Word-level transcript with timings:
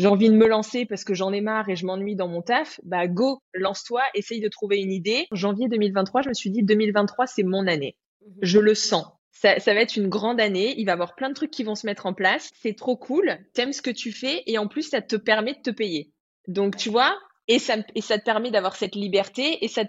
j'ai 0.00 0.06
envie 0.06 0.30
de 0.30 0.34
me 0.34 0.46
lancer 0.46 0.86
parce 0.86 1.04
que 1.04 1.12
j'en 1.12 1.30
ai 1.30 1.42
marre 1.42 1.68
et 1.68 1.76
je 1.76 1.84
m'ennuie 1.84 2.16
dans 2.16 2.26
mon 2.26 2.40
taf, 2.40 2.80
bah 2.84 3.06
go, 3.06 3.42
lance-toi, 3.52 4.02
essaye 4.14 4.40
de 4.40 4.48
trouver 4.48 4.78
une 4.78 4.92
idée. 4.92 5.26
Janvier 5.30 5.68
2023, 5.68 6.22
je 6.22 6.28
me 6.30 6.34
suis 6.34 6.50
dit 6.50 6.62
2023, 6.62 7.26
c'est 7.26 7.42
mon 7.42 7.66
année. 7.66 7.96
Mhm. 8.24 8.32
Je 8.40 8.58
le 8.58 8.74
sens. 8.74 9.04
Ça, 9.32 9.58
ça, 9.58 9.74
va 9.74 9.80
être 9.80 9.96
une 9.96 10.08
grande 10.08 10.40
année. 10.40 10.74
Il 10.78 10.86
va 10.86 10.92
y 10.92 10.94
avoir 10.94 11.14
plein 11.16 11.28
de 11.28 11.34
trucs 11.34 11.50
qui 11.50 11.64
vont 11.64 11.74
se 11.74 11.86
mettre 11.86 12.06
en 12.06 12.14
place. 12.14 12.50
C'est 12.62 12.76
trop 12.76 12.96
cool. 12.96 13.38
T'aimes 13.52 13.74
ce 13.74 13.82
que 13.82 13.90
tu 13.90 14.10
fais 14.10 14.42
et 14.46 14.56
en 14.56 14.68
plus, 14.68 14.88
ça 14.88 15.02
te 15.02 15.16
permet 15.16 15.52
de 15.52 15.60
te 15.60 15.70
payer. 15.70 16.10
Donc, 16.48 16.76
tu 16.76 16.88
vois, 16.88 17.14
et 17.46 17.58
ça, 17.58 17.76
et 17.94 18.00
ça 18.00 18.18
te 18.18 18.24
permet 18.24 18.50
d'avoir 18.50 18.76
cette 18.76 18.94
liberté 18.94 19.62
et 19.62 19.68
ça, 19.68 19.84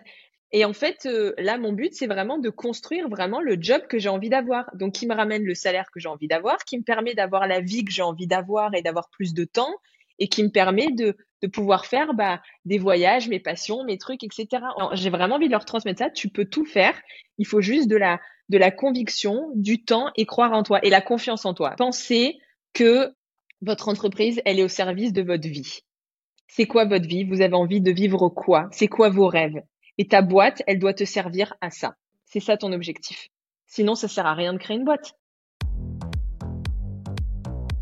et 0.54 0.66
en 0.66 0.74
fait, 0.74 1.06
euh, 1.06 1.34
là, 1.38 1.58
mon 1.58 1.72
but, 1.72 1.94
c'est 1.94 2.08
vraiment 2.08 2.38
de 2.38 2.50
construire 2.50 3.08
vraiment 3.08 3.40
le 3.40 3.56
job 3.60 3.84
que 3.88 4.00
j'ai 4.00 4.10
envie 4.10 4.30
d'avoir. 4.30 4.70
Donc, 4.76 4.94
qui 4.94 5.08
me 5.08 5.16
ramène 5.16 5.44
le 5.44 5.56
salaire 5.56 5.90
que 5.94 6.00
j'ai 6.00 6.10
envie 6.10 6.28
d'avoir, 6.28 6.58
qui 6.66 6.78
me 6.78 6.84
permet 6.84 7.14
d'avoir 7.14 7.48
la 7.48 7.62
vie 7.62 7.86
que 7.86 7.92
j'ai 7.92 8.02
envie 8.02 8.28
d'avoir 8.28 8.74
et 8.76 8.82
d'avoir 8.82 9.10
plus 9.10 9.34
de 9.34 9.46
temps, 9.46 9.74
et 10.20 10.28
qui 10.28 10.44
me 10.44 10.50
permet 10.50 10.92
de, 10.92 11.16
de 11.42 11.48
pouvoir 11.48 11.86
faire 11.86 12.14
bah, 12.14 12.42
des 12.66 12.78
voyages, 12.78 13.28
mes 13.28 13.40
passions, 13.40 13.84
mes 13.84 13.98
trucs, 13.98 14.24
etc. 14.24 14.48
J'ai 14.94 15.10
vraiment 15.10 15.36
envie 15.36 15.48
de 15.48 15.52
leur 15.52 15.66
transmettre 15.66 16.00
ça. 16.00 16.10
Tu 16.10 16.30
peux 16.30 16.46
tout 16.46 16.66
faire. 16.66 17.00
Il 17.38 17.46
faut 17.46 17.62
juste 17.62 17.90
de 17.90 17.98
la, 17.98 18.20
de 18.50 18.58
la 18.58 18.72
conviction, 18.72 19.50
du 19.56 19.84
temps 19.84 20.12
et 20.16 20.26
croire 20.26 20.54
en 20.54 20.64
toi 20.64 20.80
et 20.84 20.90
la 20.90 21.02
confiance 21.02 21.46
en 21.46 21.54
toi. 21.54 21.74
Pensez 21.78 22.38
que 22.74 23.14
votre 23.62 23.90
entreprise, 23.90 24.42
elle 24.46 24.60
est 24.60 24.64
au 24.64 24.68
service 24.68 25.14
de 25.14 25.22
votre 25.22 25.48
vie. 25.48 25.82
C'est 26.48 26.66
quoi 26.66 26.86
votre 26.86 27.08
vie? 27.08 27.24
Vous 27.24 27.42
avez 27.42 27.56
envie 27.56 27.82
de 27.82 27.92
vivre 27.92 28.30
quoi? 28.30 28.68
C'est 28.72 28.88
quoi 28.88 29.10
vos 29.10 29.28
rêves? 29.28 29.62
Et 29.98 30.08
ta 30.08 30.22
boîte, 30.22 30.64
elle 30.68 30.80
doit 30.80 30.94
te 30.94 31.06
servir 31.06 31.54
à 31.62 31.70
ça. 31.70 31.96
C'est 32.26 32.40
ça 32.40 32.58
ton 32.58 32.72
objectif. 32.74 33.30
Sinon, 33.68 33.96
ça 33.96 34.08
sert 34.08 34.26
à 34.26 34.34
rien 34.34 34.54
de 34.54 34.58
créer 34.58 34.78
une 34.78 34.84
boîte. 34.84 35.14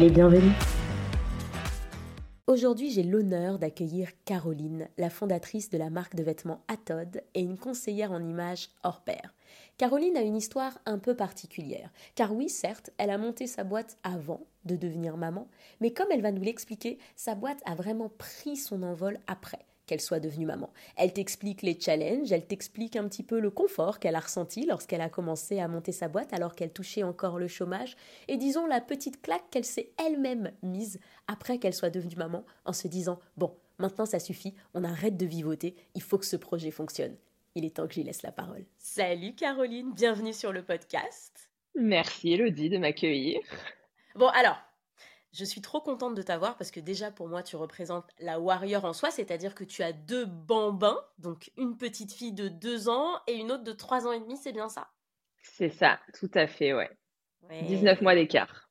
bienvenus. 0.00 0.52
Aujourd'hui, 2.48 2.90
j'ai 2.90 3.04
l'honneur 3.04 3.58
d'accueillir 3.58 4.08
Caroline, 4.24 4.88
la 4.98 5.08
fondatrice 5.08 5.70
de 5.70 5.78
la 5.78 5.88
marque 5.88 6.16
de 6.16 6.22
vêtements 6.24 6.62
Atod 6.68 7.22
et 7.34 7.40
une 7.40 7.56
conseillère 7.56 8.10
en 8.10 8.22
images 8.22 8.70
hors 8.82 9.02
pair. 9.02 9.34
Caroline 9.78 10.16
a 10.16 10.22
une 10.22 10.36
histoire 10.36 10.78
un 10.84 10.98
peu 10.98 11.14
particulière, 11.14 11.90
car 12.16 12.34
oui, 12.34 12.48
certes, 12.48 12.90
elle 12.98 13.10
a 13.10 13.18
monté 13.18 13.46
sa 13.46 13.62
boîte 13.62 13.96
avant 14.02 14.44
de 14.64 14.74
devenir 14.74 15.16
maman, 15.16 15.48
mais 15.80 15.92
comme 15.92 16.10
elle 16.10 16.22
va 16.22 16.32
nous 16.32 16.42
l'expliquer, 16.42 16.98
sa 17.14 17.36
boîte 17.36 17.62
a 17.64 17.74
vraiment 17.76 18.08
pris 18.08 18.56
son 18.56 18.82
envol 18.82 19.18
après 19.28 19.60
qu'elle 19.86 20.00
soit 20.00 20.20
devenue 20.20 20.46
maman. 20.46 20.72
Elle 20.96 21.12
t'explique 21.12 21.62
les 21.62 21.78
challenges, 21.78 22.32
elle 22.32 22.46
t'explique 22.46 22.96
un 22.96 23.08
petit 23.08 23.22
peu 23.22 23.40
le 23.40 23.50
confort 23.50 23.98
qu'elle 23.98 24.16
a 24.16 24.20
ressenti 24.20 24.66
lorsqu'elle 24.66 25.00
a 25.00 25.08
commencé 25.08 25.60
à 25.60 25.68
monter 25.68 25.92
sa 25.92 26.08
boîte 26.08 26.32
alors 26.32 26.54
qu'elle 26.54 26.72
touchait 26.72 27.02
encore 27.02 27.38
le 27.38 27.48
chômage, 27.48 27.96
et 28.28 28.36
disons 28.36 28.66
la 28.66 28.80
petite 28.80 29.22
claque 29.22 29.48
qu'elle 29.50 29.64
s'est 29.64 29.92
elle-même 30.04 30.52
mise 30.62 30.98
après 31.26 31.58
qu'elle 31.58 31.74
soit 31.74 31.90
devenue 31.90 32.16
maman 32.16 32.44
en 32.64 32.72
se 32.72 32.88
disant 32.88 33.18
Bon, 33.36 33.54
maintenant 33.78 34.06
ça 34.06 34.18
suffit, 34.18 34.54
on 34.74 34.84
arrête 34.84 35.16
de 35.16 35.26
vivoter, 35.26 35.74
il 35.94 36.02
faut 36.02 36.18
que 36.18 36.26
ce 36.26 36.36
projet 36.36 36.70
fonctionne 36.70 37.16
il 37.54 37.64
est 37.64 37.76
temps 37.76 37.86
que 37.86 37.94
j'y 37.94 38.02
laisse 38.02 38.22
la 38.22 38.32
parole. 38.32 38.64
Salut 38.78 39.34
Caroline, 39.34 39.92
bienvenue 39.94 40.32
sur 40.32 40.52
le 40.52 40.64
podcast. 40.64 41.50
Merci 41.76 42.32
Elodie 42.32 42.68
de 42.68 42.78
m'accueillir. 42.78 43.40
Bon 44.16 44.28
alors, 44.28 44.56
je 45.34 45.44
suis 45.44 45.60
trop 45.60 45.80
contente 45.80 46.14
de 46.14 46.22
t'avoir 46.22 46.56
parce 46.56 46.70
que 46.70 46.80
déjà 46.80 47.10
pour 47.10 47.28
moi 47.28 47.42
tu 47.42 47.56
représentes 47.56 48.08
la 48.20 48.38
warrior 48.38 48.84
en 48.84 48.92
soi, 48.92 49.10
c'est-à-dire 49.10 49.54
que 49.54 49.64
tu 49.64 49.82
as 49.82 49.92
deux 49.92 50.26
bambins, 50.26 51.00
donc 51.18 51.50
une 51.56 51.76
petite 51.76 52.12
fille 52.12 52.32
de 52.32 52.48
deux 52.48 52.88
ans 52.88 53.18
et 53.26 53.34
une 53.34 53.50
autre 53.50 53.64
de 53.64 53.72
trois 53.72 54.06
ans 54.06 54.12
et 54.12 54.20
demi, 54.20 54.36
c'est 54.36 54.52
bien 54.52 54.68
ça? 54.68 54.90
C'est 55.42 55.70
ça, 55.70 56.00
tout 56.18 56.30
à 56.34 56.46
fait, 56.46 56.72
ouais. 56.72 56.90
ouais. 57.42 57.62
19 57.64 58.00
mois 58.00 58.14
d'écart. 58.14 58.70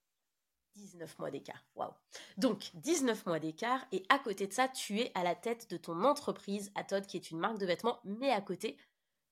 19 0.76 1.20
mois 1.20 1.30
d'écart. 1.30 1.64
Waouh. 1.76 1.94
Donc, 2.38 2.72
19 2.74 3.28
mois 3.28 3.40
d'écart. 3.40 3.86
Et 3.92 4.04
à 4.10 4.18
côté 4.18 4.48
de 4.48 4.54
ça, 4.54 4.68
tu 4.68 5.00
es 5.00 5.12
à 5.14 5.24
la 5.24 5.36
tête 5.36 5.70
de 5.70 5.78
ton 5.78 6.04
entreprise, 6.04 6.72
Atod, 6.74 7.06
qui 7.06 7.18
est 7.18 7.30
une 7.30 7.38
marque 7.38 7.60
de 7.60 7.66
vêtements. 7.68 8.00
Mais 8.04 8.32
à 8.32 8.42
côté, 8.42 8.78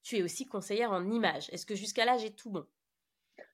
tu 0.04 0.18
es 0.18 0.24
aussi 0.24 0.48
conseillère 0.48 0.92
en 0.92 1.10
images. 1.10 1.50
Est-ce 1.52 1.66
que 1.66 1.76
jusqu'à 1.76 2.06
là, 2.06 2.18
j'ai 2.18 2.32
tout 2.32 2.52
bon? 2.52 2.68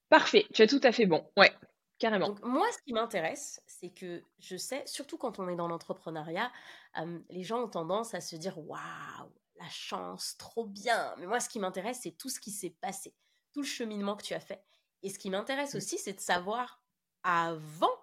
Parfait. 0.10 0.46
Tu 0.54 0.62
as 0.62 0.68
tout 0.68 0.82
à 0.84 0.92
fait 0.92 1.06
bon. 1.06 1.26
Ouais, 1.38 1.54
carrément. 2.00 2.28
Donc, 2.28 2.44
moi, 2.44 2.68
ce 2.72 2.78
qui 2.84 2.94
m'intéresse, 2.94 3.62
c'est 3.66 3.90
que 3.90 4.24
je 4.40 4.58
sais, 4.58 4.84
surtout 4.86 5.18
quand 5.18 5.40
on 5.40 5.48
est 5.50 5.56
dans 5.56 5.68
l'entrepreneuriat, 5.68 6.52
euh, 7.00 7.20
les 7.30 7.44
gens 7.44 7.64
ont 7.64 7.70
tendance 7.70 8.14
à 8.14 8.22
se 8.22 8.36
dire 8.36 8.58
Waouh, 8.58 9.32
la 9.60 9.70
chance, 9.70 10.38
trop 10.38 10.66
bien. 10.66 11.16
Mais 11.18 11.28
moi, 11.28 11.40
ce 11.40 11.50
qui 11.50 11.60
m'intéresse, 11.60 12.02
c'est 12.04 12.12
tout 12.12 12.30
ce 12.30 12.40
qui 12.40 12.52
s'est 12.52 12.76
passé, 12.82 13.16
tout 13.54 13.62
le 13.62 13.68
cheminement 13.68 14.16
que 14.16 14.24
tu 14.24 14.34
as 14.34 14.40
fait. 14.40 14.64
Et 15.04 15.10
ce 15.10 15.20
qui 15.20 15.30
m'intéresse 15.30 15.76
aussi, 15.76 15.98
c'est 15.98 16.14
de 16.14 16.20
savoir 16.20 16.82
avant 17.24 17.96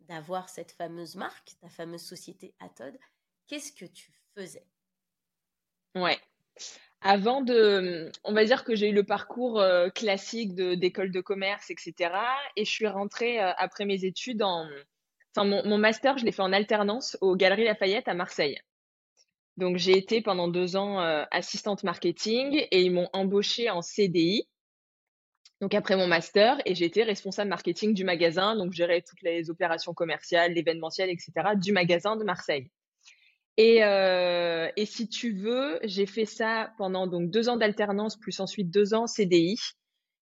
d'avoir 0.00 0.48
cette 0.48 0.72
fameuse 0.72 1.14
marque, 1.16 1.56
ta 1.60 1.68
fameuse 1.68 2.02
société 2.02 2.54
Atod, 2.58 2.98
qu'est-ce 3.46 3.72
que 3.72 3.84
tu 3.84 4.12
faisais? 4.34 4.66
Ouais. 5.94 6.20
Avant 7.02 7.40
de, 7.40 8.10
on 8.24 8.32
va 8.32 8.44
dire 8.44 8.64
que 8.64 8.74
j'ai 8.74 8.90
eu 8.90 8.92
le 8.92 9.04
parcours 9.04 9.58
euh, 9.58 9.88
classique 9.88 10.54
d'école 10.54 11.10
de, 11.10 11.20
commerce, 11.20 11.70
etc. 11.70 12.12
Et 12.56 12.64
je 12.64 12.70
suis 12.70 12.86
rentrée 12.86 13.42
euh, 13.42 13.52
après 13.56 13.86
mes 13.86 14.04
études 14.04 14.42
en, 14.42 14.66
enfin 15.34 15.46
mon, 15.46 15.78
master, 15.78 16.18
je 16.18 16.26
l'ai 16.26 16.32
fait 16.32 16.42
en 16.42 16.52
alternance 16.52 17.16
aux 17.22 17.36
Galeries 17.36 17.64
Lafayette 17.64 18.08
à 18.08 18.14
Marseille. 18.14 18.58
Donc 19.56 19.78
j'ai 19.78 19.96
été 19.96 20.20
pendant 20.20 20.48
deux 20.48 20.76
ans 20.76 21.00
euh, 21.00 21.24
assistante 21.30 21.84
marketing 21.84 22.66
et 22.70 22.82
ils 22.82 22.92
m'ont 22.92 23.08
embauchée 23.12 23.70
en 23.70 23.80
CDI 23.80 24.46
donc 25.60 25.74
après 25.74 25.96
mon 25.96 26.06
master, 26.06 26.58
et 26.64 26.74
j'ai 26.74 26.86
été 26.86 27.02
responsable 27.02 27.50
marketing 27.50 27.92
du 27.92 28.02
magasin, 28.02 28.56
donc 28.56 28.72
gérer 28.72 29.02
toutes 29.02 29.20
les 29.20 29.50
opérations 29.50 29.92
commerciales, 29.92 30.54
l'événementiel, 30.54 31.10
etc. 31.10 31.32
du 31.54 31.72
magasin 31.72 32.16
de 32.16 32.24
Marseille. 32.24 32.70
Et, 33.56 33.84
euh, 33.84 34.68
et 34.76 34.86
si 34.86 35.08
tu 35.08 35.32
veux, 35.32 35.78
j'ai 35.82 36.06
fait 36.06 36.24
ça 36.24 36.72
pendant 36.78 37.06
donc 37.06 37.30
deux 37.30 37.48
ans 37.48 37.56
d'alternance 37.56 38.16
plus 38.16 38.40
ensuite 38.40 38.70
deux 38.70 38.94
ans 38.94 39.06
CDI. 39.06 39.58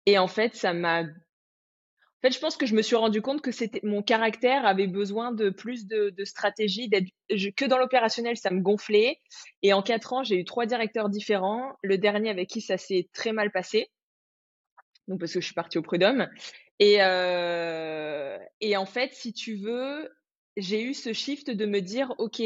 Et 0.07 0.19
en 0.19 0.29
fait, 0.29 0.55
ça 0.55 0.73
m'a. 0.75 1.03
En 1.03 2.27
fait, 2.29 2.33
je 2.33 2.39
pense 2.39 2.57
que 2.57 2.67
je 2.67 2.75
me 2.75 2.83
suis 2.83 2.97
rendu 2.97 3.21
compte 3.21 3.43
que 3.43 3.51
c'était 3.51 3.81
mon 3.83 4.03
caractère 4.03 4.65
avait 4.67 4.87
besoin 4.87 5.33
de 5.33 5.51
plus 5.51 5.87
de, 5.87 6.11
de 6.11 6.25
stratégie, 6.25 6.89
d'être 6.89 7.09
que 7.29 7.67
dans 7.67 7.79
l'opérationnel, 7.79 8.37
ça 8.37 8.51
me 8.51 8.61
gonflait. 8.61 9.19
Et 9.63 9.73
en 9.73 9.83
quatre 9.83 10.13
ans, 10.15 10.23
j'ai 10.23 10.37
eu 10.37 10.45
trois 10.45 10.67
directeurs 10.67 11.11
différents. 11.11 11.73
Le 11.83 11.99
dernier 11.99 12.31
avec 12.31 12.49
qui 12.49 12.61
ça 12.61 12.79
s'est 12.79 13.09
très 13.13 13.33
mal 13.33 13.51
passé 13.53 13.91
donc 15.09 15.21
parce 15.21 15.33
que 15.33 15.41
je 15.41 15.45
suis 15.47 15.55
partie 15.55 15.79
au 15.79 15.83
prud'homme. 15.83 16.29
Et, 16.79 16.97
euh, 17.01 18.39
et 18.61 18.77
en 18.77 18.87
fait, 18.87 19.13
si 19.13 19.33
tu 19.33 19.57
veux, 19.57 20.11
j'ai 20.57 20.83
eu 20.83 20.95
ce 20.95 21.13
shift 21.13 21.51
de 21.51 21.67
me 21.67 21.81
dire, 21.81 22.15
OK, 22.19 22.43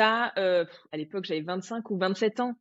t'as, 0.00 0.32
euh, 0.38 0.64
à 0.92 0.96
l'époque, 0.96 1.26
j'avais 1.26 1.42
25 1.42 1.90
ou 1.90 1.98
27 1.98 2.40
ans. 2.40 2.54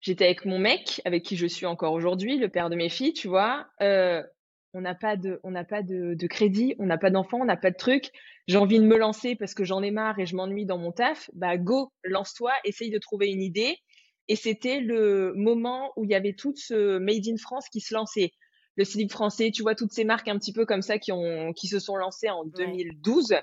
J'étais 0.00 0.24
avec 0.24 0.46
mon 0.46 0.58
mec, 0.58 1.02
avec 1.04 1.22
qui 1.22 1.36
je 1.36 1.46
suis 1.46 1.66
encore 1.66 1.92
aujourd'hui, 1.92 2.38
le 2.38 2.48
père 2.48 2.70
de 2.70 2.74
mes 2.76 2.88
filles, 2.88 3.12
tu 3.12 3.28
vois. 3.28 3.66
Euh, 3.82 4.22
on 4.72 4.80
n'a 4.80 4.94
pas 4.94 5.18
de, 5.18 5.40
on 5.42 5.50
n'a 5.50 5.64
pas 5.64 5.82
de, 5.82 6.14
de 6.14 6.26
crédit, 6.26 6.74
on 6.78 6.86
n'a 6.86 6.96
pas 6.96 7.10
d'enfant, 7.10 7.38
on 7.42 7.44
n'a 7.44 7.58
pas 7.58 7.70
de 7.70 7.76
truc. 7.76 8.10
J'ai 8.46 8.56
envie 8.56 8.78
de 8.78 8.86
me 8.86 8.96
lancer 8.96 9.36
parce 9.36 9.52
que 9.52 9.62
j'en 9.62 9.82
ai 9.82 9.90
marre 9.90 10.18
et 10.18 10.24
je 10.24 10.34
m'ennuie 10.34 10.64
dans 10.64 10.78
mon 10.78 10.90
taf. 10.90 11.28
Bah 11.34 11.58
go, 11.58 11.92
lance-toi, 12.02 12.52
essaye 12.64 12.88
de 12.88 12.98
trouver 12.98 13.28
une 13.28 13.42
idée. 13.42 13.76
Et 14.28 14.36
c'était 14.36 14.80
le 14.80 15.34
moment 15.36 15.92
où 15.96 16.04
il 16.04 16.10
y 16.10 16.14
avait 16.14 16.32
tout 16.32 16.54
ce 16.56 16.96
Made 16.96 17.28
in 17.28 17.36
France 17.36 17.68
qui 17.68 17.82
se 17.82 17.92
lançait 17.92 18.32
le 18.76 18.84
slip 18.86 19.12
français, 19.12 19.50
tu 19.50 19.60
vois 19.60 19.74
toutes 19.74 19.92
ces 19.92 20.04
marques 20.04 20.28
un 20.28 20.38
petit 20.38 20.54
peu 20.54 20.64
comme 20.64 20.80
ça 20.80 20.98
qui 20.98 21.12
ont 21.12 21.52
qui 21.52 21.68
se 21.68 21.78
sont 21.78 21.96
lancées 21.96 22.30
en 22.30 22.46
2012. 22.46 23.34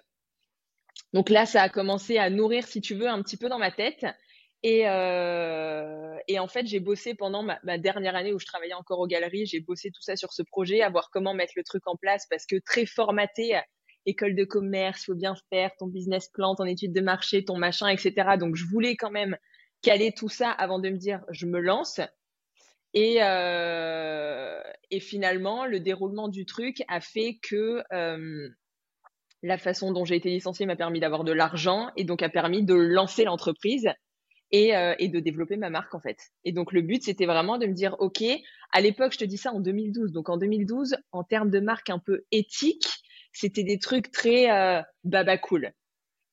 Donc 1.14 1.30
là, 1.30 1.46
ça 1.46 1.62
a 1.62 1.70
commencé 1.70 2.18
à 2.18 2.30
nourrir, 2.30 2.68
si 2.68 2.82
tu 2.82 2.96
veux, 2.96 3.08
un 3.08 3.22
petit 3.22 3.38
peu 3.38 3.50
dans 3.50 3.60
ma 3.60 3.72
tête. 3.72 4.06
Et, 4.64 4.88
euh, 4.88 6.18
et 6.28 6.40
en 6.40 6.48
fait, 6.48 6.66
j'ai 6.66 6.80
bossé 6.80 7.14
pendant 7.14 7.44
ma, 7.44 7.78
dernière 7.78 8.16
année 8.16 8.34
où 8.34 8.40
je 8.40 8.46
travaillais 8.46 8.74
encore 8.74 9.00
aux 9.00 9.08
galeries. 9.08 9.46
J'ai 9.46 9.60
bossé 9.60 9.92
tout 9.92 10.02
ça 10.02 10.16
sur 10.16 10.34
ce 10.34 10.42
projet, 10.42 10.82
à 10.82 10.90
voir 10.90 11.10
comment 11.12 11.34
mettre 11.34 11.54
le 11.56 11.64
truc 11.64 11.88
en 11.88 11.96
place 11.96 12.26
parce 12.30 12.46
que 12.46 12.56
très 12.66 12.86
formaté, 12.86 13.60
école 14.06 14.36
de 14.36 14.46
commerce, 14.46 15.06
faut 15.06 15.16
bien 15.16 15.36
faire 15.52 15.72
ton 15.78 15.88
business 15.88 16.30
plan, 16.30 16.56
ton 16.56 16.66
étude 16.66 16.94
de 16.94 17.02
marché, 17.02 17.46
ton 17.46 17.58
machin, 17.58 17.88
etc. 17.88 18.38
Donc, 18.40 18.56
je 18.56 18.66
voulais 18.66 18.96
quand 18.96 19.12
même 19.12 19.38
caler 19.82 20.12
tout 20.12 20.30
ça 20.30 20.50
avant 20.50 20.80
de 20.80 20.90
me 20.90 20.98
dire 20.98 21.24
je 21.30 21.46
me 21.46 21.60
lance. 21.60 22.02
Et, 22.94 23.18
euh, 23.22 24.60
et 24.90 25.00
finalement, 25.00 25.66
le 25.66 25.80
déroulement 25.80 26.30
du 26.30 26.46
truc 26.46 26.84
a 26.88 27.00
fait 27.00 27.38
que 27.42 27.84
euh, 27.94 28.50
la 29.44 29.58
façon 29.58 29.92
dont 29.92 30.06
j'ai 30.06 30.16
été 30.16 30.30
licenciée 30.30 30.66
m'a 30.66 30.76
permis 30.76 31.00
d'avoir 31.00 31.24
de 31.24 31.32
l'argent 31.32 31.90
et 31.96 32.04
donc 32.04 32.24
a 32.24 32.30
permis 32.30 32.64
de 32.64 32.74
lancer 32.74 33.24
l'entreprise 33.24 33.88
et, 34.52 34.76
euh, 34.76 34.96
et, 35.00 35.10
de 35.10 35.20
développer 35.20 35.58
ma 35.58 35.70
marque 35.70 35.94
en 35.94 36.00
fait. 36.00 36.18
Et 36.44 36.52
donc 36.52 36.72
le 36.72 36.82
but 36.82 37.04
c'était 37.04 37.26
vraiment 37.26 37.58
de 37.58 37.66
me 37.66 37.74
dire 37.74 37.96
ok, 38.00 38.24
à 38.72 38.82
l'époque 38.82 39.14
je 39.14 39.20
te 39.20 39.26
dis 39.26 39.38
ça 39.38 39.54
en 39.54 39.60
2012, 39.60 40.12
donc 40.12 40.30
en 40.30 40.38
2012 40.38 40.98
en 41.12 41.24
termes 41.24 41.50
de 41.50 41.60
marque 41.60 41.90
un 41.90 42.00
peu 42.00 42.24
éthique, 42.32 42.88
c'était 43.32 43.64
des 43.64 43.80
trucs 43.80 44.12
très 44.12 44.50
euh, 44.52 44.82
baba 45.04 45.38
cool. 45.38 45.72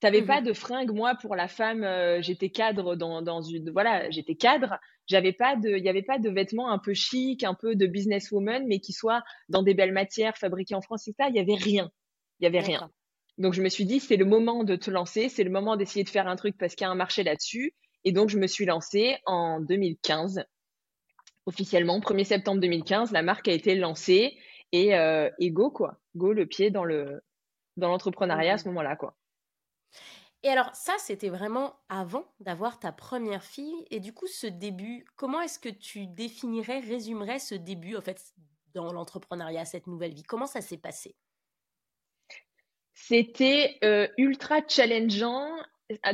T'avais 0.01 0.23
mmh 0.23 0.27
pas 0.27 0.43
de 0.43 0.53
fringues 0.53 0.93
moi 0.93 1.15
pour 1.15 1.35
la 1.35 1.49
femme, 1.49 1.83
euh, 1.83 2.21
j'étais 2.21 2.51
cadre 2.51 2.95
dans, 2.95 3.23
dans 3.23 3.41
une 3.41 3.71
voilà, 3.71 4.11
j'étais 4.11 4.35
cadre, 4.35 4.79
j'avais 5.07 5.33
pas 5.33 5.57
de 5.57 5.71
il 5.71 5.85
y 5.85 5.89
avait 5.89 6.03
pas 6.03 6.19
de 6.19 6.31
vêtements 6.31 6.71
un 6.71 6.79
peu 6.79 6.95
chic, 6.95 7.43
un 7.43 7.55
peu 7.55 7.75
de 7.75 7.87
businesswoman 7.87 8.65
mais 8.67 8.81
qui 8.81 8.93
soient 8.93 9.23
dans 9.49 9.63
des 9.63 9.75
belles 9.75 9.93
matières 9.93 10.37
fabriquées 10.37 10.75
en 10.75 10.83
France 10.83 11.09
et 11.09 11.15
ça, 11.19 11.29
il 11.29 11.37
y 11.37 11.41
avait 11.41 11.55
rien. 11.55 11.91
Il 12.41 12.45
y 12.45 12.47
avait 12.47 12.61
rien. 12.61 12.91
Donc 13.39 13.55
je 13.55 13.63
me 13.63 13.69
suis 13.69 13.85
dit 13.85 14.01
c'est 14.01 14.17
le 14.17 14.25
moment 14.25 14.65
de 14.65 14.77
te 14.77 14.91
lancer, 14.91 15.29
c'est 15.29 15.45
le 15.45 15.51
moment 15.51 15.77
d'essayer 15.77 16.05
de 16.05 16.09
faire 16.09 16.29
un 16.29 16.37
truc 16.37 16.57
parce 16.59 16.75
qu'il 16.75 16.85
y 16.85 16.89
a 16.89 16.91
un 16.91 16.95
marché 16.95 17.25
là-dessus 17.25 17.75
et 18.05 18.13
donc, 18.13 18.29
je 18.29 18.39
me 18.39 18.47
suis 18.47 18.67
lancée 18.67 19.17
en 19.25 19.61
2015, 19.61 20.45
officiellement, 21.47 22.01
1er 22.01 22.25
septembre 22.25 22.61
2015, 22.61 23.13
la 23.13 23.23
marque 23.23 23.49
a 23.49 23.53
été 23.53 23.75
lancée 23.75 24.37
et, 24.73 24.95
euh, 24.95 25.31
et 25.39 25.51
go, 25.51 25.71
quoi. 25.71 26.01
Go 26.15 26.33
le 26.33 26.47
pied 26.47 26.71
dans 26.71 26.85
le 26.85 27.23
dans 27.77 27.89
l'entrepreneuriat 27.89 28.55
à 28.55 28.59
ce 28.59 28.69
moment-là, 28.69 28.95
quoi. 28.95 29.17
Et 30.45 30.49
alors, 30.49 30.73
ça, 30.75 30.93
c'était 30.99 31.31
vraiment 31.31 31.75
avant 31.89 32.35
d'avoir 32.39 32.79
ta 32.79 32.93
première 32.93 33.43
fille. 33.43 33.87
Et 33.91 33.99
du 33.99 34.13
coup, 34.13 34.27
ce 34.27 34.47
début, 34.47 35.07
comment 35.17 35.41
est-ce 35.41 35.59
que 35.59 35.71
tu 35.71 36.07
définirais, 36.07 36.81
résumerais 36.81 37.39
ce 37.39 37.55
début, 37.55 37.97
en 37.97 38.03
fait, 38.03 38.23
dans 38.75 38.93
l'entrepreneuriat, 38.93 39.65
cette 39.65 39.87
nouvelle 39.87 40.13
vie? 40.13 40.23
Comment 40.23 40.47
ça 40.47 40.61
s'est 40.61 40.77
passé? 40.77 41.17
C'était 42.95 43.77
euh, 43.85 44.09
ultra 44.17 44.61
challengeant 44.67 45.51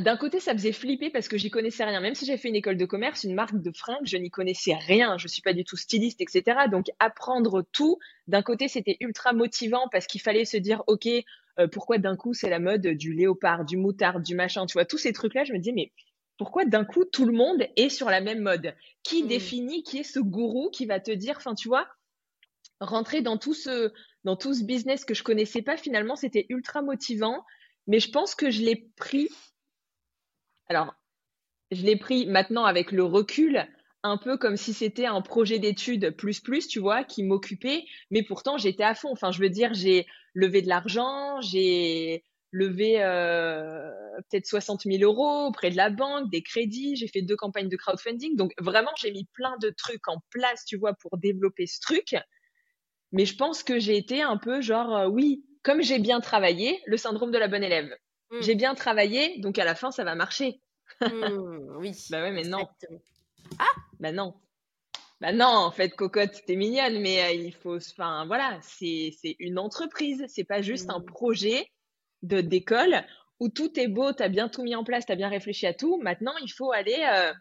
d'un 0.00 0.16
côté, 0.16 0.40
ça 0.40 0.52
faisait 0.52 0.72
flipper 0.72 1.10
parce 1.10 1.28
que 1.28 1.38
j'y 1.38 1.48
connaissais 1.48 1.84
rien. 1.84 2.00
Même 2.00 2.16
si 2.16 2.26
j'ai 2.26 2.36
fait 2.36 2.48
une 2.48 2.56
école 2.56 2.76
de 2.76 2.84
commerce, 2.86 3.22
une 3.22 3.34
marque 3.34 3.60
de 3.60 3.70
fringues, 3.70 4.04
je 4.04 4.16
n'y 4.16 4.30
connaissais 4.30 4.74
rien. 4.74 5.16
Je 5.16 5.28
suis 5.28 5.42
pas 5.42 5.52
du 5.52 5.64
tout 5.64 5.76
styliste, 5.76 6.20
etc. 6.20 6.62
Donc, 6.70 6.86
apprendre 6.98 7.64
tout, 7.70 7.98
d'un 8.26 8.42
côté, 8.42 8.66
c'était 8.66 8.96
ultra 9.00 9.32
motivant 9.32 9.86
parce 9.92 10.06
qu'il 10.06 10.20
fallait 10.20 10.44
se 10.44 10.56
dire, 10.56 10.82
OK, 10.88 11.06
euh, 11.06 11.68
pourquoi 11.68 11.98
d'un 11.98 12.16
coup, 12.16 12.34
c'est 12.34 12.50
la 12.50 12.58
mode 12.58 12.86
du 12.86 13.12
léopard, 13.12 13.64
du 13.64 13.76
moutard, 13.76 14.20
du 14.20 14.34
machin, 14.34 14.66
tu 14.66 14.72
vois, 14.72 14.84
tous 14.84 14.98
ces 14.98 15.12
trucs-là, 15.12 15.44
je 15.44 15.52
me 15.52 15.58
disais, 15.58 15.72
mais 15.72 15.92
pourquoi 16.36 16.64
d'un 16.64 16.84
coup, 16.84 17.04
tout 17.04 17.24
le 17.24 17.32
monde 17.32 17.64
est 17.76 17.90
sur 17.90 18.10
la 18.10 18.20
même 18.20 18.40
mode? 18.40 18.74
Qui 19.04 19.22
mmh. 19.22 19.28
définit, 19.28 19.82
qui 19.84 19.98
est 19.98 20.02
ce 20.04 20.18
gourou 20.18 20.70
qui 20.70 20.86
va 20.86 20.98
te 20.98 21.12
dire, 21.12 21.36
enfin, 21.36 21.54
tu 21.54 21.68
vois, 21.68 21.86
rentrer 22.80 23.22
dans 23.22 23.36
tout 23.36 23.54
ce, 23.54 23.92
dans 24.24 24.36
tout 24.36 24.54
ce 24.54 24.64
business 24.64 25.04
que 25.04 25.14
je 25.14 25.22
connaissais 25.22 25.62
pas, 25.62 25.76
finalement, 25.76 26.16
c'était 26.16 26.46
ultra 26.48 26.82
motivant. 26.82 27.44
Mais 27.86 28.00
je 28.00 28.10
pense 28.10 28.34
que 28.34 28.50
je 28.50 28.62
l'ai 28.62 28.90
pris 28.96 29.28
alors, 30.70 30.94
je 31.72 31.82
l'ai 31.82 31.96
pris 31.96 32.26
maintenant 32.26 32.64
avec 32.64 32.92
le 32.92 33.02
recul, 33.02 33.66
un 34.04 34.16
peu 34.16 34.38
comme 34.38 34.56
si 34.56 34.72
c'était 34.72 35.06
un 35.06 35.20
projet 35.20 35.58
d'études 35.58 36.14
plus 36.16 36.40
plus, 36.40 36.68
tu 36.68 36.78
vois, 36.78 37.02
qui 37.02 37.24
m'occupait, 37.24 37.84
mais 38.12 38.22
pourtant 38.22 38.56
j'étais 38.56 38.84
à 38.84 38.94
fond. 38.94 39.10
Enfin, 39.10 39.32
je 39.32 39.40
veux 39.40 39.50
dire, 39.50 39.74
j'ai 39.74 40.06
levé 40.32 40.62
de 40.62 40.68
l'argent, 40.68 41.40
j'ai 41.40 42.24
levé 42.52 43.02
euh, 43.02 43.90
peut-être 44.30 44.46
60 44.46 44.82
000 44.82 45.02
euros 45.02 45.48
auprès 45.48 45.70
de 45.70 45.76
la 45.76 45.90
banque, 45.90 46.30
des 46.30 46.42
crédits, 46.42 46.94
j'ai 46.94 47.08
fait 47.08 47.22
deux 47.22 47.36
campagnes 47.36 47.68
de 47.68 47.76
crowdfunding. 47.76 48.36
Donc 48.36 48.52
vraiment, 48.60 48.92
j'ai 48.96 49.10
mis 49.10 49.24
plein 49.34 49.56
de 49.60 49.70
trucs 49.70 50.06
en 50.06 50.22
place, 50.30 50.64
tu 50.64 50.76
vois, 50.76 50.94
pour 50.94 51.18
développer 51.18 51.66
ce 51.66 51.80
truc. 51.80 52.14
Mais 53.12 53.26
je 53.26 53.36
pense 53.36 53.62
que 53.62 53.78
j'ai 53.78 53.96
été 53.96 54.22
un 54.22 54.36
peu 54.36 54.60
genre, 54.60 54.96
euh, 54.96 55.06
oui, 55.06 55.44
comme 55.62 55.82
j'ai 55.82 55.98
bien 55.98 56.20
travaillé, 56.20 56.80
le 56.86 56.96
syndrome 56.96 57.30
de 57.30 57.38
la 57.38 57.48
bonne 57.48 57.64
élève. 57.64 57.90
Mmh. 58.30 58.42
J'ai 58.42 58.54
bien 58.54 58.74
travaillé, 58.74 59.38
donc 59.40 59.58
à 59.58 59.64
la 59.64 59.74
fin, 59.74 59.90
ça 59.90 60.04
va 60.04 60.14
marcher. 60.14 60.60
Mmh, 61.00 61.76
oui. 61.78 61.92
bah 62.10 62.22
ouais, 62.22 62.32
mais 62.32 62.44
non. 62.44 62.68
Ah 63.58 63.72
Bah 63.98 64.12
non. 64.12 64.34
Bah 65.20 65.32
non, 65.32 65.46
en 65.46 65.70
fait, 65.70 65.90
cocotte, 65.90 66.44
t'es 66.46 66.56
mignonne, 66.56 67.00
mais 67.00 67.22
euh, 67.22 67.32
il 67.32 67.52
faut. 67.52 67.76
Enfin, 67.76 68.24
voilà, 68.26 68.58
c'est 68.62 69.12
une 69.38 69.58
entreprise. 69.58 70.24
C'est 70.28 70.44
pas 70.44 70.62
juste 70.62 70.88
un 70.88 71.00
mmh. 71.00 71.06
projet 71.06 71.66
de 72.22 72.40
d'école 72.40 73.04
où 73.38 73.48
tout 73.48 73.78
est 73.80 73.88
beau, 73.88 74.12
t'as 74.12 74.28
bien 74.28 74.48
tout 74.48 74.62
mis 74.62 74.74
en 74.74 74.84
place, 74.84 75.06
t'as 75.06 75.16
bien 75.16 75.28
réfléchi 75.28 75.66
à 75.66 75.74
tout. 75.74 75.98
Maintenant, 75.98 76.36
il 76.42 76.50
faut 76.50 76.72
aller 76.72 77.06
euh, 77.08 77.32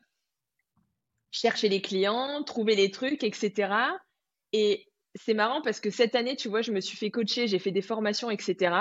chercher 1.31 1.69
les 1.69 1.81
clients, 1.81 2.41
trouver 2.43 2.75
les 2.75 2.89
trucs, 2.89 3.23
etc. 3.23 3.73
Et 4.53 4.88
c'est 5.25 5.33
marrant 5.33 5.61
parce 5.61 5.79
que 5.79 5.89
cette 5.89 6.15
année, 6.15 6.35
tu 6.35 6.47
vois, 6.47 6.61
je 6.61 6.71
me 6.71 6.79
suis 6.79 6.97
fait 6.97 7.11
coacher, 7.11 7.47
j'ai 7.47 7.59
fait 7.59 7.71
des 7.71 7.81
formations, 7.81 8.29
etc. 8.29 8.75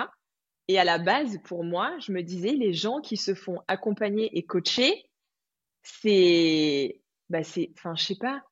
Et 0.69 0.79
à 0.79 0.85
la 0.85 0.99
base, 0.99 1.41
pour 1.45 1.65
moi, 1.65 1.97
je 1.99 2.13
me 2.13 2.23
disais, 2.23 2.53
les 2.53 2.73
gens 2.73 3.01
qui 3.01 3.17
se 3.17 3.35
font 3.35 3.61
accompagner 3.67 4.31
et 4.37 4.45
coacher, 4.45 5.11
c'est, 5.83 7.01
bah 7.29 7.43
c'est, 7.43 7.71
enfin, 7.77 7.95
je 7.97 8.05
sais 8.05 8.17
pas. 8.17 8.43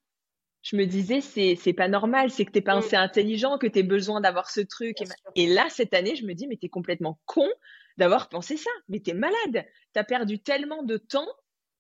Je 0.63 0.77
me 0.77 0.85
disais, 0.85 1.21
c'est, 1.21 1.55
c'est 1.55 1.75
pas 1.75 1.87
normal, 1.87 2.31
c'est 2.31 2.45
que 2.45 2.51
t'es 2.51 2.61
pas 2.61 2.75
mm. 2.75 2.79
assez 2.79 2.97
intelligent, 2.97 3.57
que 3.57 3.69
t'aies 3.69 3.85
besoin 3.85 4.21
d'avoir 4.21 4.51
ce 4.51 4.63
truc. 4.63 4.97
Et, 5.37 5.47
là, 5.47 5.69
cette 5.69 5.95
année, 5.95 6.17
je 6.17 6.27
me 6.27 6.35
dis, 6.35 6.49
mais 6.49 6.57
t'es 6.57 6.69
complètement 6.69 7.21
con 7.25 7.49
d'avoir 7.99 8.29
pensé 8.29 8.57
ça. 8.57 8.71
Mais 8.89 8.99
t'es 8.99 9.15
malade. 9.15 9.65
T'as 9.93 10.05
perdu 10.05 10.41
tellement 10.41 10.83
de 10.83 10.97
temps. 10.97 11.29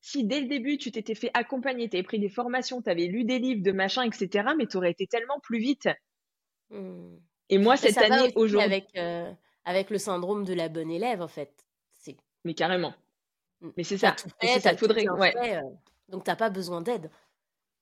Si 0.06 0.22
dès 0.22 0.40
le 0.40 0.46
début, 0.46 0.78
tu 0.78 0.92
t'étais 0.92 1.16
fait 1.16 1.32
accompagner, 1.34 1.88
t'avais 1.88 2.04
pris 2.04 2.20
des 2.20 2.28
formations, 2.28 2.80
t'avais 2.80 3.06
lu 3.06 3.24
des 3.24 3.40
livres 3.40 3.64
de 3.64 3.72
machin, 3.72 4.04
etc., 4.04 4.50
mais 4.56 4.66
t'aurais 4.66 4.92
été 4.92 5.08
tellement 5.08 5.40
plus 5.40 5.58
vite. 5.58 5.88
Mm. 6.70 7.16
Et 7.48 7.58
moi, 7.58 7.76
cette 7.76 7.98
année, 7.98 8.32
aujourd'hui. 8.36 8.64
Avec, 8.64 8.86
euh, 8.96 9.28
avec 9.64 9.90
le 9.90 9.98
syndrome 9.98 10.44
de 10.44 10.54
la 10.54 10.68
bonne 10.68 10.92
élève, 10.92 11.22
en 11.22 11.26
fait. 11.26 11.52
C'est... 11.92 12.16
Mais 12.44 12.54
carrément. 12.54 12.94
Mmh. 13.60 13.70
Mais 13.76 13.82
c'est 13.82 13.98
ça. 13.98 14.14
c'est 14.40 14.60
ça. 14.60 14.76
Faudrait. 14.76 15.08
Ouais. 15.08 15.32
Fait, 15.32 15.56
euh, 15.56 15.62
donc 16.08 16.22
t'as 16.22 16.36
pas 16.36 16.50
besoin 16.50 16.82
d'aide. 16.82 17.10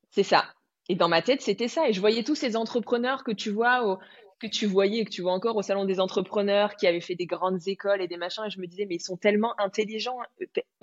C'est 0.09 0.23
ça. 0.23 0.47
Et 0.89 0.95
dans 0.95 1.09
ma 1.09 1.21
tête, 1.21 1.43
c'était 1.43 1.69
ça. 1.69 1.91
Et 1.91 1.93
je 1.93 2.01
voyais 2.01 2.25
tous 2.25 2.37
ces 2.37 2.57
entrepreneurs 2.57 3.23
que 3.23 3.33
tu 3.33 3.51
vois, 3.51 3.87
au, 3.87 3.99
que 4.49 4.55
tu 4.55 4.67
voyais, 4.67 5.05
que 5.05 5.11
tu 5.11 5.23
vois 5.23 5.33
encore 5.33 5.57
au 5.57 5.63
salon 5.63 5.85
des 5.85 6.01
entrepreneurs, 6.01 6.77
qui 6.77 6.87
avaient 6.87 7.01
fait 7.01 7.15
des 7.15 7.27
grandes 7.27 7.67
écoles 7.67 8.03
et 8.03 8.09
des 8.09 8.17
machins. 8.17 8.45
Et 8.47 8.51
je 8.51 8.61
me 8.61 8.67
disais, 8.67 8.87
mais 8.87 8.97
ils 8.97 9.03
sont 9.03 9.17
tellement 9.17 9.59
intelligents. 9.59 10.19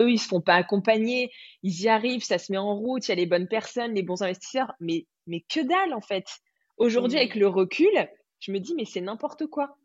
Eux, 0.00 0.10
ils 0.10 0.18
se 0.18 0.28
font 0.28 0.40
pas 0.40 0.54
accompagner. 0.54 1.32
Ils 1.62 1.82
y 1.82 1.88
arrivent, 1.88 2.24
ça 2.24 2.38
se 2.38 2.52
met 2.52 2.58
en 2.58 2.74
route. 2.74 3.06
Il 3.06 3.10
y 3.10 3.12
a 3.12 3.16
les 3.16 3.26
bonnes 3.26 3.48
personnes, 3.48 3.94
les 3.94 4.02
bons 4.02 4.22
investisseurs. 4.22 4.72
Mais, 4.80 5.06
mais 5.26 5.40
que 5.40 5.60
dalle, 5.60 5.94
en 5.94 6.00
fait. 6.00 6.26
Aujourd'hui, 6.76 7.16
mmh. 7.16 7.20
avec 7.20 7.34
le 7.34 7.48
recul, 7.48 8.08
je 8.40 8.52
me 8.52 8.58
dis, 8.58 8.74
mais 8.74 8.84
c'est 8.84 9.00
n'importe 9.00 9.46
quoi. 9.46 9.76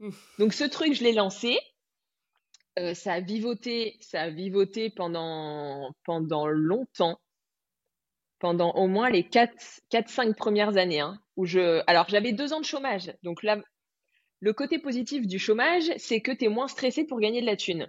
Mmh. 0.00 0.10
Donc 0.38 0.52
ce 0.52 0.64
truc, 0.64 0.94
je 0.94 1.02
l'ai 1.02 1.12
lancé. 1.12 1.58
Euh, 2.78 2.94
ça 2.94 3.14
a 3.14 3.20
vivoté, 3.20 3.96
ça 4.00 4.22
a 4.22 4.30
vivoté 4.30 4.90
pendant, 4.90 5.90
pendant 6.04 6.46
longtemps, 6.46 7.18
pendant 8.38 8.72
au 8.72 8.86
moins 8.86 9.10
les 9.10 9.22
4-5 9.22 10.34
premières 10.34 10.76
années. 10.76 11.00
Hein, 11.00 11.20
où 11.38 11.46
je... 11.46 11.82
Alors 11.86 12.06
j'avais 12.08 12.32
deux 12.32 12.52
ans 12.52 12.60
de 12.60 12.66
chômage. 12.66 13.14
Donc 13.22 13.42
là, 13.42 13.58
le 14.40 14.52
côté 14.52 14.78
positif 14.78 15.26
du 15.26 15.38
chômage, 15.38 15.90
c'est 15.96 16.20
que 16.20 16.32
tu 16.32 16.44
es 16.44 16.48
moins 16.48 16.68
stressé 16.68 17.04
pour 17.04 17.20
gagner 17.20 17.40
de 17.40 17.46
la 17.46 17.56
thune. 17.56 17.88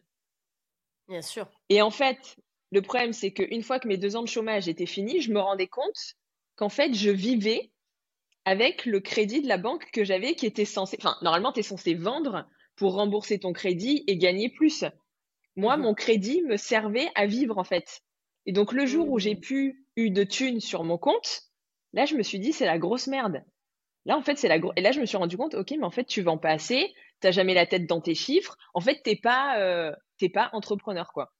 Bien 1.08 1.24
sûr. 1.24 1.50
Et 1.68 1.82
en 1.82 1.89
fait, 1.89 2.38
le 2.72 2.84
problème, 2.84 3.12
c'est 3.12 3.32
qu'une 3.32 3.63
fois 3.63 3.79
que 3.79 3.88
mes 3.88 3.98
deux 3.98 4.15
ans 4.15 4.22
de 4.22 4.27
chômage 4.27 4.68
étaient 4.68 4.86
finis, 4.86 5.20
je 5.22 5.34
me 5.34 5.39
rendais 5.39 5.68
compte 5.68 6.15
qu'en 6.56 6.70
fait, 6.70 6.94
je 6.94 7.10
vivais 7.10 7.72
avec 8.46 8.86
le 8.86 9.00
crédit 9.00 9.41
de 9.41 9.48
la 9.48 9.58
banque 9.58 9.89
que 9.91 10.03
j'avais 10.03 10.36
qui 10.36 10.46
était 10.46 10.65
censé, 10.65 10.98
enfin, 11.00 11.15
normalement, 11.24 11.51
tu 11.51 11.62
es 11.62 11.63
censé 11.63 11.96
vendre 11.96 12.48
pour 12.75 12.94
rembourser 12.94 13.39
ton 13.39 13.51
crédit 13.51 14.03
et 14.08 14.18
gagner 14.18 14.50
plus. 14.50 14.86
Moi, 15.56 15.75
mhm. 15.75 15.84
mon 15.84 15.94
crédit 15.96 16.44
me 16.44 16.56
servait 16.56 17.10
à 17.15 17.25
vivre, 17.25 17.58
en 17.58 17.63
fait. 17.63 18.01
Et 18.46 18.51
donc, 18.51 18.74
le 18.74 18.86
jour 18.86 19.10
où 19.10 19.18
j'ai 19.18 19.36
mhm. 19.36 19.41
pu 19.41 19.86
eu 19.96 20.12
de 20.12 20.24
thunes 20.24 20.60
sur 20.60 20.84
mon 20.84 21.00
compte, 21.00 21.49
là, 21.93 22.05
je 22.05 22.15
me 22.15 22.24
suis 22.24 22.39
dit, 22.39 22.53
c'est 22.53 22.65
la 22.65 22.77
grosse 22.77 23.08
merde. 23.08 23.43
Là, 24.05 24.17
en 24.17 24.22
fait, 24.22 24.38
c'est 24.38 24.48
la 24.48 24.60
grosse. 24.60 24.74
Et 24.75 24.81
là, 24.81 24.91
je 24.91 25.00
me 25.00 25.05
suis 25.05 25.17
rendu 25.17 25.38
compte, 25.38 25.55
ok, 25.55 25.72
mais 25.72 25.86
en 25.86 25.91
fait, 25.91 26.05
tu 26.05 26.22
vends 26.22 26.38
pas 26.38 26.51
assez, 26.51 26.93
t'as 27.19 27.31
jamais 27.31 27.53
la 27.53 27.65
tête 27.65 27.86
dans 27.86 28.01
tes 28.01 28.15
chiffres. 28.15 28.58
En 28.74 28.81
fait, 28.81 29.01
t'es 29.03 29.15
pas, 29.15 29.60
euh, 29.60 29.91
t'es 30.17 30.29
pas 30.29 30.50
entrepreneur, 30.53 31.12
quoi. 31.13 31.31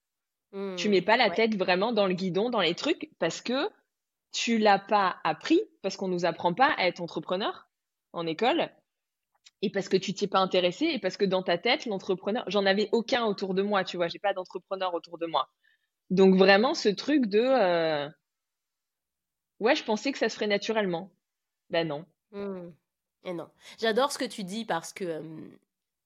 tu 0.76 0.90
mets 0.90 1.02
pas 1.02 1.18
la 1.18 1.30
tête 1.30 1.56
vraiment 1.56 1.94
dans 1.94 2.08
le 2.08 2.14
guidon, 2.14 2.50
dans 2.50 2.62
les 2.62 2.76
trucs, 2.76 3.10
parce 3.20 3.42
que 3.42 3.70
tu 4.32 4.58
l'as 4.58 4.80
pas 4.80 5.18
appris 5.24 5.62
parce 5.82 5.98
qu'on 5.98 6.08
nous 6.08 6.26
apprend 6.26 6.54
pas 6.54 6.72
à 6.78 6.88
être 6.88 7.02
entrepreneur 7.02 7.68
en 8.14 8.28
école 8.28 8.70
et 9.62 9.72
parce 9.72 9.90
que 9.90 9.98
tu 9.98 10.14
t'y 10.14 10.26
es 10.26 10.28
pas 10.28 10.40
intéressé 10.40 10.86
et 10.86 11.00
parce 11.00 11.18
que 11.18 11.26
dans 11.26 11.44
ta 11.44 11.58
tête 11.58 11.86
l'entrepreneur 11.86 12.44
j'en 12.48 12.66
avais 12.66 12.90
aucun 12.92 13.26
autour 13.26 13.54
de 13.54 13.62
moi 13.62 13.84
tu 13.84 13.98
vois 13.98 14.08
j'ai 14.08 14.20
pas 14.20 14.34
d'entrepreneur 14.34 14.94
autour 14.94 15.18
de 15.18 15.26
moi 15.26 15.50
donc 16.10 16.36
vraiment 16.36 16.74
ce 16.74 16.90
truc 16.90 17.26
de 17.26 17.40
euh, 17.40 18.08
ouais 19.60 19.76
je 19.76 19.84
pensais 19.84 20.12
que 20.12 20.18
ça 20.18 20.30
se 20.30 20.36
ferait 20.36 20.48
naturellement 20.48 21.12
ben 21.70 21.88
non 21.88 22.06
mmh. 22.32 22.70
et 23.26 23.34
non 23.34 23.50
j'adore 23.80 24.12
ce 24.12 24.18
que 24.18 24.26
tu 24.26 24.44
dis 24.44 24.66
parce 24.66 24.94
que 24.94 25.22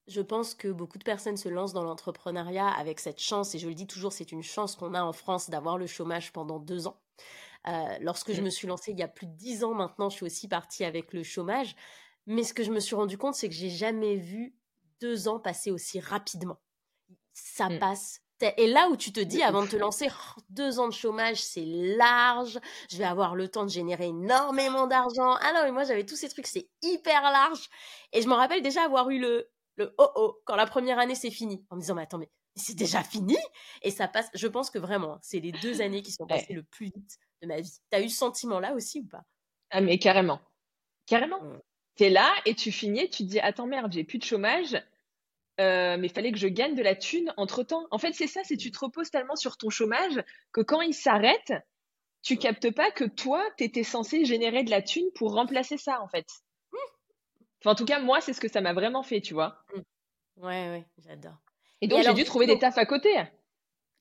je 0.07 0.21
pense 0.21 0.53
que 0.53 0.67
beaucoup 0.67 0.97
de 0.97 1.03
personnes 1.03 1.37
se 1.37 1.49
lancent 1.49 1.73
dans 1.73 1.83
l'entrepreneuriat 1.83 2.67
avec 2.67 2.99
cette 2.99 3.19
chance 3.19 3.55
et 3.55 3.59
je 3.59 3.67
le 3.67 3.73
dis 3.73 3.87
toujours 3.87 4.11
c'est 4.11 4.31
une 4.31 4.43
chance 4.43 4.75
qu'on 4.75 4.93
a 4.93 5.03
en 5.03 5.13
France 5.13 5.49
d'avoir 5.49 5.77
le 5.77 5.87
chômage 5.87 6.33
pendant 6.33 6.59
deux 6.59 6.87
ans 6.87 6.99
euh, 7.67 7.97
lorsque 8.01 8.33
je 8.33 8.41
mmh. 8.41 8.45
me 8.45 8.49
suis 8.49 8.67
lancée 8.67 8.91
il 8.91 8.99
y 8.99 9.03
a 9.03 9.07
plus 9.07 9.27
de 9.27 9.35
dix 9.35 9.63
ans 9.63 9.73
maintenant, 9.73 10.09
je 10.09 10.15
suis 10.15 10.25
aussi 10.25 10.47
partie 10.47 10.83
avec 10.83 11.13
le 11.13 11.23
chômage. 11.23 11.75
Mais 12.25 12.43
ce 12.43 12.53
que 12.53 12.63
je 12.63 12.71
me 12.71 12.79
suis 12.79 12.95
rendu 12.95 13.17
compte, 13.17 13.35
c'est 13.35 13.49
que 13.49 13.55
j'ai 13.55 13.69
jamais 13.69 14.15
vu 14.15 14.55
deux 15.01 15.27
ans 15.27 15.39
passer 15.39 15.71
aussi 15.71 15.99
rapidement. 15.99 16.59
Ça 17.33 17.69
mmh. 17.69 17.79
passe. 17.79 18.22
Et 18.57 18.67
là 18.67 18.89
où 18.89 18.97
tu 18.97 19.11
te 19.11 19.19
dis, 19.19 19.41
avant 19.43 19.63
de 19.63 19.67
te 19.67 19.75
lancer, 19.75 20.07
oh, 20.09 20.41
deux 20.49 20.79
ans 20.79 20.87
de 20.87 20.93
chômage, 20.93 21.41
c'est 21.41 21.65
large, 21.65 22.59
je 22.89 22.97
vais 22.97 23.03
avoir 23.03 23.35
le 23.35 23.47
temps 23.47 23.63
de 23.63 23.69
générer 23.69 24.07
énormément 24.07 24.87
d'argent. 24.87 25.35
Ah 25.41 25.53
non, 25.53 25.61
mais 25.63 25.71
moi 25.71 25.83
j'avais 25.83 26.05
tous 26.05 26.15
ces 26.15 26.29
trucs, 26.29 26.47
c'est 26.47 26.69
hyper 26.81 27.21
large. 27.23 27.69
Et 28.11 28.21
je 28.21 28.27
me 28.27 28.33
rappelle 28.33 28.61
déjà 28.61 28.83
avoir 28.83 29.09
eu 29.09 29.19
le, 29.19 29.49
le 29.75 29.93
oh 29.97 30.09
oh 30.15 30.41
quand 30.45 30.55
la 30.55 30.65
première 30.65 30.99
année 30.99 31.15
c'est 31.15 31.31
fini, 31.31 31.65
en 31.69 31.75
me 31.75 31.81
disant, 31.81 31.95
mais 31.95 32.03
attends, 32.03 32.17
mais 32.17 32.29
c'est 32.55 32.75
déjà 32.75 33.03
fini 33.03 33.37
Et 33.81 33.91
ça 33.91 34.07
passe, 34.07 34.29
je 34.33 34.47
pense 34.47 34.69
que 34.69 34.79
vraiment, 34.79 35.17
c'est 35.21 35.39
les 35.39 35.51
deux 35.51 35.81
années 35.81 36.01
qui 36.01 36.11
sont 36.11 36.27
passées 36.27 36.53
le 36.53 36.63
plus 36.63 36.85
vite 36.85 37.17
de 37.41 37.47
ma 37.47 37.59
vie. 37.59 37.79
T'as 37.89 38.01
eu 38.01 38.09
ce 38.09 38.17
sentiment-là 38.17 38.73
aussi 38.73 38.99
ou 38.99 39.07
pas? 39.07 39.23
Ah 39.71 39.81
mais 39.81 39.97
carrément. 39.97 40.39
Carrément. 41.05 41.41
Mmh. 41.41 41.59
Tu 41.95 42.03
es 42.05 42.09
là 42.09 42.31
et 42.45 42.55
tu 42.55 42.71
finis, 42.71 43.09
tu 43.09 43.23
te 43.23 43.29
dis 43.29 43.39
attends 43.39 43.67
merde, 43.67 43.91
j'ai 43.91 44.03
plus 44.03 44.19
de 44.19 44.23
chômage, 44.23 44.81
euh, 45.59 45.97
mais 45.97 46.07
il 46.07 46.13
fallait 46.13 46.31
que 46.31 46.37
je 46.37 46.47
gagne 46.47 46.75
de 46.75 46.81
la 46.81 46.95
thune 46.95 47.33
entre 47.37 47.63
temps. 47.63 47.85
En 47.91 47.97
fait, 47.97 48.13
c'est 48.13 48.27
ça, 48.27 48.41
c'est 48.43 48.57
tu 48.57 48.71
te 48.71 48.79
reposes 48.79 49.11
tellement 49.11 49.35
sur 49.35 49.57
ton 49.57 49.69
chômage 49.69 50.23
que 50.51 50.61
quand 50.61 50.81
il 50.81 50.93
s'arrête, 50.93 51.53
tu 52.23 52.37
captes 52.37 52.71
pas 52.71 52.91
que 52.91 53.03
toi, 53.03 53.43
tu 53.57 53.65
étais 53.65 53.83
censé 53.83 54.25
générer 54.25 54.63
de 54.63 54.71
la 54.71 54.81
thune 54.81 55.09
pour 55.15 55.33
remplacer 55.33 55.77
ça, 55.77 56.01
en 56.01 56.07
fait. 56.07 56.27
Enfin, 57.61 57.71
en 57.71 57.75
tout 57.75 57.85
cas, 57.85 57.99
moi, 57.99 58.19
c'est 58.19 58.33
ce 58.33 58.41
que 58.41 58.49
ça 58.49 58.61
m'a 58.61 58.73
vraiment 58.73 59.03
fait, 59.03 59.21
tu 59.21 59.33
vois. 59.33 59.57
Mmh. 59.73 60.43
Ouais, 60.43 60.69
ouais, 60.69 60.85
j'adore. 60.97 61.37
Et 61.81 61.87
donc, 61.87 62.03
j'ai 62.03 62.13
dû 62.13 62.23
trouver 62.23 62.45
des 62.45 62.59
tafs 62.59 62.77
à 62.77 62.85
côté. 62.85 63.09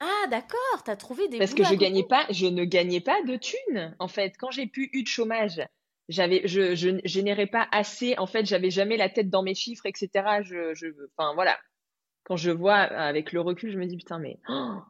Ah, 0.01 0.27
d'accord, 0.31 0.83
tu 0.85 0.91
as 0.91 0.97
trouvé 0.97 1.29
des 1.29 1.39
Parce 1.39 1.55
que 1.55 1.63
je 1.63 1.75
gagnais 1.75 2.03
pas, 2.03 2.27
je 2.31 2.47
ne 2.47 2.65
gagnais 2.65 3.01
pas 3.01 3.23
de 3.23 3.37
thunes, 3.37 3.95
en 4.01 4.09
fait. 4.09 4.35
Quand 4.37 4.51
j'ai 4.51 4.67
pu 4.67 4.91
eu 4.93 5.03
de 5.05 5.09
chômage, 5.09 5.63
j'avais 6.09 6.47
je, 6.47 6.75
je 6.75 7.01
générais 7.05 7.47
pas 7.47 7.69
assez 7.73 8.15
en 8.19 8.27
fait 8.27 8.45
j'avais 8.45 8.71
jamais 8.71 8.97
la 8.97 9.09
tête 9.09 9.31
dans 9.31 9.43
mes 9.43 9.55
chiffres 9.55 9.87
etc 9.87 10.11
je, 10.43 10.75
je 10.75 10.89
enfin 11.17 11.35
voilà. 11.35 11.59
Quand 12.25 12.37
je 12.37 12.51
vois 12.51 12.77
avec 12.77 13.33
le 13.33 13.41
recul 13.41 13.73
je 13.73 13.79
me 13.79 13.87
dis 13.87 13.97
putain 13.97 14.19
mais 14.19 14.39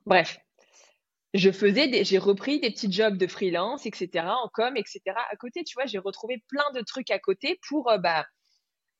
bref. 0.06 0.38
Je 1.34 1.50
faisais 1.50 1.88
des 1.88 2.04
j'ai 2.04 2.18
repris 2.18 2.60
des 2.60 2.70
petits 2.70 2.92
jobs 2.92 3.16
de 3.16 3.26
freelance 3.26 3.86
etc 3.86 4.26
en 4.26 4.50
com 4.52 4.76
etc 4.76 5.00
à 5.30 5.36
côté 5.36 5.64
tu 5.64 5.74
vois 5.74 5.86
j'ai 5.86 5.98
retrouvé 5.98 6.42
plein 6.48 6.70
de 6.74 6.82
trucs 6.82 7.10
à 7.10 7.18
côté 7.18 7.58
pour 7.68 7.90
euh, 7.90 7.98
bah 7.98 8.26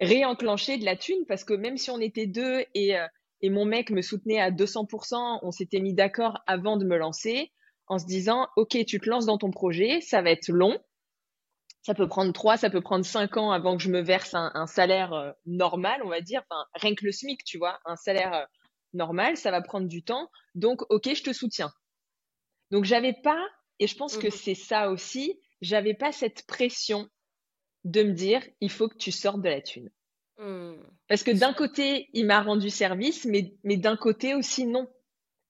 réenclencher 0.00 0.78
de 0.78 0.84
la 0.84 0.96
thune 0.96 1.26
parce 1.28 1.44
que 1.44 1.52
même 1.52 1.76
si 1.76 1.90
on 1.90 2.00
était 2.00 2.26
deux 2.26 2.64
et 2.74 2.96
euh, 2.98 3.06
et 3.42 3.50
mon 3.50 3.64
mec 3.64 3.90
me 3.90 4.02
soutenait 4.02 4.40
à 4.40 4.50
200%, 4.50 5.40
on 5.42 5.50
s'était 5.50 5.80
mis 5.80 5.94
d'accord 5.94 6.38
avant 6.46 6.76
de 6.76 6.84
me 6.84 6.96
lancer 6.96 7.52
en 7.88 7.98
se 7.98 8.06
disant, 8.06 8.46
OK, 8.56 8.78
tu 8.86 9.00
te 9.00 9.10
lances 9.10 9.26
dans 9.26 9.36
ton 9.36 9.50
projet, 9.50 10.00
ça 10.00 10.22
va 10.22 10.30
être 10.30 10.48
long, 10.48 10.78
ça 11.82 11.94
peut 11.94 12.08
prendre 12.08 12.32
trois, 12.32 12.56
ça 12.56 12.70
peut 12.70 12.80
prendre 12.80 13.04
cinq 13.04 13.36
ans 13.36 13.50
avant 13.50 13.76
que 13.76 13.82
je 13.82 13.90
me 13.90 14.00
verse 14.00 14.34
un, 14.34 14.66
salaire 14.66 15.12
euh, 15.12 15.32
normal, 15.46 16.00
on 16.04 16.08
va 16.08 16.20
dire. 16.20 16.42
Enfin, 16.48 16.64
rien 16.74 16.94
que 16.94 17.04
le 17.04 17.12
SMIC, 17.12 17.42
tu 17.44 17.58
vois, 17.58 17.80
un 17.84 17.96
salaire 17.96 18.32
euh, 18.32 18.44
normal, 18.92 19.36
ça 19.36 19.50
va 19.50 19.60
prendre 19.60 19.88
du 19.88 20.02
temps. 20.02 20.30
Donc, 20.54 20.82
ok, 20.90 21.12
je 21.12 21.22
te 21.22 21.32
soutiens. 21.32 21.72
Donc, 22.70 22.84
j'avais 22.84 23.12
pas, 23.12 23.44
et 23.80 23.88
je 23.88 23.96
pense 23.96 24.16
que 24.16 24.28
mmh 24.28 24.30
c'est 24.30 24.54
ça 24.54 24.90
aussi, 24.90 25.40
j'avais 25.60 25.94
pas 25.94 26.12
cette 26.12 26.46
pression 26.46 27.08
de 27.84 28.04
me 28.04 28.12
dire, 28.12 28.42
il 28.60 28.70
faut 28.70 28.88
que 28.88 28.96
tu 28.96 29.10
sortes 29.10 29.42
de 29.42 29.48
la 29.48 29.60
thune. 29.60 29.90
Mmh. 30.38 30.74
Parce 31.08 31.24
que 31.24 31.32
d'un 31.32 31.52
côté, 31.52 32.08
il 32.12 32.26
m'a 32.26 32.42
rendu 32.42 32.70
service, 32.70 33.24
mais, 33.24 33.54
mais 33.64 33.76
d'un 33.76 33.96
côté 33.96 34.34
aussi 34.34 34.66
non. 34.66 34.88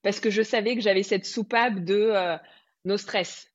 Parce 0.01 0.19
que 0.19 0.31
je 0.31 0.41
savais 0.41 0.75
que 0.75 0.81
j'avais 0.81 1.03
cette 1.03 1.25
soupape 1.25 1.79
de 1.85 1.95
euh, 1.95 2.37
nos 2.85 2.97
stress 2.97 3.52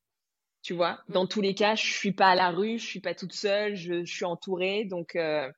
tu 0.63 0.75
vois? 0.75 1.01
Dans 1.09 1.27
tous 1.27 1.41
les 1.41 1.55
cas, 1.55 1.75
je 1.75 1.87
suis 1.87 2.13
pas 2.13 2.29
à 2.29 2.35
la 2.35 2.51
rue, 2.51 2.79
je 2.79 2.87
suis 2.87 3.01
pas 3.01 3.15
toute 3.15 3.33
seule, 3.33 3.75
je, 3.75 4.05
suis 4.05 4.25
entourée. 4.25 4.85
Donc, 4.85 5.17
euh, 5.17 5.51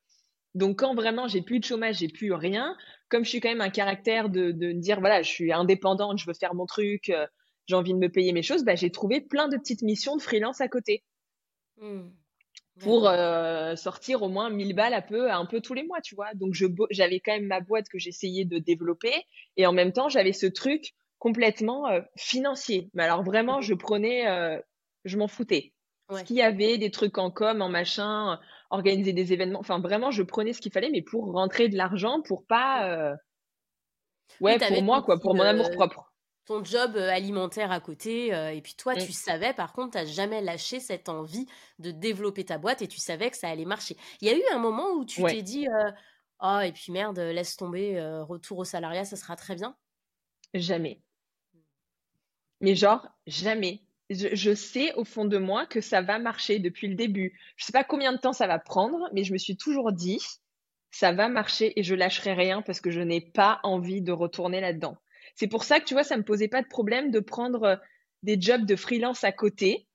donc 0.54 0.80
quand 0.80 0.94
vraiment 0.94 1.28
j'ai 1.28 1.42
plus 1.42 1.60
de 1.60 1.64
chômage, 1.64 1.98
j'ai 1.98 2.08
plus 2.08 2.32
rien, 2.32 2.76
comme 3.08 3.24
je 3.24 3.30
suis 3.30 3.40
quand 3.40 3.48
même 3.48 3.60
un 3.60 3.70
caractère 3.70 4.28
de, 4.28 4.50
de 4.52 4.72
dire, 4.72 5.00
voilà, 5.00 5.22
je 5.22 5.30
suis 5.30 5.52
indépendante, 5.52 6.18
je 6.18 6.26
veux 6.26 6.34
faire 6.34 6.54
mon 6.54 6.66
truc, 6.66 7.10
euh, 7.10 7.26
j'ai 7.66 7.76
envie 7.76 7.94
de 7.94 7.98
me 7.98 8.08
payer 8.08 8.32
mes 8.32 8.42
choses, 8.42 8.64
bah, 8.64 8.74
j'ai 8.74 8.90
trouvé 8.90 9.20
plein 9.20 9.48
de 9.48 9.56
petites 9.56 9.82
missions 9.82 10.16
de 10.16 10.22
freelance 10.22 10.60
à 10.60 10.68
côté. 10.68 11.02
Mmh. 11.78 12.10
Pour 12.80 13.08
euh, 13.08 13.76
sortir 13.76 14.22
au 14.22 14.28
moins 14.28 14.48
1000 14.48 14.74
balles 14.74 14.94
un 14.94 15.02
peu, 15.02 15.30
un 15.30 15.44
peu 15.44 15.60
tous 15.60 15.74
les 15.74 15.82
mois, 15.82 16.00
tu 16.00 16.14
vois? 16.14 16.32
Donc, 16.34 16.54
j'avais 16.90 17.20
quand 17.20 17.32
même 17.32 17.46
ma 17.46 17.60
boîte 17.60 17.90
que 17.90 17.98
j'essayais 17.98 18.46
de 18.46 18.58
développer. 18.58 19.12
Et 19.58 19.66
en 19.66 19.72
même 19.72 19.92
temps, 19.92 20.08
j'avais 20.08 20.32
ce 20.32 20.46
truc 20.46 20.94
complètement 21.18 21.90
financier. 22.16 22.88
Mais 22.94 23.02
alors, 23.02 23.22
vraiment, 23.22 23.58
mmh. 23.58 23.62
je 23.62 23.74
prenais 23.74 24.62
je 25.04 25.16
m'en 25.16 25.28
foutais. 25.28 25.72
Ce 26.18 26.24
qu'il 26.24 26.36
y 26.36 26.42
avait, 26.42 26.78
des 26.78 26.90
trucs 26.90 27.18
en 27.18 27.30
com, 27.30 27.62
en 27.62 27.68
machin, 27.68 28.38
organiser 28.70 29.12
des 29.12 29.32
événements. 29.32 29.60
Enfin, 29.60 29.78
vraiment, 29.80 30.10
je 30.10 30.22
prenais 30.22 30.52
ce 30.52 30.60
qu'il 30.60 30.72
fallait, 30.72 30.90
mais 30.90 31.02
pour 31.02 31.32
rentrer 31.32 31.68
de 31.68 31.76
l'argent, 31.76 32.20
pour 32.22 32.44
pas. 32.46 32.88
Euh, 32.88 33.14
ouais, 34.40 34.58
pour 34.58 34.82
moi, 34.82 35.02
quoi, 35.02 35.18
pour 35.20 35.34
mon 35.34 35.42
amour 35.42 35.70
propre. 35.70 36.12
Ton 36.46 36.64
job 36.64 36.96
euh, 36.96 37.10
alimentaire 37.10 37.70
à 37.70 37.78
côté, 37.78 38.34
euh, 38.34 38.50
et 38.50 38.60
puis 38.60 38.74
toi, 38.74 38.96
tu 38.96 39.10
mm. 39.10 39.12
savais, 39.12 39.54
par 39.54 39.72
contre, 39.72 39.92
tu 39.92 39.98
n'as 39.98 40.06
jamais 40.06 40.40
lâché 40.40 40.80
cette 40.80 41.08
envie 41.08 41.46
de 41.78 41.92
développer 41.92 42.44
ta 42.44 42.58
boîte 42.58 42.82
et 42.82 42.88
tu 42.88 42.98
savais 42.98 43.30
que 43.30 43.36
ça 43.36 43.48
allait 43.48 43.64
marcher. 43.64 43.96
Il 44.20 44.26
y 44.26 44.32
a 44.32 44.36
eu 44.36 44.42
un 44.52 44.58
moment 44.58 44.90
où 44.94 45.04
tu 45.04 45.22
t'es 45.22 45.42
dit, 45.42 45.68
oh, 46.42 46.58
et 46.60 46.72
puis 46.72 46.90
merde, 46.90 47.18
laisse 47.18 47.56
tomber, 47.56 48.00
retour 48.26 48.58
au 48.58 48.64
salariat, 48.64 49.04
ça 49.04 49.16
sera 49.16 49.36
très 49.36 49.54
bien? 49.54 49.76
Jamais. 50.54 51.00
Mais 52.60 52.74
genre, 52.74 53.06
jamais 53.28 53.84
je, 54.10 54.54
sais 54.54 54.92
au 54.94 55.04
fond 55.04 55.24
de 55.24 55.38
moi 55.38 55.66
que 55.66 55.80
ça 55.80 56.02
va 56.02 56.18
marcher 56.18 56.58
depuis 56.58 56.88
le 56.88 56.94
début. 56.94 57.38
Je 57.56 57.64
sais 57.64 57.72
pas 57.72 57.84
combien 57.84 58.12
de 58.12 58.18
temps 58.18 58.32
ça 58.32 58.48
va 58.48 58.58
prendre, 58.58 59.08
mais 59.12 59.22
je 59.22 59.32
me 59.32 59.38
suis 59.38 59.56
toujours 59.56 59.92
dit, 59.92 60.20
ça 60.90 61.12
va 61.12 61.28
marcher 61.28 61.78
et 61.78 61.84
je 61.84 61.94
lâcherai 61.94 62.34
rien 62.34 62.62
parce 62.62 62.80
que 62.80 62.90
je 62.90 63.00
n'ai 63.00 63.20
pas 63.20 63.60
envie 63.62 64.02
de 64.02 64.12
retourner 64.12 64.60
là-dedans. 64.60 64.96
C'est 65.36 65.46
pour 65.46 65.62
ça 65.62 65.78
que 65.78 65.84
tu 65.84 65.94
vois, 65.94 66.02
ça 66.02 66.16
me 66.16 66.24
posait 66.24 66.48
pas 66.48 66.62
de 66.62 66.68
problème 66.68 67.12
de 67.12 67.20
prendre 67.20 67.62
euh, 67.62 67.76
des 68.24 68.40
jobs 68.40 68.66
de 68.66 68.74
freelance 68.74 69.22
à 69.22 69.30
côté, 69.30 69.86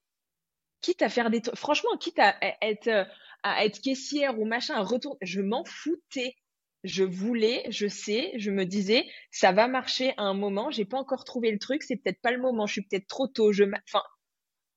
quitte 0.79 1.01
à 1.01 1.09
faire 1.09 1.29
des, 1.29 1.41
franchement, 1.53 1.97
quitte 1.97 2.19
à 2.19 2.35
être, 2.61 2.87
euh, 2.87 3.03
à 3.43 3.65
être 3.65 3.81
caissière 3.81 4.39
ou 4.39 4.45
machin, 4.45 4.75
à 4.75 4.81
retourner, 4.81 5.17
je 5.21 5.41
m'en 5.41 5.65
foutais 5.65 6.35
je 6.85 7.03
voulais, 7.03 7.63
je 7.69 7.87
sais, 7.87 8.31
je 8.37 8.51
me 8.51 8.65
disais, 8.65 9.05
ça 9.31 9.51
va 9.51 9.67
marcher 9.67 10.13
à 10.17 10.23
un 10.23 10.33
moment, 10.33 10.71
j'ai 10.71 10.85
pas 10.85 10.97
encore 10.97 11.25
trouvé 11.25 11.51
le 11.51 11.59
truc, 11.59 11.83
c'est 11.83 11.97
peut-être 11.97 12.21
pas 12.21 12.31
le 12.31 12.41
moment, 12.41 12.65
je 12.65 12.73
suis 12.73 12.81
peut-être 12.83 13.07
trop 13.07 13.27
tôt, 13.27 13.51
je 13.51 13.63
enfin, 13.63 14.03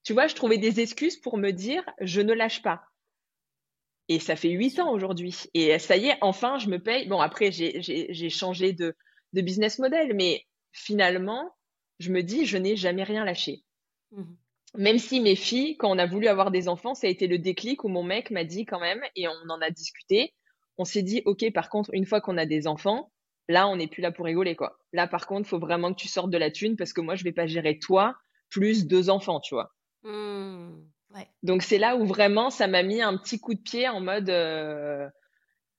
tu 0.02 0.12
vois, 0.12 0.26
je 0.26 0.34
trouvais 0.34 0.58
des 0.58 0.80
excuses 0.80 1.18
pour 1.18 1.38
me 1.38 1.50
dire, 1.50 1.82
je 2.00 2.20
ne 2.20 2.32
lâche 2.32 2.62
pas. 2.62 2.82
Et 4.08 4.20
ça 4.20 4.36
fait 4.36 4.50
huit 4.50 4.78
ans 4.78 4.90
aujourd'hui. 4.90 5.36
Et 5.52 5.78
ça 5.78 5.96
y 5.98 6.06
est, 6.06 6.16
enfin, 6.22 6.58
je 6.58 6.68
me 6.68 6.78
paye. 6.78 7.06
Bon, 7.06 7.20
après, 7.20 7.52
j'ai 7.52 8.30
changé 8.30 8.72
de, 8.72 8.96
de 9.34 9.40
business 9.42 9.78
model, 9.78 10.14
mais 10.14 10.46
finalement, 10.72 11.54
je 11.98 12.10
me 12.10 12.22
dis, 12.22 12.46
je 12.46 12.56
n'ai 12.56 12.74
jamais 12.74 13.04
rien 13.04 13.26
lâché. 13.26 13.64
Mmh 14.12 14.34
même 14.74 14.98
si 14.98 15.20
mes 15.20 15.36
filles, 15.36 15.76
quand 15.76 15.90
on 15.90 15.98
a 15.98 16.06
voulu 16.06 16.28
avoir 16.28 16.50
des 16.50 16.68
enfants, 16.68 16.94
ça 16.94 17.06
a 17.06 17.10
été 17.10 17.26
le 17.26 17.38
déclic 17.38 17.84
où 17.84 17.88
mon 17.88 18.02
mec 18.02 18.30
m'a 18.30 18.44
dit 18.44 18.66
quand 18.66 18.80
même, 18.80 19.02
et 19.16 19.26
on 19.28 19.50
en 19.50 19.60
a 19.60 19.70
discuté, 19.70 20.34
on 20.78 20.84
s'est 20.84 21.02
dit, 21.02 21.22
OK, 21.26 21.44
par 21.52 21.68
contre, 21.68 21.90
une 21.92 22.06
fois 22.06 22.20
qu'on 22.20 22.38
a 22.38 22.46
des 22.46 22.66
enfants, 22.66 23.10
là, 23.48 23.68
on 23.68 23.76
n'est 23.76 23.88
plus 23.88 24.00
là 24.00 24.12
pour 24.12 24.26
rigoler, 24.26 24.56
quoi. 24.56 24.78
Là, 24.92 25.06
par 25.06 25.26
contre, 25.26 25.46
il 25.46 25.50
faut 25.50 25.58
vraiment 25.58 25.92
que 25.92 26.00
tu 26.00 26.08
sortes 26.08 26.30
de 26.30 26.38
la 26.38 26.50
thune 26.50 26.76
parce 26.76 26.92
que 26.92 27.00
moi, 27.00 27.16
je 27.16 27.24
vais 27.24 27.32
pas 27.32 27.46
gérer 27.46 27.78
toi 27.78 28.16
plus 28.48 28.86
deux 28.86 29.10
enfants, 29.10 29.40
tu 29.40 29.54
vois. 29.54 29.74
Mmh, 30.04 30.80
Donc, 31.42 31.62
c'est 31.62 31.78
là 31.78 31.96
où 31.96 32.06
vraiment, 32.06 32.50
ça 32.50 32.66
m'a 32.66 32.82
mis 32.82 33.02
un 33.02 33.16
petit 33.16 33.40
coup 33.40 33.54
de 33.54 33.60
pied 33.60 33.88
en 33.88 34.00
mode, 34.00 34.30
euh, 34.30 35.08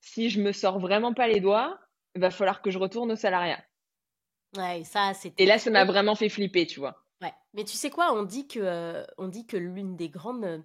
si 0.02 0.30
je 0.30 0.42
me 0.42 0.52
sors 0.52 0.80
vraiment 0.80 1.14
pas 1.14 1.28
les 1.28 1.40
doigts, 1.40 1.80
il 2.16 2.22
va 2.22 2.32
falloir 2.32 2.62
que 2.62 2.72
je 2.72 2.78
retourne 2.78 3.12
au 3.12 3.16
salariat. 3.16 3.64
Ouais, 4.58 4.84
ça, 4.84 5.14
Et 5.38 5.46
là, 5.46 5.58
ça 5.60 5.70
m'a 5.70 5.86
vraiment 5.86 6.16
fait 6.16 6.30
flipper, 6.30 6.66
tu 6.66 6.80
vois. 6.80 7.06
Ouais. 7.22 7.34
Mais 7.54 7.64
tu 7.64 7.78
sais 7.78 7.90
quoi, 7.90 8.14
on 8.14 8.24
dit 8.24 8.48
que, 8.48 8.60
euh, 8.60 9.04
on 9.18 9.28
dit 9.28 9.46
que 9.46 9.58
l'une 9.58 9.96
des 9.96 10.10
grandes 10.10 10.64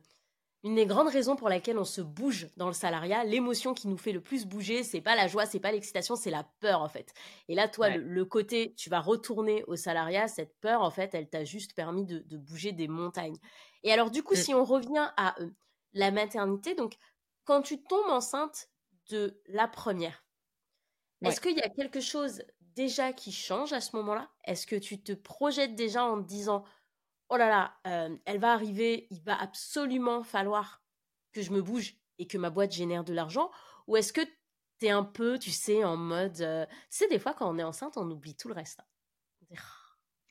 une 0.64 0.76
des 0.76 0.87
grandes 0.87 1.09
raisons 1.09 1.37
pour 1.37 1.50
laquelle 1.50 1.78
on 1.78 1.85
se 1.85 2.00
bouge 2.00 2.49
dans 2.56 2.68
le 2.68 2.73
salariat, 2.73 3.23
l'émotion 3.23 3.75
qui 3.75 3.87
nous 3.87 3.99
fait 3.99 4.12
le 4.12 4.23
plus 4.23 4.47
bouger, 4.47 4.83
c'est 4.83 5.02
pas 5.02 5.14
la 5.14 5.28
joie, 5.28 5.44
c'est 5.44 5.61
pas 5.61 5.71
l'excitation, 5.71 6.16
c'est 6.16 6.30
la 6.30 6.42
peur 6.61 6.80
en 6.80 6.88
fait. 6.88 7.12
Et 7.49 7.54
là, 7.54 7.68
toi, 7.68 7.90
le, 7.90 8.25
côté, 8.25 8.75
tu 8.75 8.88
vas 8.88 9.00
retourner 9.00 9.62
au 9.64 9.76
salariat, 9.76 10.26
cette 10.26 10.59
peur 10.61 10.80
en 10.80 10.90
fait, 10.90 11.14
elle 11.14 11.28
t'a 11.28 11.44
juste 11.44 11.75
permis 11.75 12.06
de, 12.06 12.37
bouger 12.38 12.73
des 12.73 12.88
montagnes. 12.88 13.37
Et 13.83 13.92
alors 13.92 14.11
du 14.11 14.23
coup, 14.23 14.33
mm. 14.33 14.38
si 14.38 14.54
on 14.54 14.64
revient 14.64 15.11
à 15.18 15.38
euh, 15.42 15.50
la 15.92 16.11
maternité, 16.11 16.75
donc 16.75 16.97
quand 17.44 17.61
tu 17.61 17.83
tombes 17.85 18.09
enceinte 18.09 18.71
de 19.11 19.38
la 19.47 19.68
première, 19.68 20.25
est-ce 21.23 21.42
qu'il 21.42 21.56
y 21.56 21.62
a 21.62 21.68
quelque 21.68 22.00
chose 22.00 22.42
déjà 22.75 23.12
qui 23.12 23.33
change 23.33 23.75
à 23.75 23.83
ce 23.83 23.94
moment-là? 23.97 24.30
Est-ce 24.44 24.66
que 24.66 24.76
tu 24.76 25.02
te 25.02 25.12
projettes 25.12 25.75
déjà 25.75 26.04
en 26.04 26.23
te 26.23 26.26
disant 26.26 26.64
oh 27.28 27.37
là 27.37 27.49
là, 27.49 27.75
euh, 27.87 28.16
elle 28.25 28.38
va 28.38 28.52
arriver, 28.52 29.07
il 29.11 29.23
va 29.23 29.40
absolument 29.40 30.23
falloir 30.23 30.83
que 31.33 31.43
je 31.43 31.50
me 31.50 31.62
bouge 31.62 31.97
et 32.19 32.26
que 32.26 32.38
ma 32.38 32.50
boîte 32.50 32.73
génère 32.73 33.04
de 33.04 33.12
l'argent 33.12 33.50
Ou 33.87 33.97
est-ce 33.97 34.12
que 34.12 34.21
tu 34.81 34.87
es 34.87 34.90
un 34.90 35.04
peu, 35.04 35.38
tu 35.38 35.50
sais, 35.50 35.85
en 35.85 35.97
mode. 35.97 36.40
Euh, 36.40 36.66
tu 36.66 36.73
sais, 36.90 37.09
des 37.09 37.19
fois, 37.19 37.35
quand 37.35 37.52
on 37.52 37.59
est 37.59 37.64
enceinte, 37.64 37.97
on 37.97 38.11
oublie 38.11 38.37
tout 38.37 38.49
le 38.49 38.54
reste. 38.54 38.81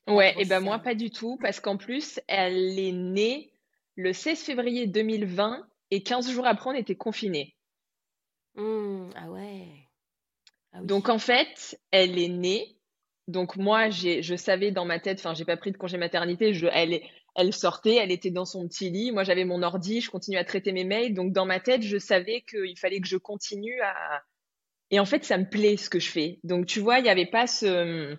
Ah, 0.06 0.14
ouais, 0.14 0.36
et 0.38 0.46
ben 0.46 0.60
moi, 0.60 0.80
pas 0.80 0.96
du 0.96 1.12
tout, 1.12 1.38
parce 1.42 1.60
qu'en 1.60 1.78
plus, 1.78 2.20
elle 2.28 2.78
est 2.78 2.92
née 2.92 3.54
le 3.96 4.12
16 4.12 4.40
février 4.40 4.88
2020 4.88 5.66
et 5.92 6.04
15 6.04 6.32
jours 6.32 6.48
après, 6.48 6.70
on 6.72 6.74
était 6.74 6.96
confinés. 6.96 7.56
Mmh, 8.56 9.10
ah 9.16 9.30
ouais. 9.30 9.90
Ah 10.72 10.82
Donc 10.82 11.10
en 11.10 11.20
fait, 11.20 11.80
elle 11.92 12.18
est 12.20 12.30
née. 12.30 12.78
Donc 13.28 13.56
moi, 13.56 13.90
je 13.90 14.36
savais 14.36 14.72
dans 14.72 14.86
ma 14.86 15.00
tête, 15.00 15.20
enfin, 15.20 15.34
j'ai 15.34 15.46
pas 15.46 15.58
pris 15.58 15.72
de 15.72 15.78
congé 15.78 15.98
maternité. 15.98 16.54
Elle, 17.36 17.54
sortait, 17.54 17.96
elle 17.96 18.12
était 18.12 18.32
dans 18.32 18.46
son 18.46 18.68
petit 18.68 18.90
lit. 18.90 19.12
Moi, 19.12 19.24
j'avais 19.24 19.46
mon 19.46 19.64
ordi, 19.64 20.02
je 20.02 20.12
continuais 20.12 20.40
à 20.40 20.46
traiter 20.46 20.72
mes 20.72 20.84
mails. 20.84 21.14
Donc 21.14 21.32
dans 21.32 21.46
ma 21.46 21.60
tête, 21.60 21.82
je 21.84 21.98
savais 21.98 22.42
qu'il 22.42 22.78
fallait 22.78 23.00
que 23.00 23.08
je 23.08 23.18
continue 23.18 23.80
à. 23.82 24.24
Et 24.92 25.00
en 25.00 25.06
fait, 25.06 25.24
ça 25.24 25.38
me 25.38 25.50
plaît 25.50 25.78
ce 25.78 25.90
que 25.90 26.00
je 26.00 26.10
fais. 26.10 26.40
Donc 26.44 26.66
tu 26.66 26.80
vois, 26.80 27.00
il 27.00 27.04
n'y 27.04 27.10
avait 27.10 27.26
pas 27.26 27.48
ce 27.48 28.16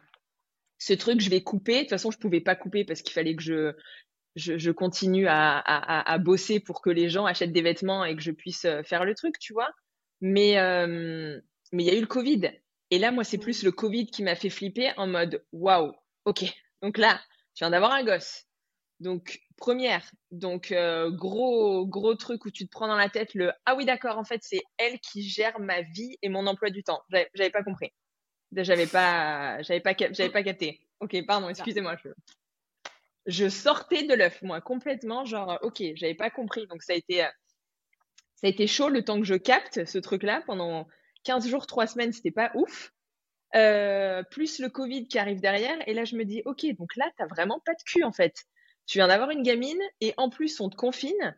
ce 0.79 0.93
truc, 0.93 1.21
je 1.21 1.31
vais 1.31 1.43
couper. 1.43 1.77
De 1.77 1.81
toute 1.81 1.91
façon, 1.91 2.11
je 2.11 2.19
pouvais 2.19 2.41
pas 2.41 2.57
couper 2.57 2.85
parce 2.85 3.03
qu'il 3.03 3.13
fallait 3.13 3.37
que 3.37 3.75
je 4.37 4.71
continue 4.71 5.27
à, 5.29 5.59
à, 5.59 6.19
bosser 6.19 6.61
pour 6.61 6.81
que 6.83 6.91
les 6.91 7.09
gens 7.09 7.27
achètent 7.27 7.53
des 7.53 7.63
vêtements 7.63 8.05
et 8.05 8.17
que 8.17 8.23
je 8.23 8.33
puisse 8.33 8.65
euh, 8.65 8.83
faire 8.83 9.05
le 9.05 9.15
truc, 9.15 9.39
tu 9.39 9.53
vois. 9.53 9.71
Mais 10.21 10.59
euh, 10.59 11.39
mais 11.73 11.85
il 11.85 11.87
y 11.87 11.91
a 11.91 11.97
eu 11.97 12.01
le 12.01 12.07
Covid. 12.07 12.51
Et 12.91 12.99
là, 12.99 13.11
moi, 13.11 13.25
c'est 13.25 13.39
plus 13.39 13.63
le 13.63 13.73
Covid 13.73 14.07
qui 14.07 14.23
m'a 14.23 14.35
fait 14.35 14.51
flipper 14.51 14.93
en 14.97 15.07
mode 15.07 15.45
waouh, 15.53 15.93
ok. 16.25 16.45
Donc 16.83 16.99
là, 16.99 17.21
je 17.55 17.65
viens 17.65 17.71
d'avoir 17.71 17.93
un 17.93 18.05
gosse. 18.05 18.45
Donc 19.01 19.41
première, 19.57 20.09
donc 20.31 20.71
euh, 20.71 21.11
gros 21.11 21.85
gros 21.87 22.15
truc 22.15 22.45
où 22.45 22.51
tu 22.51 22.65
te 22.65 22.71
prends 22.71 22.87
dans 22.87 22.97
la 22.97 23.09
tête 23.09 23.35
le 23.35 23.53
ah 23.67 23.75
oui 23.75 23.85
d'accord 23.85 24.19
en 24.19 24.25
fait 24.25 24.41
c'est 24.43 24.63
elle 24.79 25.01
qui 25.01 25.23
gère 25.29 25.59
ma 25.59 25.83
vie 25.83 26.17
et 26.23 26.29
mon 26.29 26.47
emploi 26.47 26.71
du 26.71 26.85
temps. 26.85 27.03
J'avais 27.11 27.51
pas 27.51 27.65
compris. 27.65 27.91
J'avais 28.53 28.87
pas 28.87 29.61
j'avais 29.63 29.81
pas 29.81 29.95
j'avais 29.99 30.31
pas 30.31 30.45
capté. 30.45 30.81
Ok 31.01 31.17
pardon 31.27 31.49
excusez-moi 31.49 31.97
je 32.05 32.11
je 33.27 33.49
sortais 33.49 34.03
de 34.03 34.15
l'œuf, 34.15 34.43
moi, 34.43 34.61
complètement, 34.61 35.25
genre, 35.25 35.59
ok, 35.63 35.83
j'avais 35.95 36.15
pas 36.15 36.31
compris. 36.31 36.67
Donc, 36.67 36.83
ça 36.83 36.93
a 36.93 36.97
été, 36.97 37.25
euh, 37.25 37.29
ça 38.37 38.47
a 38.47 38.51
été 38.51 38.67
chaud 38.67 38.89
le 38.89 39.03
temps 39.03 39.19
que 39.19 39.27
je 39.27 39.35
capte 39.35 39.85
ce 39.85 39.99
truc-là. 39.99 40.43
Pendant 40.47 40.87
15 41.25 41.49
jours, 41.49 41.67
3 41.67 41.87
semaines, 41.87 42.13
c'était 42.13 42.31
pas 42.31 42.53
ouf. 42.55 42.93
Euh, 43.55 44.23
plus 44.31 44.59
le 44.59 44.69
Covid 44.69 45.07
qui 45.07 45.19
arrive 45.19 45.41
derrière. 45.41 45.77
Et 45.89 45.95
là, 45.95 46.05
je 46.05 46.17
me 46.17 46.25
dis, 46.25 46.43
ok, 46.45 46.67
donc 46.77 46.97
là, 46.97 47.11
t'as 47.17 47.27
vraiment 47.27 47.61
pas 47.65 47.75
de 47.75 47.83
cul, 47.85 48.03
en 48.03 48.13
fait. 48.13 48.45
Tu 48.87 48.99
viens 48.99 49.09
d'avoir 49.09 49.31
une 49.31 49.43
gamine 49.43 49.81
et 50.01 50.13
en 50.17 50.29
plus, 50.29 50.61
on 50.61 50.69
te 50.69 50.77
confine. 50.77 51.37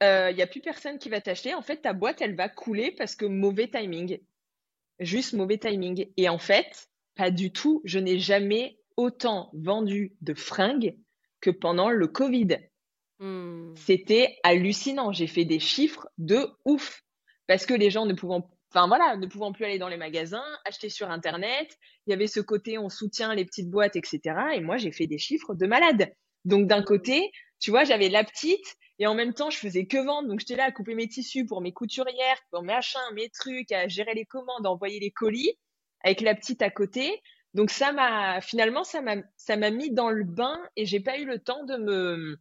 Il 0.00 0.06
euh, 0.06 0.32
n'y 0.32 0.42
a 0.42 0.46
plus 0.46 0.60
personne 0.60 0.98
qui 0.98 1.08
va 1.08 1.20
t'acheter. 1.20 1.54
En 1.54 1.62
fait, 1.62 1.78
ta 1.78 1.92
boîte, 1.92 2.20
elle 2.20 2.36
va 2.36 2.48
couler 2.48 2.92
parce 2.92 3.16
que 3.16 3.24
mauvais 3.24 3.68
timing. 3.68 4.20
Juste 5.00 5.32
mauvais 5.32 5.58
timing. 5.58 6.08
Et 6.16 6.28
en 6.28 6.38
fait, 6.38 6.88
pas 7.16 7.30
du 7.30 7.52
tout. 7.52 7.82
Je 7.84 7.98
n'ai 7.98 8.18
jamais 8.18 8.78
autant 8.96 9.50
vendu 9.54 10.16
de 10.20 10.34
fringues 10.34 10.96
que 11.40 11.50
pendant 11.50 11.90
le 11.90 12.06
Covid. 12.06 12.58
Hmm. 13.18 13.74
C'était 13.76 14.38
hallucinant. 14.42 15.12
J'ai 15.12 15.26
fait 15.26 15.44
des 15.44 15.60
chiffres 15.60 16.08
de 16.18 16.48
ouf 16.64 17.02
parce 17.46 17.64
que 17.64 17.74
les 17.74 17.90
gens 17.90 18.06
ne 18.06 18.12
pouvant, 18.12 18.48
enfin 18.70 18.88
voilà, 18.88 19.16
ne 19.16 19.26
pouvant 19.26 19.52
plus 19.52 19.64
aller 19.64 19.78
dans 19.78 19.88
les 19.88 19.96
magasins, 19.96 20.44
acheter 20.64 20.88
sur 20.88 21.10
Internet, 21.10 21.76
il 22.06 22.10
y 22.10 22.12
avait 22.12 22.26
ce 22.26 22.40
côté 22.40 22.78
on 22.78 22.88
soutient 22.88 23.34
les 23.34 23.44
petites 23.44 23.70
boîtes, 23.70 23.96
etc. 23.96 24.20
Et 24.54 24.60
moi, 24.60 24.76
j'ai 24.76 24.92
fait 24.92 25.06
des 25.06 25.18
chiffres 25.18 25.54
de 25.54 25.66
malade. 25.66 26.12
Donc 26.44 26.66
d'un 26.66 26.82
côté, 26.82 27.30
tu 27.60 27.70
vois, 27.70 27.84
j'avais 27.84 28.08
la 28.08 28.24
petite 28.24 28.76
et 28.98 29.06
en 29.06 29.14
même 29.14 29.34
temps, 29.34 29.50
je 29.50 29.58
faisais 29.58 29.86
que 29.86 29.98
vendre. 29.98 30.28
Donc 30.28 30.40
j'étais 30.40 30.56
là 30.56 30.64
à 30.64 30.72
couper 30.72 30.94
mes 30.94 31.08
tissus 31.08 31.46
pour 31.46 31.60
mes 31.60 31.72
couturières, 31.72 32.38
pour 32.50 32.62
mes 32.62 32.74
machins, 32.74 33.00
mes 33.14 33.30
trucs, 33.30 33.72
à 33.72 33.88
gérer 33.88 34.14
les 34.14 34.24
commandes, 34.24 34.66
à 34.66 34.70
envoyer 34.70 35.00
les 35.00 35.10
colis 35.10 35.52
avec 36.04 36.20
la 36.20 36.34
petite 36.34 36.62
à 36.62 36.70
côté. 36.70 37.22
Donc 37.54 37.70
ça 37.70 37.92
m'a 37.92 38.40
finalement 38.40 38.84
ça 38.84 39.00
m'a 39.00 39.16
ça 39.36 39.56
m'a 39.56 39.70
mis 39.70 39.90
dans 39.90 40.10
le 40.10 40.24
bain 40.24 40.60
et 40.76 40.84
j'ai 40.84 41.00
pas 41.00 41.18
eu 41.18 41.24
le 41.24 41.38
temps 41.38 41.64
de 41.64 41.76
me 41.76 42.38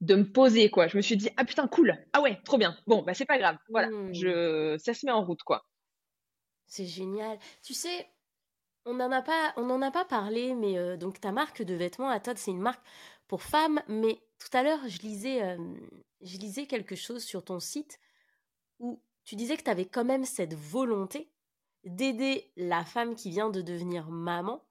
de 0.00 0.14
me 0.14 0.30
poser 0.30 0.70
quoi. 0.70 0.86
Je 0.86 0.96
me 0.96 1.02
suis 1.02 1.16
dit 1.16 1.30
ah 1.36 1.44
putain 1.44 1.66
cool. 1.68 1.96
Ah 2.12 2.20
ouais, 2.20 2.40
trop 2.44 2.58
bien. 2.58 2.76
Bon, 2.86 3.02
bah 3.02 3.14
c'est 3.14 3.26
pas 3.26 3.38
grave. 3.38 3.56
Voilà, 3.68 3.88
mmh. 3.88 4.14
je 4.14 4.76
ça 4.78 4.94
se 4.94 5.06
met 5.06 5.12
en 5.12 5.24
route 5.24 5.42
quoi. 5.42 5.66
C'est 6.66 6.86
génial. 6.86 7.38
Tu 7.62 7.74
sais, 7.74 8.08
on 8.84 8.94
n'en 8.94 9.10
a 9.10 9.22
pas 9.22 9.52
on 9.56 9.68
en 9.70 9.82
a 9.82 9.90
pas 9.90 10.04
parlé 10.04 10.54
mais 10.54 10.78
euh, 10.78 10.96
donc 10.96 11.20
ta 11.20 11.32
marque 11.32 11.62
de 11.62 11.74
vêtements 11.74 12.10
à 12.10 12.20
Todd, 12.20 12.38
c'est 12.38 12.50
une 12.50 12.60
marque 12.60 12.84
pour 13.26 13.42
femmes 13.42 13.82
mais 13.88 14.20
tout 14.38 14.56
à 14.56 14.62
l'heure, 14.62 14.80
je 14.86 14.98
lisais 15.00 15.42
euh, 15.42 15.58
je 16.20 16.38
lisais 16.38 16.66
quelque 16.66 16.94
chose 16.96 17.24
sur 17.24 17.44
ton 17.44 17.60
site 17.60 17.98
où 18.78 19.02
tu 19.24 19.36
disais 19.36 19.56
que 19.56 19.62
tu 19.62 19.70
avais 19.70 19.84
quand 19.84 20.04
même 20.04 20.24
cette 20.24 20.54
volonté 20.54 21.30
d'aider 21.84 22.50
la 22.56 22.84
femme 22.84 23.14
qui 23.14 23.30
vient 23.30 23.50
de 23.50 23.62
devenir 23.62 24.08
maman 24.10 24.62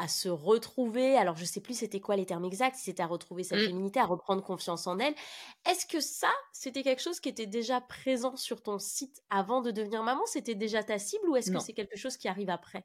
à 0.00 0.08
se 0.08 0.28
retrouver. 0.28 1.16
Alors, 1.16 1.36
je 1.36 1.44
sais 1.44 1.60
plus 1.60 1.78
c'était 1.78 2.00
quoi 2.00 2.16
les 2.16 2.24
termes 2.24 2.46
exacts, 2.46 2.76
si 2.76 2.84
c'était 2.84 3.02
à 3.02 3.06
retrouver 3.06 3.44
sa 3.44 3.56
mmh. 3.56 3.66
féminité, 3.66 4.00
à 4.00 4.06
reprendre 4.06 4.42
confiance 4.42 4.86
en 4.86 4.98
elle. 4.98 5.14
Est-ce 5.68 5.86
que 5.86 6.00
ça, 6.00 6.30
c'était 6.52 6.82
quelque 6.82 7.02
chose 7.02 7.20
qui 7.20 7.28
était 7.28 7.46
déjà 7.46 7.80
présent 7.82 8.34
sur 8.36 8.62
ton 8.62 8.78
site 8.78 9.22
avant 9.28 9.60
de 9.60 9.70
devenir 9.70 10.02
maman? 10.02 10.24
C'était 10.24 10.54
déjà 10.54 10.82
ta 10.82 10.98
cible 10.98 11.28
ou 11.28 11.36
est-ce 11.36 11.50
que 11.50 11.60
c'est 11.60 11.74
quelque 11.74 11.98
chose 11.98 12.16
qui 12.16 12.28
arrive 12.28 12.48
après? 12.48 12.84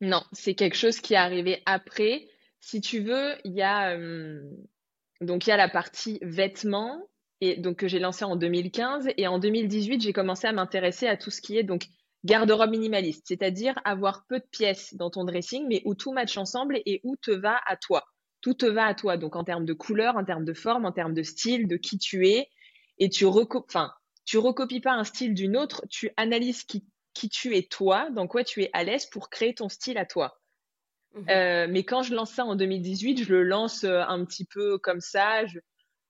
Non, 0.00 0.24
c'est 0.32 0.54
quelque 0.54 0.76
chose 0.76 1.00
qui 1.00 1.14
est 1.14 1.18
arrivé 1.18 1.62
après. 1.66 2.26
Si 2.60 2.80
tu 2.80 3.00
veux, 3.00 3.34
il 3.44 3.52
y 3.52 3.62
a 3.62 3.96
donc 5.20 5.46
il 5.46 5.50
y 5.50 5.52
a 5.52 5.56
la 5.56 5.68
partie 5.68 6.18
vêtements 6.22 7.00
et 7.40 7.56
donc 7.56 7.76
que 7.76 7.88
j'ai 7.88 7.98
lancé 7.98 8.24
en 8.24 8.36
2015 8.36 9.10
et 9.16 9.26
en 9.28 9.38
2018 9.38 10.00
j'ai 10.00 10.12
commencé 10.12 10.46
à 10.46 10.52
m'intéresser 10.52 11.06
à 11.06 11.16
tout 11.16 11.30
ce 11.30 11.40
qui 11.40 11.56
est 11.56 11.62
donc 11.62 11.86
garde-robe 12.24 12.70
minimaliste, 12.70 13.24
c'est-à-dire 13.26 13.74
avoir 13.84 14.24
peu 14.26 14.38
de 14.38 14.46
pièces 14.50 14.94
dans 14.94 15.10
ton 15.10 15.24
dressing, 15.24 15.66
mais 15.68 15.82
où 15.84 15.94
tout 15.94 16.12
match 16.12 16.36
ensemble 16.36 16.80
et 16.86 17.00
où 17.04 17.16
te 17.16 17.30
va 17.30 17.60
à 17.66 17.76
toi. 17.76 18.04
Tout 18.40 18.54
te 18.54 18.66
va 18.66 18.86
à 18.86 18.94
toi, 18.94 19.16
donc 19.16 19.36
en 19.36 19.44
termes 19.44 19.64
de 19.64 19.72
couleur, 19.72 20.16
en 20.16 20.24
termes 20.24 20.44
de 20.44 20.52
forme, 20.52 20.84
en 20.84 20.92
termes 20.92 21.14
de 21.14 21.22
style, 21.22 21.68
de 21.68 21.76
qui 21.76 21.98
tu 21.98 22.28
es, 22.28 22.48
et 22.98 23.08
tu 23.08 23.26
recopies, 23.26 23.66
enfin, 23.68 23.92
tu 24.24 24.38
recopies 24.38 24.80
pas 24.80 24.92
un 24.92 25.04
style 25.04 25.34
d'une 25.34 25.56
autre, 25.56 25.84
tu 25.90 26.10
analyses 26.16 26.64
qui, 26.64 26.84
qui 27.14 27.28
tu 27.28 27.56
es 27.56 27.62
toi, 27.62 28.10
dans 28.10 28.26
quoi 28.26 28.44
tu 28.44 28.62
es 28.62 28.70
à 28.72 28.84
l'aise 28.84 29.06
pour 29.06 29.30
créer 29.30 29.54
ton 29.54 29.68
style 29.68 29.98
à 29.98 30.06
toi. 30.06 30.38
Mmh 31.14 31.28
euh, 31.28 31.66
mais 31.68 31.84
quand 31.84 32.02
je 32.02 32.14
lance 32.14 32.30
ça 32.30 32.44
en 32.44 32.56
2018, 32.56 33.24
je 33.24 33.32
le 33.32 33.42
lance 33.42 33.84
euh, 33.84 34.00
un 34.00 34.24
petit 34.24 34.46
peu 34.46 34.78
comme 34.78 35.00
ça, 35.00 35.44
je, 35.46 35.58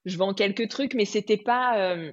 je 0.05 0.17
vends 0.17 0.33
quelques 0.33 0.69
trucs, 0.69 0.95
mais 0.95 1.05
c'était 1.05 1.37
pas, 1.37 1.79
euh, 1.79 2.13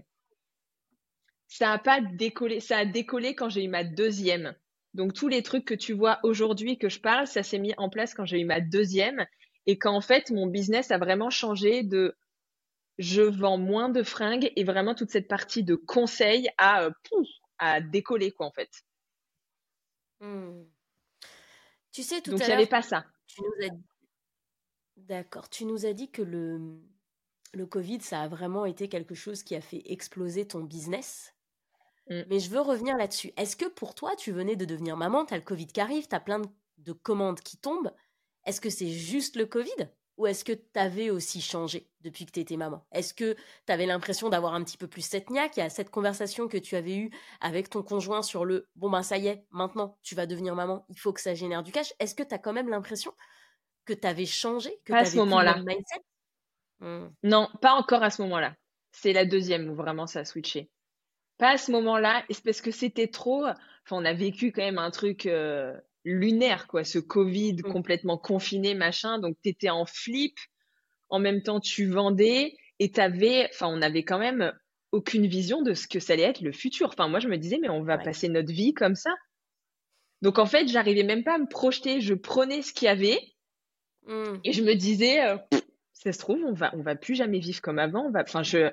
ça 1.50 1.74
a 1.74 1.80
pas 1.80 2.00
décollé, 2.00 2.60
ça 2.62 2.78
a 2.78 2.86
décollé 2.86 3.36
quand 3.36 3.50
j'ai 3.50 3.66
eu 3.66 3.68
ma 3.68 3.84
deuxième. 3.84 4.56
Donc 4.94 5.14
tous 5.14 5.28
les 5.28 5.44
trucs 5.44 5.66
que 5.66 5.74
tu 5.74 5.94
vois 5.94 6.20
aujourd'hui 6.24 6.78
que 6.78 6.90
je 6.90 7.00
parle, 7.00 7.28
ça 7.28 7.44
s'est 7.44 7.60
mis 7.60 7.74
en 7.78 7.90
place 7.90 8.14
quand 8.14 8.26
j'ai 8.26 8.40
eu 8.40 8.46
ma 8.46 8.62
deuxième 8.62 9.26
et 9.66 9.78
quand 9.78 9.94
en 9.94 10.02
fait 10.02 10.32
mon 10.32 10.48
business 10.48 10.92
a 10.92 10.98
vraiment 10.98 11.30
changé 11.30 11.84
de 11.84 12.16
je 12.98 13.22
vends 13.22 13.58
moins 13.58 13.90
de 13.90 14.04
fringues 14.04 14.52
et 14.56 14.64
vraiment 14.64 14.94
toute 14.94 15.10
cette 15.10 15.28
partie 15.28 15.64
de 15.64 15.76
conseil 15.76 16.50
à 16.58 16.84
euh, 16.84 16.92
à 17.58 17.82
décoller 17.82 18.32
quoi 18.32 18.46
en 18.46 18.52
fait. 18.52 18.70
Hmm. 20.20 20.64
Tu 21.92 22.04
sais 22.04 22.22
tout 22.22 22.32
Donc, 22.32 22.42
à 22.42 22.48
l'heure. 22.48 22.60
Donc 22.60 22.70
pas 22.70 22.82
ça. 22.82 23.06
D'accord. 24.98 25.50
Tu 25.50 25.66
nous 25.66 25.86
as 25.86 25.94
dit 25.94 26.12
que 26.12 26.22
le 26.22 26.80
le 27.54 27.66
Covid, 27.66 28.02
ça 28.02 28.22
a 28.22 28.28
vraiment 28.28 28.66
été 28.66 28.90
quelque 28.90 29.16
chose 29.16 29.42
qui 29.42 29.56
a 29.56 29.62
fait 29.62 29.82
exploser 29.86 30.48
ton 30.48 30.60
business. 30.60 31.34
Mm. 32.10 32.22
Mais 32.28 32.39
je 32.39 32.50
veux 32.50 32.62
revenir 32.62 32.98
là-dessus. 32.98 33.32
Est-ce 33.38 33.56
que 33.56 33.65
pour 33.65 33.95
toi, 33.95 34.15
tu 34.15 34.32
venais 34.32 34.56
de 34.56 34.65
devenir 34.65 34.98
maman, 34.98 35.26
tu 35.26 35.34
as 35.34 35.38
le 35.38 35.43
Covid 35.43 35.67
qui 35.67 35.82
arrive, 35.82 36.08
tu 36.08 36.15
as 36.15 36.19
plein 36.19 36.41
de, 36.78 36.91
commandes 36.93 37.39
qui 37.39 37.58
tombent. 37.58 37.93
Est-ce 38.45 38.62
que 38.62 38.69
c'est 38.69 38.89
juste 38.89 39.36
le 39.36 39.45
Covid 39.45 39.89
ou 40.17 40.28
est-ce 40.28 40.43
que 40.43 40.52
tu 40.52 40.80
avais 40.80 41.10
aussi 41.12 41.39
changé 41.39 41.89
depuis 42.02 42.26
que 42.26 42.32
tu 42.32 42.41
étais 42.41 42.58
maman? 42.58 42.86
Est-ce 42.91 43.13
que 43.13 43.36
tu 43.65 43.72
avais 43.72 43.86
l'impression 43.86 44.28
d'avoir 44.28 44.54
un 44.54 44.63
petit 44.63 44.78
peu 44.78 44.88
plus 44.88 45.02
cette 45.02 45.30
niaque 45.30 45.58
a 45.60 45.69
cette 45.69 45.91
conversation 45.91 46.50
que 46.50 46.58
tu 46.58 46.76
avais 46.76 46.98
eue 46.98 47.12
avec 47.39 47.69
ton 47.69 47.84
conjoint 47.84 48.22
sur 48.22 48.43
le 48.43 48.67
bon 48.76 48.89
ben 48.89 49.02
ça 49.02 49.17
y 49.17 49.28
est, 49.28 49.45
maintenant 49.52 49.98
tu 50.02 50.15
vas 50.15 50.26
devenir 50.26 50.56
maman, 50.56 50.86
il 50.89 51.00
faut 51.00 51.13
que 51.13 51.22
ça 51.22 51.36
génère 51.36 51.63
du 51.63 51.72
cash. 51.72 51.93
Est-ce 52.00 52.15
que 52.15 52.24
tu 52.24 52.34
as 52.34 52.38
quand 52.38 52.52
même 52.52 52.67
l'impression 52.67 53.13
que 53.86 53.93
tu 53.93 54.08
avais 54.08 54.26
changé, 54.26 54.78
que 54.84 54.93
à 54.93 55.06
ce 55.06 55.15
moment-là. 55.17 55.63
Hmm. 56.80 57.10
Non, 57.24 57.50
pas 57.62 57.74
encore 57.74 58.04
à 58.04 58.10
ce 58.10 58.22
moment-là. 58.24 58.56
C'est 58.91 59.13
la 59.13 59.26
deuxième 59.26 59.69
où 59.69 59.76
vraiment 59.76 60.08
ça 60.08 60.19
a 60.19 60.26
switché 60.26 60.69
pas 61.39 61.52
à 61.52 61.58
ce 61.58 61.71
moment-là, 61.71 62.23
c'est 62.30 62.43
parce 62.43 62.62
que 62.62 62.69
c'était 62.69 63.08
trop. 63.08 63.45
Enfin, 63.45 63.93
on 63.93 64.06
a 64.06 64.13
vécu 64.13 64.52
quand 64.52 64.62
même 64.62 64.78
un 64.78 64.91
truc 64.91 65.25
euh, 65.25 65.73
lunaire, 66.04 66.67
quoi, 66.67 66.84
ce 66.84 66.99
Covid 66.99 67.56
mm. 67.56 67.62
complètement 67.63 68.17
confiné, 68.17 68.75
machin. 68.75 69.17
Donc, 69.17 69.38
tu 69.41 69.49
étais 69.49 69.69
en 69.69 69.86
flip. 69.86 70.38
En 71.10 71.17
même 71.17 71.41
temps, 71.41 71.60
tu 71.60 71.88
vendais 71.88 72.56
et 72.78 72.91
t'avais. 72.91 73.49
Enfin, 73.52 73.67
on 73.67 73.82
avait 73.82 74.04
quand 74.04 74.19
même 74.19 74.54
aucune 74.91 75.25
vision 75.25 75.62
de 75.62 75.73
ce 75.73 75.88
que 75.88 75.99
ça 75.99 76.13
allait 76.13 76.23
être 76.23 76.41
le 76.41 76.52
futur. 76.52 76.89
Enfin, 76.89 77.08
moi, 77.08 77.19
je 77.19 77.30
me 77.30 77.38
disais, 77.38 77.58
mais 77.60 77.69
on 77.69 77.84
va 77.84 77.97
passer 77.97 78.28
notre 78.28 78.52
vie 78.52 78.73
comme 78.73 78.95
ça. 78.95 79.12
Donc, 80.21 80.39
en 80.39 80.45
fait, 80.45 80.67
j'arrivais 80.67 81.04
même 81.04 81.23
pas 81.23 81.36
à 81.36 81.39
me 81.39 81.47
projeter. 81.47 82.02
Je 82.02 82.13
prenais 82.13 82.62
ce 82.62 82.73
qu'il 82.73 82.88
y 82.88 82.89
avait 82.89 83.19
mm. 84.08 84.39
et 84.43 84.52
je 84.52 84.62
me 84.62 84.75
disais, 84.75 85.25
euh, 85.25 85.38
ça 85.93 86.12
se 86.12 86.19
trouve, 86.19 86.43
on 86.43 86.54
va, 86.54 86.69
on 86.75 86.82
va 86.82 86.95
plus 86.95 87.15
jamais 87.15 87.39
vivre 87.39 87.62
comme 87.62 87.80
avant. 87.80 88.08
On 88.08 88.12
va, 88.12 88.23
enfin, 88.23 88.43
je, 88.43 88.69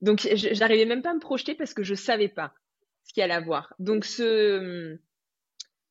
donc, 0.00 0.28
j'arrivais 0.32 0.86
même 0.86 1.02
pas 1.02 1.10
à 1.10 1.14
me 1.14 1.20
projeter 1.20 1.54
parce 1.54 1.74
que 1.74 1.82
je 1.82 1.94
savais 1.94 2.28
pas 2.28 2.52
ce 3.04 3.12
qu'il 3.12 3.22
allait 3.22 3.34
avoir. 3.34 3.74
Donc, 3.78 4.04
ce, 4.04 4.98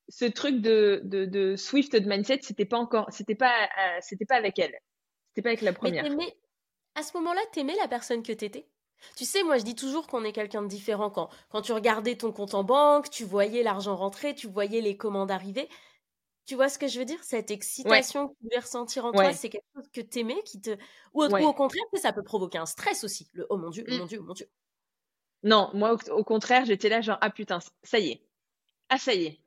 ce 0.09 0.25
truc 0.25 0.61
de, 0.61 1.01
de, 1.03 1.25
de 1.25 1.55
Swift 1.55 1.95
de 1.95 2.07
mindset, 2.07 2.39
c'était 2.41 2.65
pas 2.65 2.77
encore, 2.77 3.07
c'était 3.11 3.35
pas, 3.35 3.63
euh, 3.63 3.97
c'était 4.01 4.25
pas 4.25 4.35
avec 4.35 4.59
elle. 4.59 4.73
C'était 5.29 5.41
pas 5.41 5.49
avec 5.49 5.61
la 5.61 5.73
première. 5.73 6.03
Mais 6.15 6.37
à 6.95 7.03
ce 7.03 7.15
moment-là, 7.17 7.41
t'aimais 7.51 7.75
la 7.81 7.87
personne 7.87 8.23
que 8.23 8.31
t'étais? 8.31 8.67
Tu 9.17 9.25
sais, 9.25 9.43
moi 9.43 9.57
je 9.57 9.63
dis 9.63 9.75
toujours 9.75 10.07
qu'on 10.07 10.23
est 10.23 10.31
quelqu'un 10.31 10.61
de 10.61 10.67
différent 10.67 11.09
quand, 11.09 11.29
quand 11.49 11.61
tu 11.61 11.73
regardais 11.73 12.15
ton 12.15 12.31
compte 12.31 12.53
en 12.53 12.63
banque, 12.63 13.09
tu 13.09 13.25
voyais 13.25 13.61
l'argent 13.61 13.95
rentrer, 13.95 14.33
tu 14.33 14.47
voyais 14.47 14.81
les 14.81 14.95
commandes 14.97 15.31
arriver. 15.31 15.67
Tu 16.45 16.53
vois 16.53 16.69
ce 16.69 16.77
que 16.77 16.87
je 16.87 16.99
veux 16.99 17.05
dire? 17.05 17.23
Cette 17.23 17.49
excitation 17.49 18.27
que 18.27 18.33
tu 18.33 18.43
devais 18.43 18.59
ressentir 18.59 19.05
en 19.05 19.11
toi, 19.11 19.33
c'est 19.33 19.49
quelque 19.49 19.65
chose 19.75 19.89
que 19.91 20.01
tu 20.01 20.19
aimais, 20.19 20.41
qui 20.45 20.61
te... 20.61 20.77
ou, 21.13 21.23
au 21.23 21.53
contraire, 21.53 21.83
ça 21.95 22.13
peut 22.13 22.23
provoquer 22.23 22.59
un 22.59 22.67
stress 22.67 23.03
aussi. 23.03 23.27
Le 23.33 23.47
oh 23.49 23.57
mon 23.57 23.69
Dieu, 23.69 23.83
oh 23.87 23.91
mmh. 23.91 23.97
mon 23.97 24.05
Dieu, 24.05 24.19
oh 24.21 24.25
mon 24.25 24.33
Dieu. 24.33 24.47
Non, 25.41 25.69
moi 25.73 25.97
au, 26.11 26.23
contraire, 26.23 26.65
j'étais 26.65 26.89
là 26.89 27.01
genre 27.01 27.17
ah 27.21 27.29
putain, 27.29 27.59
ça 27.83 27.99
y 27.99 28.09
est. 28.09 28.21
Ah 28.89 28.97
ça 28.97 29.13
y 29.13 29.25
est. 29.25 29.39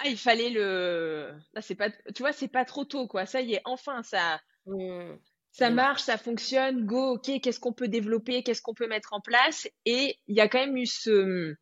Ah 0.00 0.08
il 0.08 0.18
fallait 0.18 0.50
le 0.50 1.32
là 1.52 1.62
c'est 1.62 1.76
pas 1.76 1.90
tu 1.90 2.22
vois, 2.22 2.32
c'est 2.32 2.48
pas 2.48 2.64
trop 2.64 2.84
tôt 2.84 3.06
quoi. 3.06 3.24
Ça 3.24 3.40
y 3.40 3.54
est, 3.54 3.62
enfin 3.64 4.02
ça 4.02 4.40
mmh. 4.66 5.14
ça 5.52 5.70
mmh. 5.70 5.74
marche, 5.74 6.02
ça 6.02 6.18
fonctionne. 6.18 6.86
Go, 6.86 7.14
OK, 7.14 7.40
qu'est-ce 7.40 7.60
qu'on 7.60 7.72
peut 7.72 7.88
développer, 7.88 8.42
qu'est-ce 8.42 8.62
qu'on 8.62 8.74
peut 8.74 8.88
mettre 8.88 9.12
en 9.12 9.20
place 9.20 9.68
et 9.84 10.18
il 10.26 10.36
y 10.36 10.40
a 10.40 10.48
quand 10.48 10.58
même 10.58 10.76
eu 10.76 10.86
ce 10.86 11.54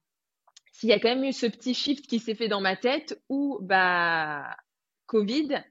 il 0.83 0.89
y 0.89 0.93
a 0.93 0.99
quand 0.99 1.11
même 1.11 1.25
eu 1.25 1.33
ce 1.33 1.47
petit 1.47 1.75
shift 1.75 2.07
qui 2.07 2.19
s'est 2.19 2.35
fait 2.35 2.49
dans 2.49 2.63
ma 2.63 2.77
tête 2.77 3.23
où 3.29 3.59
bah 3.61 4.57
Covid. 5.11 5.65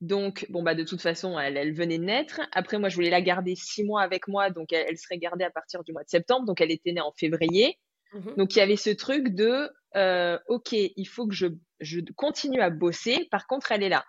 Donc, 0.00 0.46
bon, 0.50 0.62
bah, 0.62 0.74
de 0.74 0.84
toute 0.84 1.00
façon, 1.00 1.38
elle, 1.38 1.74
venait 1.74 1.98
de 1.98 2.04
naître. 2.04 2.40
Après, 2.52 2.78
moi, 2.78 2.88
je 2.88 2.94
voulais 2.94 3.10
la 3.10 3.20
garder 3.20 3.56
six 3.56 3.82
mois 3.82 4.02
avec 4.02 4.28
moi. 4.28 4.50
Donc, 4.50 4.72
elle, 4.72 4.96
serait 4.98 5.18
gardée 5.18 5.44
à 5.44 5.50
partir 5.50 5.82
du 5.82 5.92
mois 5.92 6.04
de 6.04 6.08
septembre. 6.08 6.46
Donc, 6.46 6.60
elle 6.60 6.70
était 6.70 6.92
née 6.92 7.00
en 7.00 7.12
février. 7.12 7.78
Mhm. 8.12 8.34
Donc, 8.36 8.54
il 8.54 8.58
y 8.58 8.62
avait 8.62 8.76
ce 8.76 8.90
truc 8.90 9.34
de, 9.34 9.68
euh, 9.96 10.38
OK, 10.48 10.72
il 10.72 11.08
faut 11.08 11.26
que 11.26 11.34
je, 11.34 11.48
je 11.80 12.00
continue 12.14 12.60
à 12.60 12.70
bosser. 12.70 13.26
Par 13.32 13.48
contre, 13.48 13.72
elle 13.72 13.82
est 13.82 13.88
là. 13.88 14.04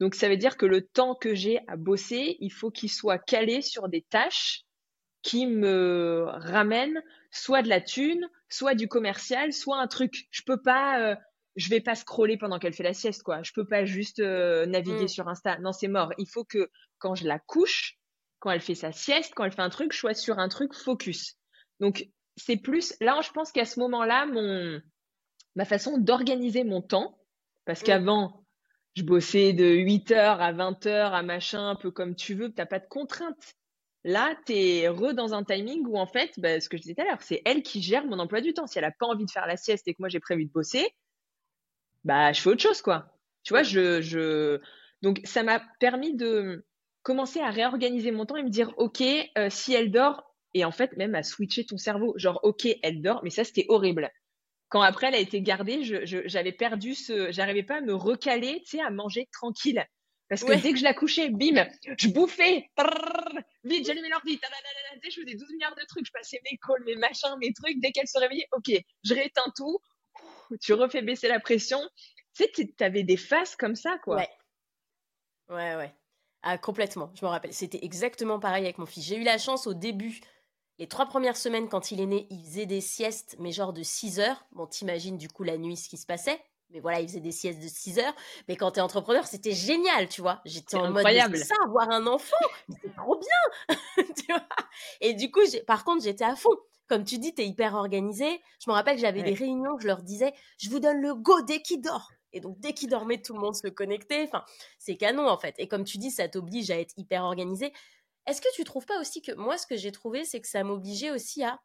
Donc, 0.00 0.14
ça 0.14 0.28
veut 0.28 0.38
dire 0.38 0.56
que 0.56 0.66
le 0.66 0.80
temps 0.80 1.14
que 1.14 1.34
j'ai 1.34 1.60
à 1.68 1.76
bosser, 1.76 2.38
il 2.40 2.50
faut 2.50 2.70
qu'il 2.70 2.90
soit 2.90 3.18
calé 3.18 3.60
sur 3.60 3.88
des 3.88 4.02
tâches 4.02 4.62
qui 5.22 5.46
me 5.46 6.24
ramènent 6.26 7.02
soit 7.30 7.62
de 7.62 7.68
la 7.68 7.80
thune, 7.80 8.28
soit 8.48 8.74
du 8.74 8.88
commercial, 8.88 9.52
soit 9.52 9.78
un 9.78 9.86
truc. 9.88 10.26
Je 10.30 10.42
peux 10.42 10.60
pas, 10.60 11.00
euh, 11.00 11.16
je 11.56 11.68
vais 11.68 11.80
pas 11.80 11.94
scroller 11.94 12.36
pendant 12.36 12.58
qu'elle 12.58 12.72
fait 12.72 12.82
la 12.82 12.94
sieste, 12.94 13.22
quoi. 13.22 13.42
Je 13.42 13.52
peux 13.52 13.66
pas 13.66 13.84
juste 13.84 14.20
euh, 14.20 14.66
naviguer 14.66 15.04
mm. 15.04 15.08
sur 15.08 15.28
Insta. 15.28 15.58
Non, 15.58 15.72
c'est 15.72 15.88
mort. 15.88 16.12
Il 16.18 16.28
faut 16.28 16.44
que 16.44 16.70
quand 16.98 17.14
je 17.14 17.26
la 17.26 17.38
couche, 17.38 17.98
quand 18.38 18.50
elle 18.50 18.60
fait 18.60 18.74
sa 18.74 18.92
sieste, 18.92 19.32
quand 19.34 19.44
elle 19.44 19.52
fait 19.52 19.62
un 19.62 19.70
truc, 19.70 19.92
je 19.92 19.98
sois 19.98 20.14
sur 20.14 20.38
un 20.38 20.48
truc 20.48 20.74
focus. 20.74 21.36
Donc, 21.80 22.08
c'est 22.36 22.56
plus, 22.56 22.94
là, 23.00 23.20
je 23.22 23.30
pense 23.30 23.52
qu'à 23.52 23.64
ce 23.64 23.78
moment-là, 23.80 24.26
mon, 24.26 24.80
ma 25.54 25.64
façon 25.64 25.98
d'organiser 25.98 26.64
mon 26.64 26.80
temps, 26.80 27.18
parce 27.64 27.82
mm. 27.82 27.84
qu'avant, 27.84 28.44
je 28.96 29.02
bossais 29.02 29.52
de 29.52 29.64
8h 29.64 30.14
à 30.14 30.52
20h 30.52 31.12
à 31.12 31.22
machin, 31.22 31.70
un 31.70 31.76
peu 31.76 31.90
comme 31.90 32.14
tu 32.14 32.34
veux, 32.34 32.52
t'as 32.52 32.66
pas 32.66 32.78
de 32.78 32.86
contraintes. 32.88 33.54
Là, 34.04 34.34
tu 34.46 34.54
es 34.54 34.88
re 34.88 35.14
dans 35.14 35.32
un 35.32 35.44
timing 35.44 35.86
où 35.86 35.96
en 35.96 36.06
fait, 36.06 36.32
bah, 36.38 36.60
ce 36.60 36.68
que 36.68 36.76
je 36.76 36.82
disais 36.82 36.94
tout 36.94 37.02
à 37.02 37.04
l'heure, 37.04 37.22
c'est 37.22 37.40
elle 37.44 37.62
qui 37.62 37.80
gère 37.80 38.04
mon 38.04 38.18
emploi 38.18 38.40
du 38.40 38.52
temps. 38.52 38.66
Si 38.66 38.78
elle 38.78 38.84
a 38.84 38.90
pas 38.90 39.06
envie 39.06 39.24
de 39.24 39.30
faire 39.30 39.46
la 39.46 39.56
sieste 39.56 39.86
et 39.86 39.94
que 39.94 39.98
moi 40.00 40.08
j'ai 40.08 40.18
prévu 40.18 40.44
de 40.44 40.50
bosser, 40.50 40.92
bah, 42.04 42.32
je 42.32 42.40
fais 42.40 42.50
autre 42.50 42.62
chose, 42.62 42.82
quoi. 42.82 43.06
Tu 43.44 43.52
vois, 43.52 43.62
je, 43.62 44.00
je... 44.00 44.60
donc 45.02 45.20
ça 45.24 45.42
m'a 45.42 45.60
permis 45.80 46.14
de 46.14 46.64
commencer 47.02 47.40
à 47.40 47.50
réorganiser 47.50 48.12
mon 48.12 48.26
temps 48.26 48.36
et 48.36 48.42
me 48.42 48.50
dire, 48.50 48.72
ok, 48.76 49.02
euh, 49.38 49.48
si 49.50 49.74
elle 49.74 49.90
dort, 49.90 50.34
et 50.54 50.64
en 50.64 50.70
fait 50.70 50.96
même 50.96 51.14
à 51.14 51.22
switcher 51.22 51.64
ton 51.64 51.78
cerveau, 51.78 52.14
genre, 52.16 52.40
ok, 52.42 52.68
elle 52.82 53.02
dort, 53.02 53.20
mais 53.24 53.30
ça 53.30 53.44
c'était 53.44 53.66
horrible. 53.68 54.10
Quand 54.68 54.80
après 54.80 55.08
elle 55.08 55.16
a 55.16 55.18
été 55.18 55.42
gardée, 55.42 55.82
j'avais 56.04 56.52
perdu 56.52 56.94
ce, 56.94 57.30
j'arrivais 57.30 57.62
pas 57.62 57.78
à 57.78 57.80
me 57.80 57.94
recaler, 57.94 58.62
tu 58.64 58.78
sais, 58.78 58.80
à 58.80 58.90
manger 58.90 59.28
tranquille. 59.32 59.84
Parce 60.28 60.44
que 60.44 60.62
dès 60.62 60.72
que 60.72 60.78
je 60.78 60.84
la 60.84 60.94
couchais, 60.94 61.28
bim, 61.28 61.66
je 61.98 62.08
bouffais, 62.08 62.70
vite, 63.64 63.86
j'allumais 63.86 64.08
l'ordi, 64.08 64.40
je 65.04 65.20
faisais 65.20 65.36
12 65.36 65.50
milliards 65.52 65.74
de 65.74 65.84
trucs, 65.86 66.06
je 66.06 66.10
passais 66.10 66.40
mes 66.50 66.56
calls, 66.66 66.82
mes 66.86 66.96
machins, 66.96 67.36
mes 67.38 67.52
trucs. 67.52 67.78
Dès 67.80 67.92
qu'elle 67.92 68.08
se 68.08 68.18
réveillait, 68.18 68.48
ok, 68.52 68.70
je 69.04 69.14
rééteins 69.14 69.52
tout, 69.54 69.78
tu 70.60 70.72
refais 70.74 71.02
baisser 71.02 71.28
la 71.28 71.40
pression. 71.40 71.80
Tu 72.34 72.44
sais, 72.44 72.50
tu 72.52 72.84
avais 72.84 73.02
des 73.02 73.16
phases 73.16 73.56
comme 73.56 73.76
ça, 73.76 73.98
quoi. 73.98 74.16
Ouais. 74.16 74.28
Ouais, 75.48 75.76
ouais. 75.76 75.94
Ah, 76.42 76.58
complètement, 76.58 77.12
je 77.14 77.24
me 77.24 77.30
rappelle. 77.30 77.52
C'était 77.52 77.84
exactement 77.84 78.40
pareil 78.40 78.64
avec 78.64 78.78
mon 78.78 78.86
fils. 78.86 79.04
J'ai 79.04 79.16
eu 79.16 79.22
la 79.22 79.38
chance 79.38 79.66
au 79.66 79.74
début, 79.74 80.20
les 80.78 80.88
trois 80.88 81.06
premières 81.06 81.36
semaines 81.36 81.68
quand 81.68 81.92
il 81.92 82.00
est 82.00 82.06
né, 82.06 82.26
il 82.30 82.44
faisait 82.44 82.66
des 82.66 82.80
siestes, 82.80 83.36
mais 83.38 83.52
genre 83.52 83.72
de 83.72 83.82
6 83.82 84.18
heures. 84.18 84.44
Bon, 84.52 84.66
t'imagines 84.66 85.18
du 85.18 85.28
coup 85.28 85.44
la 85.44 85.56
nuit 85.56 85.76
ce 85.76 85.88
qui 85.88 85.96
se 85.96 86.06
passait. 86.06 86.42
Mais 86.70 86.80
voilà, 86.80 87.00
il 87.00 87.06
faisait 87.06 87.20
des 87.20 87.32
siestes 87.32 87.62
de 87.62 87.68
6 87.68 87.98
heures. 87.98 88.14
Mais 88.48 88.56
quand 88.56 88.72
t'es 88.72 88.80
entrepreneur, 88.80 89.26
c'était 89.26 89.52
génial, 89.52 90.08
tu 90.08 90.22
vois. 90.22 90.40
J'étais 90.46 90.76
en 90.76 90.84
incroyable. 90.84 91.36
mode, 91.36 91.44
ça, 91.44 91.54
avoir 91.64 91.90
un 91.90 92.06
enfant, 92.06 92.34
c'est 92.82 92.94
trop 92.96 93.20
bien, 93.20 93.76
tu 94.16 94.32
vois. 94.32 94.46
Et 95.00 95.14
du 95.14 95.30
coup, 95.30 95.40
par 95.66 95.84
contre, 95.84 96.02
j'étais 96.02 96.24
à 96.24 96.34
fond 96.34 96.56
comme 96.86 97.04
tu 97.04 97.18
dis, 97.18 97.34
tu 97.34 97.42
es 97.42 97.46
hyper 97.46 97.74
organisé. 97.74 98.42
Je 98.64 98.70
me 98.70 98.74
rappelle 98.74 98.96
que 98.96 99.00
j'avais 99.00 99.22
des 99.22 99.34
réunions, 99.34 99.78
je 99.78 99.86
leur 99.86 100.02
disais, 100.02 100.32
je 100.58 100.68
vous 100.70 100.80
donne 100.80 101.00
le 101.00 101.14
go 101.14 101.40
dès 101.42 101.62
qu'il 101.62 101.80
dort. 101.80 102.10
Et 102.32 102.40
donc, 102.40 102.58
dès 102.60 102.72
qu'il 102.72 102.88
dormait, 102.88 103.20
tout 103.20 103.34
le 103.34 103.40
monde 103.40 103.54
se 103.54 103.68
connectait. 103.68 104.24
Enfin, 104.24 104.44
c'est 104.78 104.96
canon, 104.96 105.28
en 105.28 105.38
fait. 105.38 105.54
Et 105.58 105.68
comme 105.68 105.84
tu 105.84 105.98
dis, 105.98 106.10
ça 106.10 106.28
t'oblige 106.28 106.70
à 106.70 106.78
être 106.78 106.94
hyper 106.96 107.24
organisé. 107.24 107.72
Est-ce 108.26 108.40
que 108.40 108.48
tu 108.54 108.64
trouves 108.64 108.86
pas 108.86 109.00
aussi 109.00 109.20
que 109.20 109.32
moi, 109.32 109.58
ce 109.58 109.66
que 109.66 109.76
j'ai 109.76 109.92
trouvé, 109.92 110.24
c'est 110.24 110.40
que 110.40 110.48
ça 110.48 110.64
m'obligeait 110.64 111.10
aussi 111.10 111.42
à 111.42 111.60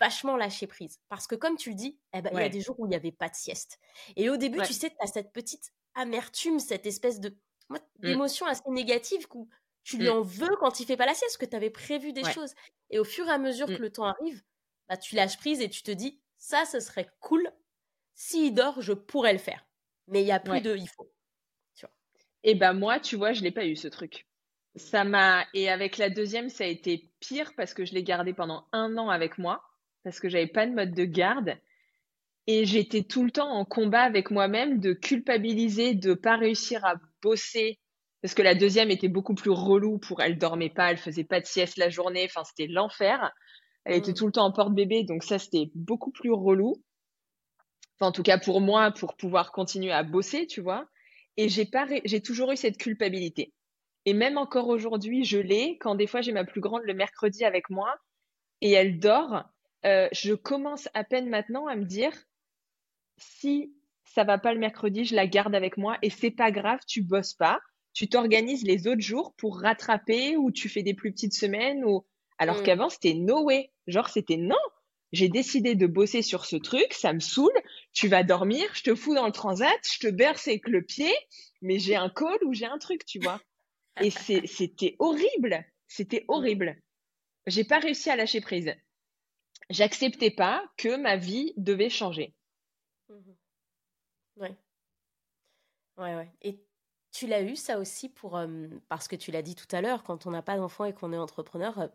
vachement 0.00 0.36
lâcher 0.36 0.66
prise. 0.66 1.00
Parce 1.08 1.26
que 1.26 1.34
comme 1.34 1.56
tu 1.56 1.70
le 1.70 1.74
dis, 1.74 1.98
eh 2.12 2.22
ben, 2.22 2.30
il 2.32 2.40
y 2.40 2.44
a 2.44 2.48
des 2.48 2.60
jours 2.60 2.78
où 2.78 2.86
il 2.86 2.90
n'y 2.90 2.96
avait 2.96 3.12
pas 3.12 3.28
de 3.28 3.34
sieste. 3.34 3.78
Et 4.16 4.30
au 4.30 4.36
début, 4.36 4.60
tu 4.62 4.72
sais, 4.72 4.90
tu 4.90 4.96
as 5.00 5.06
cette 5.06 5.32
petite 5.32 5.72
amertume, 5.94 6.60
cette 6.60 6.86
espèce 6.86 7.20
de 7.20 7.36
mmh. 7.70 7.76
d'émotion 7.98 8.46
assez 8.46 8.62
négative 8.68 9.26
où 9.34 9.48
tu 9.88 9.96
lui 9.96 10.08
mmh. 10.08 10.12
en 10.12 10.20
veux 10.20 10.56
quand 10.60 10.80
il 10.80 10.86
fait 10.86 10.98
pas 10.98 11.06
la 11.06 11.14
sieste, 11.14 11.38
que 11.38 11.46
tu 11.46 11.56
avais 11.56 11.70
prévu 11.70 12.12
des 12.12 12.24
choses. 12.24 12.54
Et 12.90 12.98
au 12.98 13.04
fur 13.04 13.26
et 13.26 13.30
à 13.30 13.38
mesure 13.38 13.68
mmh. 13.68 13.76
que 13.76 13.82
le 13.82 13.90
temps 13.90 14.04
arrive, 14.04 14.42
bah, 14.88 14.98
tu 14.98 15.14
lâches 15.14 15.38
prise 15.38 15.62
et 15.62 15.70
tu 15.70 15.82
te 15.82 15.90
dis, 15.90 16.20
ça, 16.36 16.66
ce 16.66 16.78
serait 16.78 17.08
cool. 17.20 17.50
S'il 18.14 18.52
dort, 18.52 18.82
je 18.82 18.92
pourrais 18.92 19.32
le 19.32 19.38
faire. 19.38 19.64
Mais 20.08 20.22
il 20.22 20.26
y 20.26 20.32
a 20.32 20.40
plus 20.40 20.60
de 20.60 20.76
il 20.76 20.88
faut. 20.88 21.10
Et 22.44 22.54
ben 22.54 22.72
moi, 22.72 23.00
tu 23.00 23.16
vois, 23.16 23.32
je 23.32 23.42
l'ai 23.42 23.50
pas 23.50 23.66
eu 23.66 23.76
ce 23.76 23.88
truc. 23.88 24.26
Ça 24.76 25.04
m'a 25.04 25.44
et 25.54 25.68
avec 25.68 25.98
la 25.98 26.08
deuxième, 26.08 26.50
ça 26.50 26.64
a 26.64 26.68
été 26.68 27.10
pire 27.18 27.52
parce 27.56 27.74
que 27.74 27.84
je 27.84 27.94
l'ai 27.94 28.04
gardé 28.04 28.32
pendant 28.32 28.68
un 28.72 28.96
an 28.96 29.08
avec 29.08 29.38
moi 29.38 29.62
parce 30.04 30.20
que 30.20 30.28
j'avais 30.28 30.46
pas 30.46 30.66
de 30.66 30.72
mode 30.72 30.94
de 30.94 31.04
garde 31.04 31.58
et 32.46 32.64
j'étais 32.64 33.02
tout 33.02 33.24
le 33.24 33.32
temps 33.32 33.50
en 33.50 33.64
combat 33.64 34.02
avec 34.02 34.30
moi-même 34.30 34.78
de 34.78 34.92
culpabiliser 34.92 35.94
de 35.94 36.14
pas 36.14 36.36
réussir 36.36 36.84
à 36.84 36.94
bosser 37.22 37.80
parce 38.28 38.34
que 38.34 38.42
la 38.42 38.54
deuxième 38.54 38.90
était 38.90 39.08
beaucoup 39.08 39.34
plus 39.34 39.48
relou 39.50 39.96
pour 39.96 40.20
elle 40.20 40.36
dormait 40.36 40.68
pas, 40.68 40.90
elle 40.90 40.98
faisait 40.98 41.24
pas 41.24 41.40
de 41.40 41.46
sieste 41.46 41.78
la 41.78 41.88
journée, 41.88 42.26
enfin 42.26 42.44
c'était 42.44 42.66
l'enfer. 42.66 43.32
Elle 43.84 43.94
était 43.96 44.10
mm. 44.10 44.16
tout 44.16 44.26
le 44.26 44.32
temps 44.32 44.44
en 44.44 44.52
porte-bébé, 44.52 45.04
donc 45.04 45.22
ça, 45.22 45.38
c'était 45.38 45.70
beaucoup 45.74 46.10
plus 46.10 46.30
relou. 46.30 46.74
Enfin, 47.94 48.08
en 48.10 48.12
tout 48.12 48.22
cas, 48.22 48.36
pour 48.36 48.60
moi, 48.60 48.90
pour 48.90 49.16
pouvoir 49.16 49.50
continuer 49.50 49.92
à 49.92 50.02
bosser, 50.02 50.46
tu 50.46 50.60
vois. 50.60 50.86
Et 51.38 51.48
j'ai 51.48 51.64
pas, 51.64 51.86
j'ai 52.04 52.20
toujours 52.20 52.52
eu 52.52 52.56
cette 52.58 52.76
culpabilité. 52.76 53.54
Et 54.04 54.12
même 54.12 54.36
encore 54.36 54.68
aujourd'hui, 54.68 55.24
je 55.24 55.38
l'ai. 55.38 55.78
Quand 55.78 55.94
des 55.94 56.06
fois, 56.06 56.20
j'ai 56.20 56.32
ma 56.32 56.44
plus 56.44 56.60
grande 56.60 56.82
le 56.84 56.92
mercredi 56.92 57.46
avec 57.46 57.70
moi 57.70 57.96
et 58.60 58.72
elle 58.72 58.98
dort, 58.98 59.44
euh, 59.86 60.06
je 60.12 60.34
commence 60.34 60.86
à 60.92 61.02
peine 61.02 61.30
maintenant 61.30 61.66
à 61.66 61.76
me 61.76 61.86
dire 61.86 62.12
si 63.16 63.72
ça 64.04 64.24
va 64.24 64.36
pas 64.36 64.52
le 64.52 64.60
mercredi, 64.60 65.06
je 65.06 65.16
la 65.16 65.26
garde 65.26 65.54
avec 65.54 65.78
moi 65.78 65.96
et 66.02 66.10
c'est 66.10 66.30
pas 66.30 66.50
grave, 66.50 66.80
tu 66.86 67.00
bosses 67.00 67.32
pas, 67.32 67.58
tu 67.92 68.08
t'organises 68.08 68.64
les 68.64 68.86
autres 68.86 69.00
jours 69.00 69.34
pour 69.36 69.60
rattraper 69.60 70.36
ou 70.36 70.50
tu 70.50 70.68
fais 70.68 70.82
des 70.82 70.94
plus 70.94 71.12
petites 71.12 71.34
semaines 71.34 71.84
ou 71.84 72.04
alors 72.38 72.60
mm. 72.60 72.62
qu'avant, 72.62 72.88
c'était 72.88 73.14
no 73.14 73.42
way. 73.44 73.70
Genre, 73.86 74.08
c'était 74.08 74.36
non. 74.36 74.56
J'ai 75.12 75.28
décidé 75.28 75.74
de 75.74 75.86
bosser 75.86 76.22
sur 76.22 76.44
ce 76.44 76.56
truc, 76.56 76.92
ça 76.92 77.12
me 77.12 77.20
saoule. 77.20 77.58
Tu 77.92 78.08
vas 78.08 78.22
dormir, 78.22 78.68
je 78.74 78.82
te 78.82 78.94
fous 78.94 79.14
dans 79.14 79.26
le 79.26 79.32
transat, 79.32 79.78
je 79.90 79.98
te 79.98 80.06
berce 80.08 80.48
avec 80.48 80.68
le 80.68 80.82
pied, 80.82 81.12
mais 81.62 81.78
j'ai 81.78 81.96
un 81.96 82.10
col 82.10 82.38
ou 82.44 82.52
j'ai 82.52 82.66
un 82.66 82.78
truc, 82.78 83.04
tu 83.06 83.18
vois. 83.18 83.40
Et 84.00 84.10
c'était 84.10 84.96
horrible. 84.98 85.64
C'était 85.88 86.24
horrible. 86.28 86.76
J'ai 87.46 87.64
pas 87.64 87.78
réussi 87.78 88.10
à 88.10 88.16
lâcher 88.16 88.40
prise. 88.40 88.74
J'acceptais 89.70 90.30
pas 90.30 90.62
que 90.76 90.96
ma 90.96 91.16
vie 91.16 91.52
devait 91.56 91.88
changer. 91.88 92.34
Mm-hmm. 93.10 93.36
Ouais. 94.36 94.56
Ouais, 95.96 96.14
ouais. 96.14 96.30
Et 96.42 96.60
tu 97.18 97.26
l'as 97.26 97.42
eu 97.42 97.56
ça 97.56 97.80
aussi 97.80 98.08
pour 98.08 98.36
euh, 98.36 98.68
parce 98.88 99.08
que 99.08 99.16
tu 99.16 99.32
l'as 99.32 99.42
dit 99.42 99.56
tout 99.56 99.66
à 99.72 99.80
l'heure 99.80 100.04
quand 100.04 100.26
on 100.26 100.30
n'a 100.30 100.42
pas 100.42 100.56
d'enfant 100.56 100.84
et 100.84 100.92
qu'on 100.92 101.12
est 101.12 101.18
entrepreneur 101.18 101.76
euh, 101.80 101.88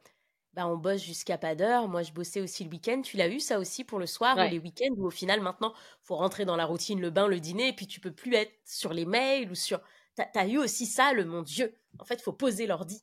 bah, 0.53 0.67
on 0.67 0.75
bosse 0.75 1.01
jusqu'à 1.01 1.37
pas 1.37 1.55
d'heure. 1.55 1.87
Moi, 1.87 2.03
je 2.03 2.11
bossais 2.11 2.41
aussi 2.41 2.63
le 2.63 2.69
week-end. 2.69 3.01
Tu 3.01 3.17
l'as 3.17 3.29
eu 3.29 3.39
ça 3.39 3.57
aussi 3.57 3.83
pour 3.83 3.99
le 3.99 4.05
soir 4.05 4.37
ou 4.37 4.51
les 4.51 4.59
week-ends 4.59 4.93
où 4.97 5.07
au 5.07 5.09
final, 5.09 5.41
maintenant, 5.41 5.73
faut 6.03 6.15
rentrer 6.15 6.45
dans 6.45 6.55
la 6.55 6.65
routine, 6.65 7.01
le 7.01 7.09
bain, 7.09 7.27
le 7.27 7.39
dîner, 7.39 7.69
et 7.69 7.73
puis 7.73 7.87
tu 7.87 7.99
peux 7.99 8.11
plus 8.11 8.35
être 8.35 8.53
sur 8.63 8.93
les 8.93 9.05
mails 9.05 9.49
ou 9.49 9.55
sur. 9.55 9.81
T'as 10.15 10.27
as 10.35 10.47
eu 10.47 10.59
aussi 10.59 10.85
ça, 10.85 11.11
le 11.13 11.25
mon 11.25 11.41
Dieu. 11.41 11.75
En 11.97 12.05
fait, 12.05 12.15
il 12.15 12.21
faut 12.21 12.33
poser 12.33 12.67
l'ordi. 12.67 13.01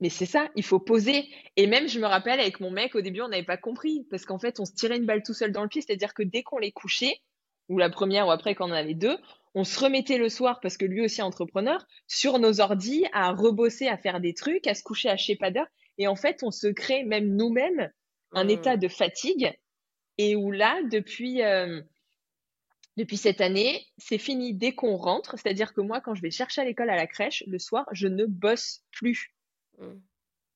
Mais 0.00 0.10
c'est 0.10 0.26
ça, 0.26 0.50
il 0.56 0.64
faut 0.64 0.80
poser. 0.80 1.26
Et 1.56 1.66
même, 1.66 1.88
je 1.88 1.98
me 1.98 2.06
rappelle, 2.06 2.38
avec 2.38 2.60
mon 2.60 2.70
mec, 2.70 2.94
au 2.94 3.00
début, 3.00 3.22
on 3.22 3.28
n'avait 3.28 3.42
pas 3.42 3.56
compris. 3.56 4.06
Parce 4.10 4.26
qu'en 4.26 4.38
fait, 4.38 4.60
on 4.60 4.66
se 4.66 4.72
tirait 4.72 4.98
une 4.98 5.06
balle 5.06 5.22
tout 5.22 5.34
seul 5.34 5.52
dans 5.52 5.62
le 5.62 5.68
pied. 5.68 5.80
C'est-à-dire 5.80 6.12
que 6.12 6.22
dès 6.22 6.42
qu'on 6.42 6.58
les 6.58 6.72
couchait, 6.72 7.22
ou 7.70 7.78
la 7.78 7.88
première, 7.88 8.26
ou 8.26 8.30
après, 8.30 8.54
quand 8.54 8.66
on 8.68 8.72
en 8.72 8.74
avait 8.74 8.92
deux, 8.92 9.16
on 9.54 9.64
se 9.64 9.80
remettait 9.80 10.18
le 10.18 10.28
soir, 10.28 10.60
parce 10.60 10.76
que 10.76 10.84
lui 10.84 11.00
aussi 11.02 11.22
entrepreneur, 11.22 11.84
sur 12.06 12.38
nos 12.38 12.60
ordis, 12.60 13.06
à 13.12 13.32
rebosser, 13.32 13.88
à 13.88 13.96
faire 13.96 14.20
des 14.20 14.34
trucs, 14.34 14.66
à 14.66 14.74
se 14.74 14.82
coucher 14.82 15.08
à 15.08 15.16
chez 15.16 15.36
pas 15.36 15.50
d'heure. 15.50 15.66
Et 15.98 16.06
en 16.06 16.16
fait, 16.16 16.42
on 16.42 16.50
se 16.50 16.68
crée 16.68 17.04
même 17.04 17.36
nous-mêmes 17.36 17.90
un 18.32 18.44
mmh. 18.44 18.50
état 18.50 18.76
de 18.76 18.88
fatigue 18.88 19.52
et 20.18 20.36
où 20.36 20.52
là, 20.52 20.80
depuis, 20.90 21.42
euh, 21.42 21.80
depuis 22.96 23.16
cette 23.16 23.40
année, 23.40 23.86
c'est 23.98 24.18
fini 24.18 24.54
dès 24.54 24.72
qu'on 24.72 24.96
rentre. 24.96 25.36
C'est-à-dire 25.36 25.74
que 25.74 25.80
moi, 25.80 26.00
quand 26.00 26.14
je 26.14 26.22
vais 26.22 26.30
chercher 26.30 26.60
à 26.60 26.64
l'école, 26.64 26.90
à 26.90 26.96
la 26.96 27.06
crèche, 27.06 27.42
le 27.46 27.58
soir, 27.58 27.86
je 27.92 28.06
ne 28.06 28.26
bosse 28.26 28.82
plus. 28.92 29.34
Mmh. 29.78 29.94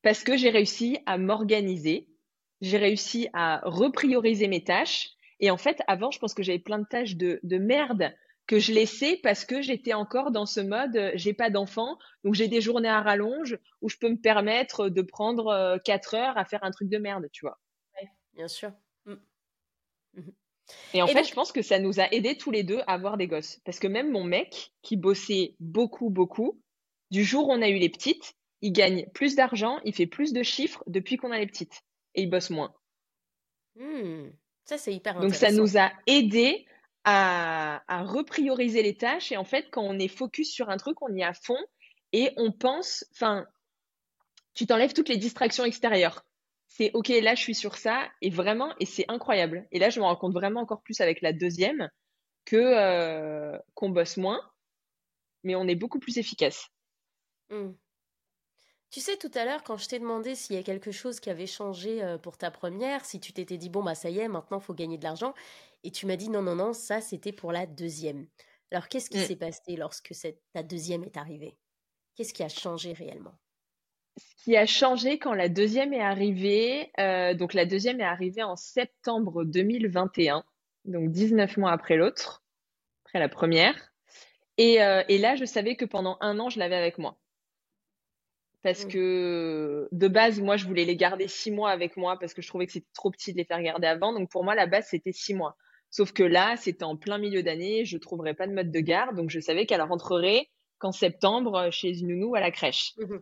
Parce 0.02 0.22
que 0.22 0.36
j'ai 0.36 0.50
réussi 0.50 0.98
à 1.06 1.18
m'organiser, 1.18 2.06
j'ai 2.60 2.78
réussi 2.78 3.28
à 3.32 3.60
reprioriser 3.64 4.46
mes 4.46 4.62
tâches. 4.62 5.10
Et 5.40 5.50
en 5.50 5.56
fait, 5.56 5.82
avant, 5.88 6.12
je 6.12 6.18
pense 6.20 6.34
que 6.34 6.42
j'avais 6.42 6.58
plein 6.60 6.78
de 6.78 6.86
tâches 6.86 7.16
de, 7.16 7.40
de 7.42 7.58
merde 7.58 8.14
que 8.46 8.58
je 8.58 8.72
laissais 8.72 9.18
parce 9.22 9.44
que 9.44 9.62
j'étais 9.62 9.94
encore 9.94 10.30
dans 10.30 10.46
ce 10.46 10.60
mode, 10.60 10.96
euh, 10.96 11.12
j'ai 11.14 11.32
pas 11.32 11.50
d'enfant, 11.50 11.98
donc 12.24 12.34
j'ai 12.34 12.48
des 12.48 12.60
journées 12.60 12.88
à 12.88 13.00
rallonge 13.00 13.58
où 13.80 13.88
je 13.88 13.96
peux 13.96 14.08
me 14.08 14.20
permettre 14.20 14.88
de 14.88 15.02
prendre 15.02 15.78
4 15.84 16.14
euh, 16.14 16.18
heures 16.18 16.38
à 16.38 16.44
faire 16.44 16.62
un 16.62 16.70
truc 16.70 16.88
de 16.88 16.98
merde, 16.98 17.28
tu 17.32 17.44
vois. 17.44 17.58
bien 18.34 18.48
sûr. 18.48 18.72
Mmh. 19.06 19.14
Mmh. 20.14 20.30
Et 20.94 21.02
en 21.02 21.06
fait, 21.06 21.24
je 21.24 21.34
pense 21.34 21.52
que 21.52 21.62
ça 21.62 21.78
nous 21.78 22.00
a 22.00 22.10
aidés 22.12 22.36
tous 22.36 22.50
les 22.50 22.62
deux 22.62 22.80
à 22.86 22.94
avoir 22.94 23.16
des 23.16 23.26
gosses. 23.26 23.60
Parce 23.64 23.78
que 23.78 23.86
même 23.86 24.10
mon 24.10 24.24
mec, 24.24 24.72
qui 24.82 24.96
bossait 24.96 25.54
beaucoup, 25.60 26.10
beaucoup, 26.10 26.60
du 27.10 27.22
jour 27.22 27.48
où 27.48 27.52
on 27.52 27.62
a 27.62 27.68
eu 27.68 27.78
les 27.78 27.90
petites, 27.90 28.34
il 28.62 28.72
gagne 28.72 29.06
plus 29.12 29.36
d'argent, 29.36 29.78
il 29.84 29.94
fait 29.94 30.06
plus 30.06 30.32
de 30.32 30.42
chiffres 30.42 30.82
depuis 30.86 31.16
qu'on 31.16 31.32
a 31.32 31.38
les 31.38 31.46
petites. 31.46 31.82
Et 32.14 32.22
il 32.22 32.30
bosse 32.30 32.50
moins. 32.50 32.74
Mmh. 33.76 34.30
Ça, 34.64 34.78
c'est 34.78 34.94
hyper 34.94 35.16
intéressant. 35.18 35.28
Donc, 35.28 35.34
ça 35.34 35.52
nous 35.52 35.78
a 35.78 35.92
aidés 36.06 36.64
à, 37.04 37.82
reprioriser 38.04 38.82
les 38.82 38.96
tâches. 38.96 39.32
Et 39.32 39.36
en 39.36 39.44
fait, 39.44 39.68
quand 39.70 39.82
on 39.82 39.98
est 39.98 40.08
focus 40.08 40.50
sur 40.52 40.70
un 40.70 40.76
truc, 40.76 41.00
on 41.02 41.14
y 41.14 41.20
est 41.20 41.24
à 41.24 41.34
fond 41.34 41.58
et 42.12 42.32
on 42.36 42.52
pense, 42.52 43.04
enfin, 43.12 43.46
tu 44.54 44.66
t'enlèves 44.66 44.92
toutes 44.92 45.08
les 45.08 45.16
distractions 45.16 45.64
extérieures 45.64 46.24
c'est 46.76 46.90
ok, 46.92 47.08
là 47.08 47.36
je 47.36 47.40
suis 47.40 47.54
sur 47.54 47.76
ça 47.76 48.08
et 48.20 48.30
vraiment, 48.30 48.74
et 48.80 48.86
c'est 48.86 49.04
incroyable. 49.08 49.66
Et 49.70 49.78
là 49.78 49.90
je 49.90 50.00
me 50.00 50.04
rends 50.04 50.16
compte 50.16 50.32
vraiment 50.32 50.60
encore 50.60 50.82
plus 50.82 51.00
avec 51.00 51.20
la 51.20 51.32
deuxième 51.32 51.88
que 52.44 52.56
euh, 52.56 53.56
qu'on 53.74 53.90
bosse 53.90 54.16
moins, 54.16 54.40
mais 55.44 55.54
on 55.54 55.68
est 55.68 55.76
beaucoup 55.76 56.00
plus 56.00 56.18
efficace. 56.18 56.68
Mmh. 57.50 57.70
Tu 58.94 59.00
sais, 59.00 59.16
tout 59.16 59.30
à 59.34 59.44
l'heure, 59.44 59.64
quand 59.64 59.76
je 59.76 59.88
t'ai 59.88 59.98
demandé 59.98 60.36
s'il 60.36 60.54
y 60.54 60.58
a 60.60 60.62
quelque 60.62 60.92
chose 60.92 61.18
qui 61.18 61.28
avait 61.28 61.48
changé 61.48 62.00
euh, 62.00 62.16
pour 62.16 62.38
ta 62.38 62.52
première, 62.52 63.04
si 63.04 63.18
tu 63.18 63.32
t'étais 63.32 63.56
dit, 63.56 63.68
bon, 63.68 63.82
bah 63.82 63.96
ça 63.96 64.08
y 64.08 64.20
est, 64.20 64.28
maintenant, 64.28 64.60
il 64.60 64.62
faut 64.62 64.72
gagner 64.72 64.98
de 64.98 65.02
l'argent, 65.02 65.34
et 65.82 65.90
tu 65.90 66.06
m'as 66.06 66.14
dit, 66.14 66.28
non, 66.28 66.42
non, 66.42 66.54
non, 66.54 66.72
ça, 66.72 67.00
c'était 67.00 67.32
pour 67.32 67.50
la 67.50 67.66
deuxième. 67.66 68.28
Alors, 68.70 68.86
qu'est-ce 68.86 69.10
qui 69.10 69.18
mmh. 69.18 69.22
s'est 69.22 69.34
passé 69.34 69.74
lorsque 69.76 70.14
cette, 70.14 70.40
ta 70.52 70.62
deuxième 70.62 71.02
est 71.02 71.16
arrivée? 71.16 71.56
Qu'est-ce 72.14 72.32
qui 72.32 72.44
a 72.44 72.48
changé 72.48 72.92
réellement? 72.92 73.34
Ce 74.16 74.44
qui 74.44 74.56
a 74.56 74.64
changé 74.64 75.18
quand 75.18 75.34
la 75.34 75.48
deuxième 75.48 75.92
est 75.92 76.00
arrivée, 76.00 76.92
euh, 77.00 77.34
donc 77.34 77.52
la 77.52 77.66
deuxième 77.66 78.00
est 78.00 78.04
arrivée 78.04 78.44
en 78.44 78.54
septembre 78.54 79.42
2021, 79.42 80.44
donc 80.84 81.10
19 81.10 81.56
mois 81.56 81.72
après 81.72 81.96
l'autre, 81.96 82.44
après 83.06 83.18
la 83.18 83.28
première. 83.28 83.74
Et, 84.56 84.80
euh, 84.80 85.02
et, 85.08 85.18
là, 85.18 85.34
je 85.34 85.46
savais 85.46 85.74
que 85.74 85.84
pendant 85.84 86.16
un 86.20 86.38
an, 86.38 86.48
je 86.48 86.60
l'avais 86.60 86.76
avec 86.76 86.98
moi. 86.98 87.18
Parce 88.64 88.86
mmh. 88.86 88.88
que 88.88 89.88
de 89.92 90.08
base, 90.08 90.40
moi, 90.40 90.56
je 90.56 90.66
voulais 90.66 90.86
les 90.86 90.96
garder 90.96 91.28
six 91.28 91.50
mois 91.50 91.70
avec 91.70 91.98
moi 91.98 92.18
parce 92.18 92.32
que 92.32 92.40
je 92.40 92.48
trouvais 92.48 92.64
que 92.64 92.72
c'était 92.72 92.88
trop 92.94 93.10
petit 93.10 93.32
de 93.32 93.36
les 93.36 93.44
faire 93.44 93.62
garder 93.62 93.86
avant. 93.86 94.14
Donc 94.14 94.30
pour 94.30 94.42
moi, 94.42 94.54
la 94.54 94.66
base, 94.66 94.86
c'était 94.88 95.12
six 95.12 95.34
mois. 95.34 95.54
Sauf 95.90 96.12
que 96.12 96.22
là, 96.22 96.56
c'était 96.56 96.84
en 96.84 96.96
plein 96.96 97.18
milieu 97.18 97.42
d'année, 97.42 97.84
je 97.84 97.96
ne 97.96 98.00
trouverais 98.00 98.32
pas 98.32 98.46
de 98.46 98.54
mode 98.54 98.72
de 98.72 98.80
garde. 98.80 99.16
Donc 99.16 99.28
je 99.28 99.38
savais 99.38 99.66
qu'elle 99.66 99.82
rentrerait 99.82 100.48
qu'en 100.78 100.92
septembre 100.92 101.70
chez 101.70 101.98
une 101.98 102.08
nounou 102.08 102.34
à 102.34 102.40
la 102.40 102.50
crèche. 102.50 102.94
Mmh 102.96 103.16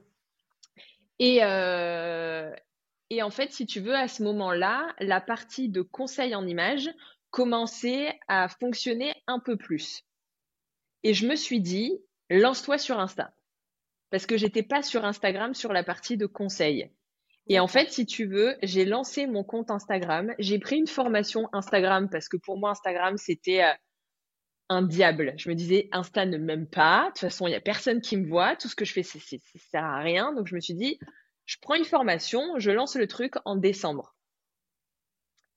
et, 1.19 1.39
euh, 1.43 2.51
et 3.11 3.23
en 3.23 3.31
fait, 3.31 3.53
si 3.53 3.65
tu 3.65 3.79
veux, 3.79 3.95
à 3.95 4.09
ce 4.09 4.25
moment-là, 4.25 4.93
la 4.99 5.21
partie 5.21 5.69
de 5.69 5.83
conseil 5.83 6.35
en 6.35 6.45
images 6.47 6.91
commençait 7.31 8.19
à 8.27 8.49
fonctionner 8.49 9.15
un 9.29 9.39
peu 9.39 9.57
plus. 9.57 10.05
Et 11.05 11.15
je 11.15 11.29
me 11.29 11.37
suis 11.37 11.61
dit, 11.61 11.97
lance-toi 12.29 12.79
sur 12.79 12.99
Insta. 12.99 13.33
Parce 14.13 14.27
que 14.27 14.37
j'étais 14.37 14.63
pas 14.63 14.83
sur 14.83 15.07
Instagram 15.07 15.55
sur 15.55 15.73
la 15.73 15.83
partie 15.83 16.19
de 16.19 16.27
conseil. 16.27 16.91
Et 17.49 17.59
en 17.59 17.67
fait, 17.67 17.91
si 17.91 18.05
tu 18.05 18.27
veux, 18.27 18.55
j'ai 18.63 18.85
lancé 18.85 19.27
mon 19.27 19.43
compte 19.43 19.71
Instagram. 19.71 20.35
J'ai 20.39 20.59
pris 20.59 20.77
une 20.77 20.87
formation 20.87 21.49
Instagram 21.55 22.11
parce 22.11 22.29
que 22.29 22.37
pour 22.37 22.59
moi, 22.59 22.71
Instagram, 22.71 23.17
c'était 23.17 23.65
euh, 23.65 23.73
un 24.69 24.83
diable. 24.83 25.33
Je 25.39 25.49
me 25.49 25.55
disais, 25.55 25.89
Insta 25.93 26.27
ne 26.27 26.37
m'aime 26.37 26.69
pas. 26.69 27.05
De 27.05 27.09
toute 27.09 27.21
façon, 27.21 27.47
il 27.47 27.51
n'y 27.53 27.57
a 27.57 27.61
personne 27.63 28.03
qui 28.03 28.19
me 28.19 28.29
voit. 28.29 28.55
Tout 28.55 28.69
ce 28.69 28.77
que 28.77 28.85
je 28.85 28.93
fais, 28.93 29.03
ça 29.03 29.19
sert 29.19 29.83
à 29.83 30.01
rien. 30.01 30.35
Donc, 30.35 30.47
je 30.47 30.55
me 30.55 30.61
suis 30.61 30.75
dit, 30.75 30.99
je 31.47 31.57
prends 31.63 31.75
une 31.75 31.87
formation, 31.87 32.59
je 32.59 32.71
lance 32.71 32.97
le 32.97 33.07
truc 33.07 33.37
en 33.47 33.57
décembre. 33.57 34.15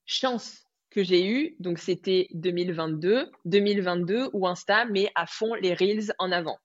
Chance 0.06 0.64
que 0.92 1.04
j'ai 1.04 1.28
eu, 1.28 1.58
donc 1.60 1.78
c'était 1.78 2.30
2022, 2.32 3.30
2022 3.44 4.30
où 4.32 4.48
Insta 4.48 4.86
met 4.86 5.12
à 5.14 5.26
fond 5.26 5.54
les 5.56 5.74
reels 5.74 6.14
en 6.20 6.32
avant. 6.32 6.58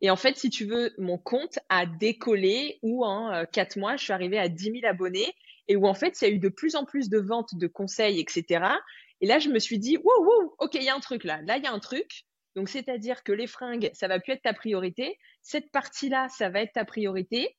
Et 0.00 0.10
en 0.10 0.16
fait, 0.16 0.36
si 0.36 0.50
tu 0.50 0.64
veux, 0.64 0.94
mon 0.98 1.18
compte 1.18 1.58
a 1.68 1.86
décollé 1.86 2.78
où 2.82 3.04
en 3.04 3.32
euh, 3.32 3.44
quatre 3.44 3.76
mois, 3.76 3.96
je 3.96 4.04
suis 4.04 4.12
arrivée 4.12 4.38
à 4.38 4.48
10 4.48 4.64
000 4.64 4.76
abonnés 4.84 5.34
et 5.66 5.76
où 5.76 5.86
en 5.86 5.94
fait, 5.94 6.20
il 6.20 6.24
y 6.24 6.30
a 6.30 6.34
eu 6.34 6.38
de 6.38 6.48
plus 6.48 6.76
en 6.76 6.84
plus 6.84 7.08
de 7.08 7.18
ventes 7.18 7.54
de 7.54 7.66
conseils, 7.66 8.20
etc. 8.20 8.64
Et 9.20 9.26
là, 9.26 9.38
je 9.38 9.48
me 9.48 9.58
suis 9.58 9.78
dit, 9.78 9.96
wow, 9.96 10.24
wow, 10.24 10.54
ok, 10.58 10.74
il 10.74 10.84
y 10.84 10.88
a 10.88 10.94
un 10.94 11.00
truc 11.00 11.24
là. 11.24 11.40
Là, 11.42 11.56
il 11.56 11.64
y 11.64 11.66
a 11.66 11.72
un 11.72 11.80
truc. 11.80 12.24
Donc, 12.54 12.68
c'est-à-dire 12.68 13.22
que 13.22 13.32
les 13.32 13.46
fringues, 13.46 13.90
ça 13.92 14.08
va 14.08 14.20
plus 14.20 14.32
être 14.32 14.42
ta 14.42 14.54
priorité. 14.54 15.18
Cette 15.42 15.70
partie-là, 15.70 16.28
ça 16.28 16.48
va 16.48 16.60
être 16.62 16.72
ta 16.72 16.84
priorité. 16.84 17.56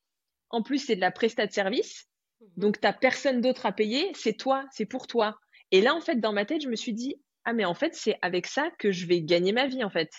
En 0.49 0.63
plus, 0.63 0.79
c'est 0.79 0.95
de 0.95 1.01
la 1.01 1.11
prestat 1.11 1.47
de 1.47 1.53
service. 1.53 2.07
Mhm. 2.41 2.47
Donc, 2.57 2.79
tu 2.79 2.87
n'as 2.87 2.93
personne 2.93 3.41
d'autre 3.41 3.65
à 3.65 3.71
payer. 3.71 4.11
C'est 4.13 4.33
toi, 4.33 4.65
c'est 4.71 4.85
pour 4.85 5.07
toi. 5.07 5.37
Et 5.71 5.81
là, 5.81 5.93
en 5.93 6.01
fait, 6.01 6.19
dans 6.19 6.33
ma 6.33 6.45
tête, 6.45 6.63
je 6.63 6.69
me 6.69 6.75
suis 6.75 6.93
dit, 6.93 7.21
ah, 7.43 7.53
mais 7.53 7.65
en 7.65 7.75
fait, 7.75 7.95
c'est 7.95 8.17
avec 8.21 8.47
ça 8.47 8.71
que 8.79 8.91
je 8.91 9.05
vais 9.05 9.21
gagner 9.21 9.51
ma 9.51 9.67
vie, 9.67 9.83
en 9.83 9.89
fait. 9.89 10.09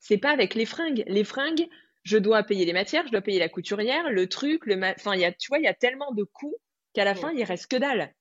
C'est 0.00 0.18
pas 0.18 0.30
avec 0.30 0.54
les 0.54 0.66
fringues. 0.66 1.04
Les 1.06 1.24
fringues, 1.24 1.68
je 2.02 2.18
dois 2.18 2.42
payer 2.42 2.64
les 2.64 2.72
matières, 2.72 3.06
je 3.06 3.12
dois 3.12 3.20
payer 3.20 3.38
la 3.38 3.48
couturière, 3.48 4.10
le 4.10 4.28
truc, 4.28 4.66
le 4.66 4.76
enfin, 4.82 5.14
y 5.16 5.24
a, 5.24 5.32
tu 5.32 5.48
vois, 5.48 5.58
il 5.58 5.64
y 5.64 5.68
a 5.68 5.74
tellement 5.74 6.12
de 6.12 6.24
coûts 6.24 6.56
qu'à 6.94 7.04
la 7.04 7.14
fin, 7.14 7.32
il 7.32 7.44
reste 7.44 7.70
que 7.70 7.76
dalle. 7.76 8.14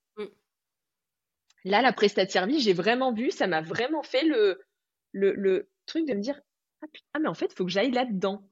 Là, 1.63 1.81
la 1.81 1.91
prestat 1.91 2.25
de 2.25 2.31
service, 2.31 2.63
j'ai 2.63 2.73
vraiment 2.73 3.11
vu, 3.11 3.31
ça 3.31 3.47
m'a 3.47 3.61
vraiment 3.61 4.03
fait 4.03 4.23
le, 4.23 4.61
le, 5.11 5.69
truc 5.85 6.05
de 6.07 6.13
me 6.13 6.21
dire 6.21 6.39
ah, 6.81 6.87
ah, 7.13 7.19
mais 7.19 7.27
en 7.27 7.33
fait, 7.33 7.47
il 7.51 7.55
faut 7.55 7.65
que 7.65 7.71
j'aille 7.71 7.91
là-dedans. 7.91 8.47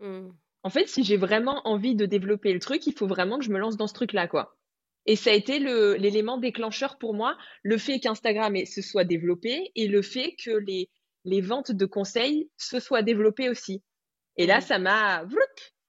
Mmh. 0.00 0.28
En 0.62 0.70
fait, 0.70 0.88
si 0.88 1.04
j'ai 1.04 1.16
vraiment 1.16 1.66
envie 1.66 1.94
de 1.94 2.06
développer 2.06 2.52
le 2.52 2.60
truc, 2.60 2.86
il 2.86 2.94
faut 2.94 3.06
vraiment 3.06 3.38
que 3.38 3.44
je 3.44 3.50
me 3.50 3.58
lance 3.58 3.76
dans 3.76 3.86
ce 3.86 3.94
truc-là, 3.94 4.28
quoi. 4.28 4.56
Et 5.06 5.16
ça 5.16 5.30
a 5.30 5.34
été 5.34 5.58
l'élément 5.58 6.38
déclencheur 6.38 6.98
pour 6.98 7.14
moi, 7.14 7.36
le 7.62 7.78
fait 7.78 7.98
qu'Instagram 7.98 8.54
se 8.66 8.82
soit 8.82 9.04
développé 9.04 9.72
et 9.74 9.88
le 9.88 10.02
fait 10.02 10.36
que 10.42 10.50
les, 10.50 10.90
les 11.24 11.40
ventes 11.40 11.72
de 11.72 11.86
conseils 11.86 12.50
se 12.56 12.80
soient 12.80 13.02
développées 13.02 13.48
aussi. 13.48 13.82
Et 14.36 14.46
là, 14.46 14.58
mmh. 14.58 14.62
ça 14.62 14.78
m'a. 14.78 15.24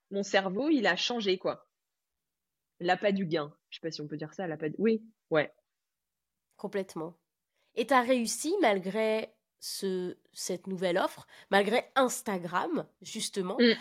Mon 0.09 0.23
cerveau, 0.23 0.69
il 0.69 0.87
a 0.87 0.95
changé, 0.95 1.37
quoi. 1.37 1.67
L'appât 2.79 3.11
du 3.11 3.25
gain. 3.25 3.53
Je 3.69 3.77
sais 3.77 3.81
pas 3.81 3.91
si 3.91 4.01
on 4.01 4.07
peut 4.07 4.17
dire 4.17 4.33
ça, 4.33 4.47
l'appât 4.47 4.69
du. 4.69 4.75
Oui, 4.77 5.03
ouais. 5.29 5.53
Complètement. 6.57 7.17
Et 7.75 7.87
tu 7.87 7.93
as 7.93 8.01
réussi 8.01 8.53
malgré 8.61 9.33
ce, 9.59 10.17
cette 10.33 10.67
nouvelle 10.67 10.97
offre, 10.97 11.25
malgré 11.49 11.89
Instagram, 11.95 12.85
justement, 13.01 13.55
mm. 13.59 13.73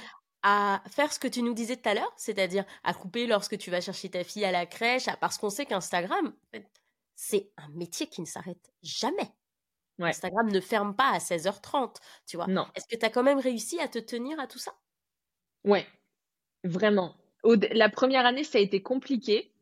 à 0.42 0.82
faire 0.88 1.12
ce 1.12 1.18
que 1.18 1.26
tu 1.26 1.42
nous 1.42 1.54
disais 1.54 1.76
tout 1.76 1.88
à 1.88 1.94
l'heure, 1.94 2.12
c'est-à-dire 2.16 2.64
à 2.84 2.94
couper 2.94 3.26
lorsque 3.26 3.58
tu 3.58 3.70
vas 3.70 3.80
chercher 3.80 4.10
ta 4.10 4.22
fille 4.22 4.44
à 4.44 4.52
la 4.52 4.66
crèche, 4.66 5.06
parce 5.20 5.38
qu'on 5.38 5.50
sait 5.50 5.66
qu'Instagram, 5.66 6.32
c'est 7.16 7.50
un 7.56 7.68
métier 7.70 8.06
qui 8.06 8.20
ne 8.20 8.26
s'arrête 8.26 8.72
jamais. 8.82 9.32
Instagram 10.04 10.50
ne 10.50 10.60
ferme 10.60 10.94
pas 10.94 11.10
à 11.10 11.18
16h30, 11.18 11.96
tu 12.26 12.36
vois. 12.36 12.46
Non. 12.46 12.66
Est-ce 12.74 12.86
que 12.86 12.96
tu 12.96 13.04
as 13.04 13.10
quand 13.10 13.22
même 13.22 13.38
réussi 13.38 13.80
à 13.80 13.88
te 13.88 13.98
tenir 13.98 14.38
à 14.40 14.46
tout 14.46 14.58
ça? 14.58 14.72
Ouais, 15.64 15.86
vraiment. 16.64 17.16
la 17.44 17.88
première 17.88 18.26
année, 18.26 18.44
ça 18.44 18.58
a 18.58 18.60
été 18.60 18.82
compliqué 18.82 19.52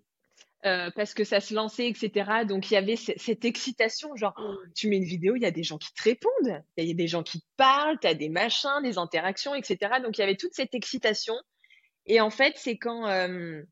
euh, 0.67 0.91
parce 0.97 1.15
que 1.15 1.23
ça 1.23 1.41
se 1.41 1.55
lançait, 1.55 1.89
etc. 1.89 2.45
Donc 2.47 2.71
il 2.71 2.75
y 2.75 2.77
avait 2.77 2.97
cette 2.97 3.45
excitation, 3.45 4.17
genre 4.17 4.35
mmh. 4.39 4.73
tu 4.75 4.89
mets 4.89 4.97
une 4.97 5.05
vidéo, 5.05 5.37
il 5.37 5.43
y 5.43 5.47
a 5.47 5.53
des 5.53 5.63
gens 5.63 5.79
qui 5.79 5.93
te 5.95 6.03
répondent, 6.03 6.63
il 6.77 6.85
y 6.85 6.91
a 6.91 6.95
des 6.95 7.07
gens 7.07 7.23
qui 7.23 7.41
te 7.41 7.47
parlent, 7.57 7.99
tu 8.01 8.09
as 8.09 8.15
des 8.15 8.29
machins, 8.29 8.83
des 8.83 8.99
interactions, 8.99 9.55
etc. 9.55 10.01
Donc 10.03 10.19
il 10.19 10.21
y 10.21 10.25
avait 10.25 10.37
toute 10.37 10.55
cette 10.55 10.75
excitation. 10.75 11.35
Et 12.07 12.21
en 12.21 12.31
fait, 12.31 12.55
c'est 12.57 12.77
quand... 12.77 13.07
Euh, 13.07 13.63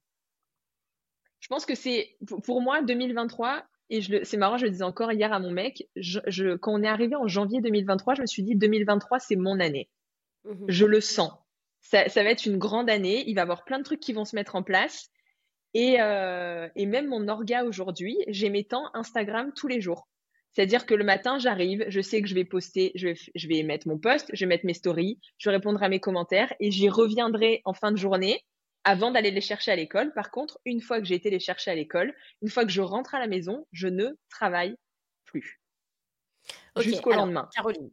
je 1.40 1.48
pense 1.48 1.66
que 1.66 1.74
c'est, 1.74 2.16
pour 2.44 2.60
moi, 2.60 2.82
2023, 2.82 3.64
et 3.88 4.00
c'est 4.24 4.36
marrant, 4.36 4.58
je 4.58 4.64
le 4.64 4.70
disais 4.70 4.82
encore 4.82 5.12
hier 5.12 5.32
à 5.32 5.38
mon 5.38 5.50
mec, 5.50 5.88
je, 5.96 6.56
quand 6.56 6.72
on 6.72 6.82
est 6.82 6.88
arrivé 6.88 7.14
en 7.14 7.28
janvier 7.28 7.60
2023, 7.60 8.14
je 8.14 8.22
me 8.22 8.26
suis 8.26 8.42
dit 8.42 8.56
2023, 8.56 9.18
c'est 9.18 9.36
mon 9.36 9.60
année. 9.60 9.88
Mmh 10.44 10.66
je 10.68 10.86
le 10.86 11.00
sens. 11.00 11.32
Ça, 11.80 12.08
ça 12.08 12.22
va 12.22 12.30
être 12.30 12.46
une 12.46 12.58
grande 12.58 12.90
année, 12.90 13.24
il 13.28 13.34
va 13.34 13.40
y 13.40 13.42
avoir 13.42 13.64
plein 13.64 13.78
de 13.78 13.84
trucs 13.84 14.00
qui 14.00 14.12
vont 14.12 14.24
se 14.24 14.34
mettre 14.34 14.56
en 14.56 14.62
place. 14.62 15.10
Euh, 15.76 16.68
et, 16.74 16.86
même 16.86 17.08
mon 17.08 17.28
orga 17.28 17.64
aujourd'hui, 17.64 18.16
j'ai 18.28 18.48
mes 18.48 18.64
temps 18.64 18.88
Instagram 18.94 19.52
tous 19.54 19.68
les 19.68 19.80
jours. 19.80 20.08
C'est-à-dire 20.52 20.86
que 20.86 20.94
le 20.94 21.04
matin, 21.04 21.38
j'arrive, 21.38 21.84
je 21.88 22.00
sais 22.00 22.22
que 22.22 22.28
je 22.28 22.34
vais 22.34 22.46
poster, 22.46 22.92
je 22.94 23.08
vais, 23.48 23.62
mettre 23.62 23.86
mon 23.86 23.98
post, 23.98 24.30
je 24.32 24.40
vais 24.40 24.48
mettre 24.48 24.64
mes 24.64 24.72
stories, 24.72 25.20
je 25.36 25.50
vais 25.50 25.56
répondre 25.56 25.82
à 25.82 25.88
mes 25.90 26.00
commentaires 26.00 26.52
et 26.60 26.70
j'y 26.70 26.88
reviendrai 26.88 27.60
en 27.66 27.74
fin 27.74 27.92
de 27.92 27.98
journée 27.98 28.42
avant 28.86 29.10
d'aller 29.10 29.32
les 29.32 29.40
chercher 29.40 29.72
à 29.72 29.76
l'école. 29.76 30.12
Par 30.14 30.30
contre, 30.30 30.60
une 30.64 30.80
fois 30.80 31.00
que 31.00 31.04
j'ai 31.04 31.16
été 31.16 31.28
les 31.28 31.40
chercher 31.40 31.72
à 31.72 31.74
l'école, 31.74 32.14
une 32.40 32.48
fois 32.48 32.64
que 32.64 32.70
je 32.70 32.80
rentre 32.80 33.16
à 33.16 33.18
la 33.18 33.26
maison, 33.26 33.66
je 33.72 33.88
ne 33.88 34.16
travaille 34.30 34.76
plus. 35.24 35.60
Jusqu'au 36.76 37.12
lendemain. 37.12 37.50
Caroline, 37.52 37.90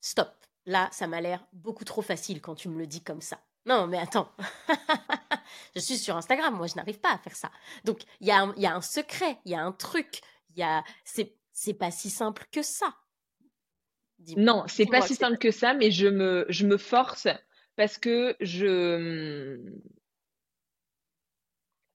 stop. 0.00 0.32
Là, 0.64 0.88
ça 0.92 1.08
m'a 1.08 1.20
l'air 1.20 1.44
beaucoup 1.52 1.84
trop 1.84 2.02
facile 2.02 2.40
quand 2.40 2.54
tu 2.54 2.68
me 2.68 2.78
le 2.78 2.86
dis 2.86 3.02
comme 3.02 3.20
ça. 3.20 3.40
Non, 3.66 3.88
mais 3.88 3.98
attends. 3.98 4.30
je 5.74 5.80
suis 5.80 5.98
sur 5.98 6.16
Instagram, 6.16 6.54
moi, 6.54 6.68
je 6.68 6.76
n'arrive 6.76 7.00
pas 7.00 7.12
à 7.12 7.18
faire 7.18 7.34
ça. 7.34 7.50
Donc, 7.84 8.02
il 8.20 8.28
y, 8.28 8.30
a 8.30 8.74
un 8.74 8.80
secret, 8.80 9.38
il 9.44 9.50
y 9.50 9.54
a 9.56 9.60
un 9.60 9.72
truc. 9.72 10.20
Il 10.50 10.58
y 10.58 10.62
a... 10.62 10.84
C'est 11.04 11.74
pas 11.74 11.90
si 11.90 12.10
simple 12.10 12.46
que 12.52 12.62
ça. 12.62 12.94
Non, 14.36 14.64
c'est 14.68 14.86
pas 14.86 15.00
si 15.00 15.16
simple 15.16 15.38
que 15.38 15.50
ça, 15.50 15.74
mais 15.74 15.90
je 15.90 16.06
me, 16.06 16.46
je 16.48 16.64
me 16.64 16.76
force 16.76 17.26
parce 17.74 17.98
que 17.98 18.36
je, 18.40 19.58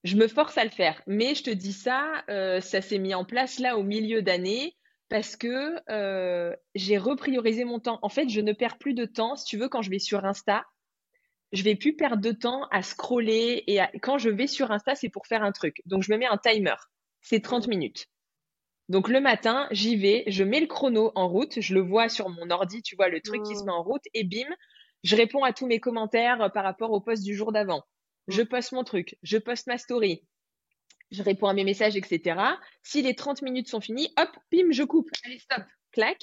je 0.03 0.15
me 0.15 0.27
force 0.27 0.57
à 0.57 0.63
le 0.63 0.69
faire. 0.69 1.01
Mais 1.07 1.35
je 1.35 1.43
te 1.43 1.49
dis 1.49 1.73
ça, 1.73 2.23
euh, 2.29 2.61
ça 2.61 2.81
s'est 2.81 2.99
mis 2.99 3.13
en 3.13 3.25
place 3.25 3.59
là 3.59 3.77
au 3.77 3.83
milieu 3.83 4.21
d'année 4.21 4.75
parce 5.09 5.35
que 5.35 5.79
euh, 5.89 6.55
j'ai 6.75 6.97
repriorisé 6.97 7.63
mon 7.63 7.79
temps. 7.79 7.99
En 8.01 8.09
fait, 8.09 8.29
je 8.29 8.41
ne 8.41 8.53
perds 8.53 8.77
plus 8.77 8.93
de 8.93 9.05
temps. 9.05 9.35
Si 9.35 9.45
tu 9.45 9.57
veux, 9.57 9.69
quand 9.69 9.81
je 9.81 9.89
vais 9.89 9.99
sur 9.99 10.25
Insta, 10.25 10.65
je 11.51 11.63
vais 11.63 11.75
plus 11.75 11.95
perdre 11.95 12.21
de 12.21 12.31
temps 12.31 12.67
à 12.71 12.81
scroller 12.81 13.63
et 13.67 13.79
quand 14.01 14.17
je 14.17 14.29
vais 14.29 14.47
sur 14.47 14.71
Insta, 14.71 14.95
c'est 14.95 15.09
pour 15.09 15.27
faire 15.27 15.43
un 15.43 15.51
truc. 15.51 15.81
Donc 15.85 16.03
je 16.03 16.11
me 16.11 16.17
mets 16.17 16.25
un 16.25 16.37
timer. 16.37 16.75
C'est 17.21 17.41
30 17.41 17.67
minutes. 17.67 18.07
Donc 18.89 19.07
le 19.07 19.21
matin, 19.21 19.67
j'y 19.71 19.95
vais, 19.95 20.23
je 20.27 20.43
mets 20.43 20.59
le 20.59 20.67
chrono 20.67 21.11
en 21.15 21.29
route, 21.29 21.61
je 21.61 21.73
le 21.73 21.79
vois 21.79 22.09
sur 22.09 22.27
mon 22.29 22.49
ordi, 22.49 22.81
tu 22.81 22.95
vois 22.95 23.07
le 23.07 23.21
truc 23.21 23.43
qui 23.43 23.55
se 23.55 23.63
mmh. 23.63 23.65
met 23.67 23.71
en 23.71 23.83
route 23.83 24.03
et 24.13 24.23
bim, 24.25 24.49
je 25.03 25.15
réponds 25.15 25.43
à 25.43 25.53
tous 25.53 25.67
mes 25.67 25.79
commentaires 25.79 26.41
euh, 26.41 26.49
par 26.49 26.63
rapport 26.63 26.91
au 26.91 26.99
post 26.99 27.23
du 27.23 27.35
jour 27.35 27.51
d'avant. 27.51 27.83
Je 28.27 28.41
poste 28.41 28.71
mon 28.71 28.83
truc, 28.83 29.17
je 29.21 29.37
poste 29.37 29.67
ma 29.67 29.77
story, 29.77 30.23
je 31.13 31.21
réponds 31.23 31.47
à 31.47 31.53
mes 31.53 31.63
messages, 31.63 31.95
etc. 31.95 32.39
Si 32.81 33.01
les 33.01 33.15
30 33.15 33.43
minutes 33.43 33.69
sont 33.69 33.81
finies, 33.81 34.11
hop, 34.17 34.29
bim, 34.51 34.71
je 34.71 34.83
coupe. 34.83 35.09
Allez, 35.25 35.39
stop, 35.39 35.63
clac. 35.91 36.17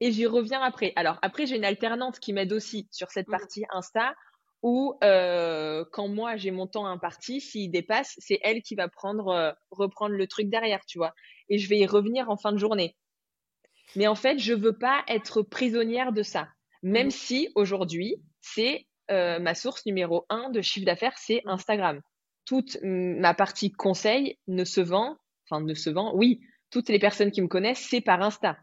Et 0.00 0.12
j'y 0.12 0.26
reviens 0.26 0.62
après. 0.62 0.92
Alors 0.96 1.18
après, 1.22 1.46
j'ai 1.46 1.56
une 1.56 1.64
alternante 1.64 2.18
qui 2.18 2.32
m'aide 2.32 2.52
aussi 2.52 2.88
sur 2.90 3.10
cette 3.10 3.28
mmh. 3.28 3.32
partie 3.32 3.64
Insta 3.70 4.14
où 4.62 4.96
euh, 5.02 5.84
quand 5.92 6.06
moi 6.06 6.36
j'ai 6.36 6.52
mon 6.52 6.68
temps 6.68 6.86
imparti, 6.86 7.40
s'il 7.40 7.70
dépasse, 7.70 8.14
c'est 8.18 8.38
elle 8.42 8.62
qui 8.62 8.76
va 8.76 8.88
prendre 8.88 9.28
euh, 9.28 9.52
reprendre 9.72 10.14
le 10.14 10.26
truc 10.28 10.48
derrière, 10.48 10.84
tu 10.86 10.98
vois. 10.98 11.14
Et 11.48 11.58
je 11.58 11.68
vais 11.68 11.78
y 11.78 11.86
revenir 11.86 12.30
en 12.30 12.36
fin 12.36 12.52
de 12.52 12.58
journée. 12.58 12.96
Mais 13.96 14.06
en 14.06 14.14
fait, 14.14 14.38
je 14.38 14.54
veux 14.54 14.78
pas 14.78 15.04
être 15.08 15.42
prisonnière 15.42 16.12
de 16.12 16.22
ça. 16.22 16.48
Même 16.82 17.08
mmh. 17.08 17.10
si 17.10 17.48
aujourd'hui, 17.56 18.16
c'est 18.40 18.86
euh, 19.12 19.38
ma 19.38 19.54
source 19.54 19.86
numéro 19.86 20.26
un 20.28 20.50
de 20.50 20.60
chiffre 20.60 20.86
d'affaires, 20.86 21.16
c'est 21.16 21.42
Instagram. 21.46 22.00
Toute 22.44 22.78
ma 22.82 23.34
partie 23.34 23.70
conseil 23.70 24.38
ne 24.48 24.64
se 24.64 24.80
vend, 24.80 25.16
enfin 25.46 25.62
ne 25.62 25.74
se 25.74 25.90
vend, 25.90 26.12
oui, 26.14 26.40
toutes 26.70 26.88
les 26.88 26.98
personnes 26.98 27.30
qui 27.30 27.42
me 27.42 27.48
connaissent, 27.48 27.86
c'est 27.88 28.00
par 28.00 28.20
Insta. 28.22 28.58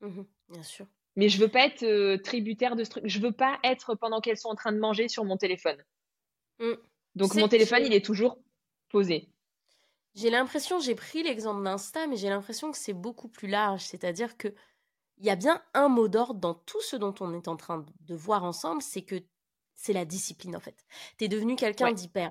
Mmh 0.00 0.22
bien 0.48 0.62
sûr. 0.62 0.86
Mais 1.16 1.28
je 1.28 1.38
veux 1.38 1.48
pas 1.48 1.66
être 1.66 1.82
euh, 1.82 2.18
tributaire 2.18 2.76
de 2.76 2.84
ce 2.84 2.90
truc. 2.90 3.04
Je 3.06 3.20
veux 3.20 3.32
pas 3.32 3.58
être 3.64 3.94
pendant 3.94 4.20
qu'elles 4.20 4.36
sont 4.36 4.48
en 4.48 4.54
train 4.54 4.72
de 4.72 4.78
manger 4.78 5.08
sur 5.08 5.24
mon 5.24 5.36
téléphone. 5.36 5.82
Mmh. 6.58 6.72
Donc 7.14 7.34
mon 7.34 7.48
téléphone, 7.48 7.82
il 7.84 7.92
est 7.92 8.04
toujours 8.04 8.38
posé. 8.88 9.28
J'ai 10.14 10.30
l'impression, 10.30 10.78
j'ai 10.78 10.94
pris 10.94 11.22
l'exemple 11.22 11.62
d'Insta, 11.62 12.06
mais 12.06 12.16
j'ai 12.16 12.28
l'impression 12.28 12.70
que 12.70 12.78
c'est 12.78 12.92
beaucoup 12.92 13.28
plus 13.28 13.48
large. 13.48 13.82
C'est-à-dire 13.82 14.36
que 14.36 14.54
il 15.18 15.26
y 15.26 15.30
a 15.30 15.36
bien 15.36 15.62
un 15.74 15.88
mot 15.88 16.08
d'ordre 16.08 16.40
dans 16.40 16.54
tout 16.54 16.80
ce 16.80 16.96
dont 16.96 17.14
on 17.20 17.32
est 17.34 17.48
en 17.48 17.56
train 17.56 17.86
de 18.00 18.14
voir 18.14 18.44
ensemble, 18.44 18.82
c'est 18.82 19.02
que 19.02 19.22
c'est 19.74 19.92
la 19.92 20.04
discipline 20.04 20.56
en 20.56 20.60
fait. 20.60 20.84
Tu 21.18 21.24
es 21.24 21.28
devenu 21.28 21.56
quelqu'un 21.56 21.92
d'hyper 21.92 22.30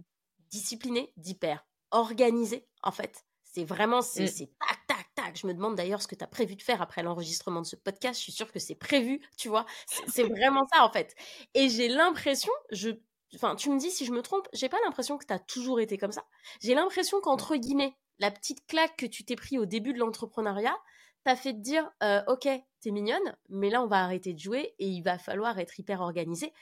discipliné, 0.52 1.14
d'hyper 1.18 1.66
organisé 1.92 2.68
en 2.84 2.92
fait. 2.92 3.26
C'est 3.44 3.66
vraiment, 3.66 4.00
mmh. 4.00 4.28
c'est 4.28 4.52
tac, 4.60 4.88
tac, 4.88 5.08
tac. 5.16 5.38
Je 5.38 5.46
me 5.48 5.54
demande 5.54 5.76
d'ailleurs 5.76 6.02
ce 6.02 6.08
que 6.08 6.16
tu 6.16 6.24
as 6.24 6.28
prévu 6.28 6.56
de 6.56 6.62
faire 6.62 6.82
après 6.82 7.04
l'enregistrement 7.04 7.62
de 7.62 7.66
ce 7.66 7.76
podcast. 7.76 8.18
Je 8.18 8.24
suis 8.24 8.32
sûre 8.32 8.52
que 8.52 8.60
c'est 8.60 8.76
prévu, 8.76 9.22
tu 9.38 9.50
vois. 9.50 9.66
C'est 10.08 10.24
vraiment 10.24 10.66
ça 10.74 10.86
en 10.86 10.92
fait. 10.92 11.16
Et 11.54 11.68
j'ai 11.70 11.90
l'impression, 11.90 12.52
je, 12.72 12.92
enfin, 13.36 13.56
tu 13.56 13.70
me 13.70 13.78
dis 13.78 13.92
si 13.92 14.06
je 14.06 14.12
me 14.12 14.22
trompe, 14.22 14.48
j'ai 14.54 14.70
pas 14.70 14.80
l'impression 14.86 15.18
que 15.18 15.26
tu 15.26 15.34
as 15.34 15.40
toujours 15.40 15.82
été 15.82 15.98
comme 15.98 16.14
ça. 16.14 16.26
J'ai 16.62 16.76
l'impression 16.76 17.20
qu'entre 17.20 17.56
guillemets, 17.58 17.98
la 18.20 18.32
petite 18.32 18.66
claque 18.68 18.96
que 18.98 19.06
tu 19.06 19.26
t'es 19.26 19.36
pris 19.36 19.58
au 19.58 19.66
début 19.66 19.94
de 19.94 20.00
l'entrepreneuriat, 20.00 20.78
t'as 21.24 21.36
fait 21.36 21.54
te 21.54 21.60
dire, 21.60 21.90
euh, 22.04 22.22
ok, 22.28 22.48
t'es 22.80 22.92
mignonne, 22.92 23.36
mais 23.50 23.70
là 23.70 23.82
on 23.84 23.88
va 23.88 24.04
arrêter 24.04 24.34
de 24.34 24.40
jouer 24.40 24.76
et 24.80 24.88
il 24.88 25.02
va 25.02 25.18
falloir 25.18 25.60
être 25.60 25.80
hyper 25.80 26.02
organisé. 26.02 26.54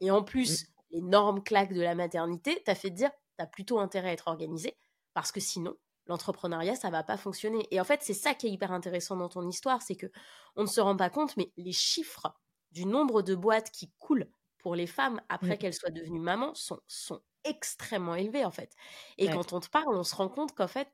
Et 0.00 0.10
en 0.10 0.22
plus, 0.22 0.62
mmh. 0.62 0.66
l'énorme 0.92 1.42
claque 1.42 1.72
de 1.72 1.80
la 1.80 1.94
maternité, 1.94 2.62
t'as 2.64 2.74
fait 2.74 2.90
dire, 2.90 3.10
t'as 3.36 3.46
plutôt 3.46 3.78
intérêt 3.78 4.10
à 4.10 4.12
être 4.12 4.28
organisé 4.28 4.76
parce 5.14 5.32
que 5.32 5.40
sinon, 5.40 5.76
l'entrepreneuriat, 6.06 6.76
ça 6.76 6.90
va 6.90 7.02
pas 7.02 7.16
fonctionner. 7.16 7.66
Et 7.70 7.80
en 7.80 7.84
fait, 7.84 8.00
c'est 8.02 8.14
ça 8.14 8.34
qui 8.34 8.46
est 8.46 8.50
hyper 8.50 8.72
intéressant 8.72 9.16
dans 9.16 9.28
ton 9.28 9.46
histoire, 9.48 9.82
c'est 9.82 9.96
que 9.96 10.06
on 10.56 10.62
ne 10.62 10.68
se 10.68 10.80
rend 10.80 10.96
pas 10.96 11.10
compte, 11.10 11.36
mais 11.36 11.52
les 11.56 11.72
chiffres 11.72 12.34
du 12.72 12.86
nombre 12.86 13.22
de 13.22 13.34
boîtes 13.34 13.70
qui 13.70 13.90
coulent 13.98 14.30
pour 14.58 14.74
les 14.74 14.86
femmes 14.86 15.20
après 15.28 15.54
mmh. 15.54 15.58
qu'elles 15.58 15.74
soient 15.74 15.90
devenues 15.90 16.20
mamans 16.20 16.54
sont, 16.54 16.80
sont 16.86 17.20
extrêmement 17.44 18.14
élevés 18.14 18.44
en 18.44 18.50
fait. 18.50 18.74
Et 19.16 19.28
quand 19.28 19.52
on 19.52 19.60
te 19.60 19.68
parle, 19.68 19.94
on 19.94 20.04
se 20.04 20.14
rend 20.14 20.28
compte 20.28 20.54
qu'en 20.54 20.68
fait, 20.68 20.88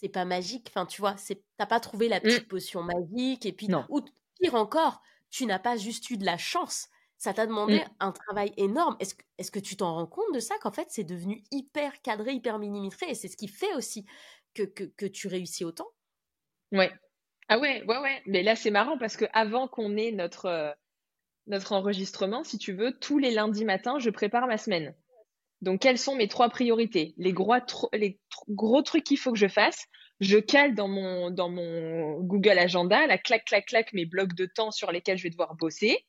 c'est 0.00 0.08
pas 0.08 0.24
magique. 0.24 0.66
Enfin, 0.68 0.86
tu 0.86 1.00
vois, 1.00 1.16
c'est 1.16 1.44
t'as 1.56 1.66
pas 1.66 1.80
trouvé 1.80 2.08
la 2.08 2.18
mmh. 2.18 2.22
petite 2.22 2.48
potion 2.48 2.82
magique 2.82 3.46
et 3.46 3.52
puis 3.52 3.68
non. 3.68 3.84
ou 3.88 4.00
pire 4.40 4.54
encore, 4.54 5.00
tu 5.30 5.46
n'as 5.46 5.58
pas 5.58 5.76
juste 5.76 6.10
eu 6.10 6.16
de 6.16 6.24
la 6.24 6.38
chance. 6.38 6.88
Ça 7.22 7.32
t'a 7.32 7.46
demandé 7.46 7.78
mmh. 7.78 7.90
un 8.00 8.10
travail 8.10 8.52
énorme. 8.56 8.96
Est-ce 8.98 9.14
que, 9.14 9.22
est 9.38 9.48
que 9.48 9.60
tu 9.60 9.76
t'en 9.76 9.94
rends 9.94 10.08
compte 10.08 10.34
de 10.34 10.40
ça 10.40 10.56
qu'en 10.60 10.72
fait 10.72 10.88
c'est 10.90 11.04
devenu 11.04 11.44
hyper 11.52 12.02
cadré, 12.02 12.32
hyper 12.32 12.58
millimétré 12.58 13.10
et 13.10 13.14
c'est 13.14 13.28
ce 13.28 13.36
qui 13.36 13.46
fait 13.46 13.72
aussi 13.74 14.04
que, 14.54 14.64
que, 14.64 14.82
que 14.82 15.06
tu 15.06 15.28
réussis 15.28 15.64
autant? 15.64 15.86
Ouais. 16.72 16.90
Ah 17.48 17.60
ouais, 17.60 17.84
ouais, 17.84 17.98
ouais. 17.98 18.22
Mais 18.26 18.42
là 18.42 18.56
c'est 18.56 18.72
marrant 18.72 18.98
parce 18.98 19.16
que 19.16 19.24
avant 19.34 19.68
qu'on 19.68 19.96
ait 19.96 20.10
notre 20.10 20.46
euh, 20.46 20.72
notre 21.46 21.70
enregistrement, 21.74 22.42
si 22.42 22.58
tu 22.58 22.72
veux, 22.72 22.98
tous 22.98 23.18
les 23.18 23.30
lundis 23.30 23.64
matins, 23.64 24.00
je 24.00 24.10
prépare 24.10 24.48
ma 24.48 24.58
semaine. 24.58 24.92
Donc, 25.60 25.82
quelles 25.82 25.98
sont 25.98 26.16
mes 26.16 26.26
trois 26.26 26.48
priorités? 26.48 27.14
Les 27.18 27.32
gros, 27.32 27.54
les 27.92 28.18
gros 28.48 28.82
trucs 28.82 29.04
qu'il 29.04 29.18
faut 29.18 29.30
que 29.30 29.38
je 29.38 29.46
fasse, 29.46 29.86
je 30.18 30.38
cale 30.38 30.74
dans 30.74 30.88
mon, 30.88 31.30
dans 31.30 31.48
mon 31.48 32.18
Google 32.18 32.58
Agenda, 32.58 33.06
la 33.06 33.16
clac, 33.16 33.44
clac, 33.44 33.66
clac, 33.66 33.92
mes 33.92 34.06
blocs 34.06 34.34
de 34.34 34.46
temps 34.46 34.72
sur 34.72 34.90
lesquels 34.90 35.18
je 35.18 35.22
vais 35.22 35.30
devoir 35.30 35.54
bosser. 35.54 36.04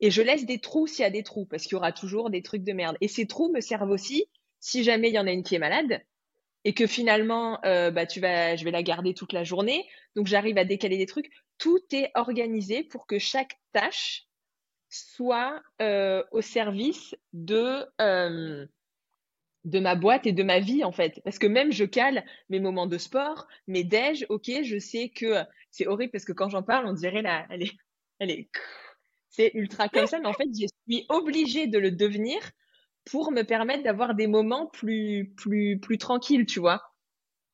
Et 0.00 0.10
je 0.10 0.22
laisse 0.22 0.46
des 0.46 0.58
trous 0.58 0.86
s'il 0.86 1.02
y 1.02 1.06
a 1.06 1.10
des 1.10 1.22
trous, 1.22 1.46
parce 1.46 1.64
qu'il 1.64 1.72
y 1.72 1.76
aura 1.76 1.92
toujours 1.92 2.30
des 2.30 2.42
trucs 2.42 2.64
de 2.64 2.72
merde. 2.72 2.96
Et 3.00 3.08
ces 3.08 3.26
trous 3.26 3.50
me 3.52 3.60
servent 3.60 3.90
aussi 3.90 4.26
si 4.58 4.84
jamais 4.84 5.08
il 5.08 5.14
y 5.14 5.18
en 5.18 5.26
a 5.26 5.32
une 5.32 5.42
qui 5.42 5.54
est 5.54 5.58
malade 5.58 6.02
et 6.64 6.74
que 6.74 6.86
finalement, 6.86 7.58
euh, 7.64 7.90
bah, 7.90 8.06
tu 8.06 8.20
vas, 8.20 8.56
je 8.56 8.64
vais 8.64 8.70
la 8.70 8.82
garder 8.82 9.14
toute 9.14 9.32
la 9.32 9.44
journée. 9.44 9.86
Donc, 10.14 10.26
j'arrive 10.26 10.58
à 10.58 10.64
décaler 10.64 10.98
des 10.98 11.06
trucs. 11.06 11.30
Tout 11.58 11.80
est 11.92 12.10
organisé 12.14 12.84
pour 12.84 13.06
que 13.06 13.18
chaque 13.18 13.58
tâche 13.72 14.26
soit 14.90 15.62
euh, 15.80 16.22
au 16.32 16.40
service 16.40 17.14
de, 17.32 17.86
euh, 18.00 18.66
de 19.64 19.78
ma 19.78 19.94
boîte 19.94 20.26
et 20.26 20.32
de 20.32 20.42
ma 20.42 20.58
vie 20.58 20.84
en 20.84 20.92
fait. 20.92 21.20
Parce 21.24 21.38
que 21.38 21.46
même 21.46 21.72
je 21.72 21.84
cale 21.84 22.24
mes 22.48 22.60
moments 22.60 22.86
de 22.86 22.98
sport, 22.98 23.46
mes 23.66 23.84
déj, 23.84 24.26
ok, 24.28 24.50
je 24.62 24.78
sais 24.78 25.10
que 25.10 25.44
c'est 25.70 25.86
horrible 25.86 26.10
parce 26.10 26.24
que 26.24 26.32
quand 26.32 26.48
j'en 26.48 26.62
parle, 26.62 26.86
on 26.86 26.92
dirait 26.92 27.22
là, 27.22 27.46
elle 27.50 27.62
est, 27.62 27.72
elle 28.18 28.30
est, 28.30 28.50
c'est 29.30 29.52
ultra 29.54 29.88
comme 29.88 30.06
ça, 30.06 30.18
mais 30.18 30.26
en 30.26 30.32
fait, 30.32 30.48
je 30.52 30.66
suis 30.88 31.06
obligée 31.08 31.66
de 31.66 31.78
le 31.78 31.90
devenir 31.90 32.38
pour 33.04 33.32
me 33.32 33.42
permettre 33.42 33.82
d'avoir 33.82 34.14
des 34.14 34.26
moments 34.26 34.66
plus, 34.66 35.32
plus, 35.36 35.78
plus 35.78 35.98
tranquilles, 35.98 36.46
tu 36.46 36.60
vois. 36.60 36.82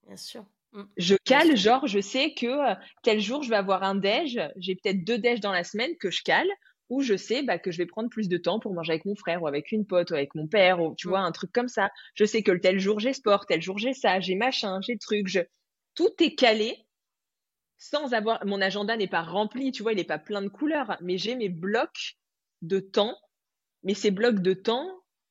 Bien 0.06 0.16
sûr. 0.16 0.44
Mmh. 0.72 0.82
Je 0.96 1.14
cale, 1.24 1.56
genre, 1.56 1.86
je 1.86 2.00
sais 2.00 2.34
que 2.34 2.74
tel 3.02 3.20
jour 3.20 3.42
je 3.42 3.50
vais 3.50 3.56
avoir 3.56 3.82
un 3.82 3.94
déj, 3.94 4.40
j'ai 4.56 4.74
peut-être 4.74 5.04
deux 5.04 5.18
déj 5.18 5.40
dans 5.40 5.52
la 5.52 5.64
semaine 5.64 5.96
que 5.96 6.10
je 6.10 6.22
cale 6.22 6.48
où 6.88 7.02
je 7.02 7.16
sais 7.16 7.42
bah, 7.42 7.58
que 7.58 7.70
je 7.70 7.78
vais 7.78 7.86
prendre 7.86 8.08
plus 8.08 8.28
de 8.28 8.36
temps 8.36 8.60
pour 8.60 8.72
manger 8.72 8.92
avec 8.92 9.04
mon 9.04 9.16
frère 9.16 9.42
ou 9.42 9.46
avec 9.46 9.72
une 9.72 9.86
pote 9.86 10.10
ou 10.10 10.14
avec 10.14 10.34
mon 10.34 10.46
père 10.46 10.80
ou 10.80 10.94
tu 10.94 11.08
vois 11.08 11.20
un 11.20 11.32
truc 11.32 11.52
comme 11.52 11.68
ça. 11.68 11.90
Je 12.14 12.24
sais 12.24 12.42
que 12.42 12.52
tel 12.52 12.78
jour 12.78 13.00
j'ai 13.00 13.12
sport, 13.12 13.46
tel 13.46 13.60
jour 13.60 13.78
j'ai 13.78 13.92
ça, 13.92 14.20
j'ai 14.20 14.34
machin, 14.34 14.80
j'ai 14.82 14.96
truc, 14.96 15.26
je... 15.26 15.40
tout 15.94 16.10
est 16.20 16.34
calé 16.34 16.85
sans 17.78 18.14
avoir 18.14 18.44
mon 18.46 18.60
agenda 18.60 18.96
n'est 18.96 19.06
pas 19.06 19.22
rempli, 19.22 19.72
tu 19.72 19.82
vois, 19.82 19.92
il 19.92 19.96
n'est 19.96 20.04
pas 20.04 20.18
plein 20.18 20.42
de 20.42 20.48
couleurs, 20.48 20.96
mais 21.00 21.18
j'ai 21.18 21.36
mes 21.36 21.48
blocs 21.48 22.16
de 22.62 22.80
temps. 22.80 23.16
Mais 23.82 23.94
ces 23.94 24.10
blocs 24.10 24.40
de 24.40 24.54
temps, 24.54 24.88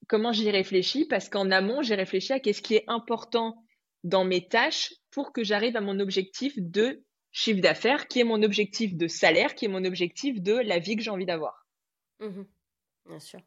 comment 0.07 0.31
j'y 0.31 0.49
réfléchis? 0.51 1.05
Parce 1.05 1.29
qu'en 1.29 1.51
amont, 1.51 1.81
j'ai 1.81 1.95
réfléchi 1.95 2.33
à 2.33 2.39
qu'est-ce 2.39 2.61
qui 2.61 2.75
est 2.75 2.85
important 2.87 3.63
dans 4.03 4.23
mes 4.23 4.47
tâches 4.47 4.93
pour 5.11 5.33
que 5.33 5.43
j'arrive 5.43 5.75
à 5.75 5.81
mon 5.81 5.99
objectif 5.99 6.53
de 6.57 7.03
chiffre 7.31 7.59
d'affaires, 7.59 8.07
qui 8.07 8.19
est 8.19 8.23
mon 8.23 8.43
objectif 8.43 8.95
de 8.95 9.07
salaire, 9.07 9.55
qui 9.55 9.65
est 9.65 9.69
mon 9.69 9.83
objectif 9.83 10.41
de 10.41 10.53
la 10.53 10.79
vie 10.79 10.95
que 10.95 11.01
j'ai 11.01 11.11
envie 11.11 11.25
d'avoir. 11.25 11.65
Mmh 12.19 12.43
Bien 13.07 13.19
sûr. 13.19 13.39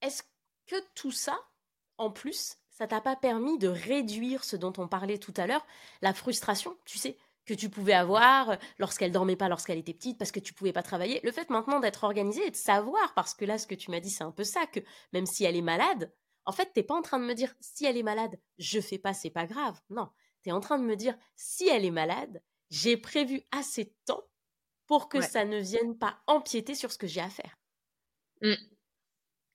Est-ce 0.00 0.22
que 0.66 0.76
tout 0.94 1.10
ça, 1.10 1.38
en 1.98 2.10
plus, 2.10 2.56
ça 2.70 2.86
t'a 2.86 3.00
pas 3.00 3.16
permis 3.16 3.58
de 3.58 3.68
réduire 3.68 4.44
ce 4.44 4.56
dont 4.56 4.72
on 4.78 4.86
parlait 4.86 5.18
tout 5.18 5.34
à 5.36 5.46
l'heure, 5.46 5.66
la 6.02 6.14
frustration, 6.14 6.76
tu 6.84 6.98
sais, 6.98 7.16
que 7.46 7.54
tu 7.54 7.70
pouvais 7.70 7.92
avoir 7.92 8.58
lorsqu'elle 8.78 9.12
dormait 9.12 9.36
pas 9.36 9.48
lorsqu'elle 9.48 9.78
était 9.78 9.94
petite 9.94 10.18
parce 10.18 10.32
que 10.32 10.40
tu 10.40 10.52
pouvais 10.52 10.72
pas 10.72 10.82
travailler. 10.82 11.20
Le 11.22 11.32
fait 11.32 11.48
maintenant 11.48 11.80
d'être 11.80 12.04
organisé 12.04 12.46
et 12.46 12.50
de 12.50 12.56
savoir, 12.56 13.14
parce 13.14 13.34
que 13.34 13.44
là, 13.44 13.56
ce 13.58 13.66
que 13.66 13.74
tu 13.74 13.90
m'as 13.90 14.00
dit, 14.00 14.10
c'est 14.10 14.24
un 14.24 14.32
peu 14.32 14.44
ça, 14.44 14.66
que 14.66 14.80
même 15.12 15.26
si 15.26 15.44
elle 15.44 15.56
est 15.56 15.62
malade, 15.62 16.12
En 16.46 16.52
fait, 16.52 16.72
t'es 16.72 16.84
pas 16.84 16.94
en 16.94 17.02
train 17.02 17.18
de 17.18 17.24
me 17.24 17.34
dire 17.34 17.54
si 17.60 17.84
elle 17.84 17.96
est 17.96 18.04
malade, 18.04 18.38
je 18.58 18.80
fais 18.80 18.98
pas, 18.98 19.12
c'est 19.12 19.30
pas 19.30 19.46
grave. 19.46 19.80
Non, 19.90 20.08
tu 20.42 20.48
es 20.48 20.52
en 20.52 20.60
train 20.60 20.78
de 20.78 20.84
me 20.84 20.94
dire 20.94 21.16
si 21.34 21.68
elle 21.68 21.84
est 21.84 21.90
malade, 21.90 22.40
j'ai 22.70 22.96
prévu 22.96 23.42
assez 23.50 23.84
de 23.84 23.94
temps 24.06 24.22
pour 24.86 25.08
que 25.08 25.20
ça 25.20 25.44
ne 25.44 25.58
vienne 25.58 25.98
pas 25.98 26.20
empiéter 26.28 26.76
sur 26.76 26.92
ce 26.92 26.98
que 26.98 27.08
j'ai 27.08 27.20
à 27.20 27.28
faire. 27.30 27.58
Mmh. 28.42 28.54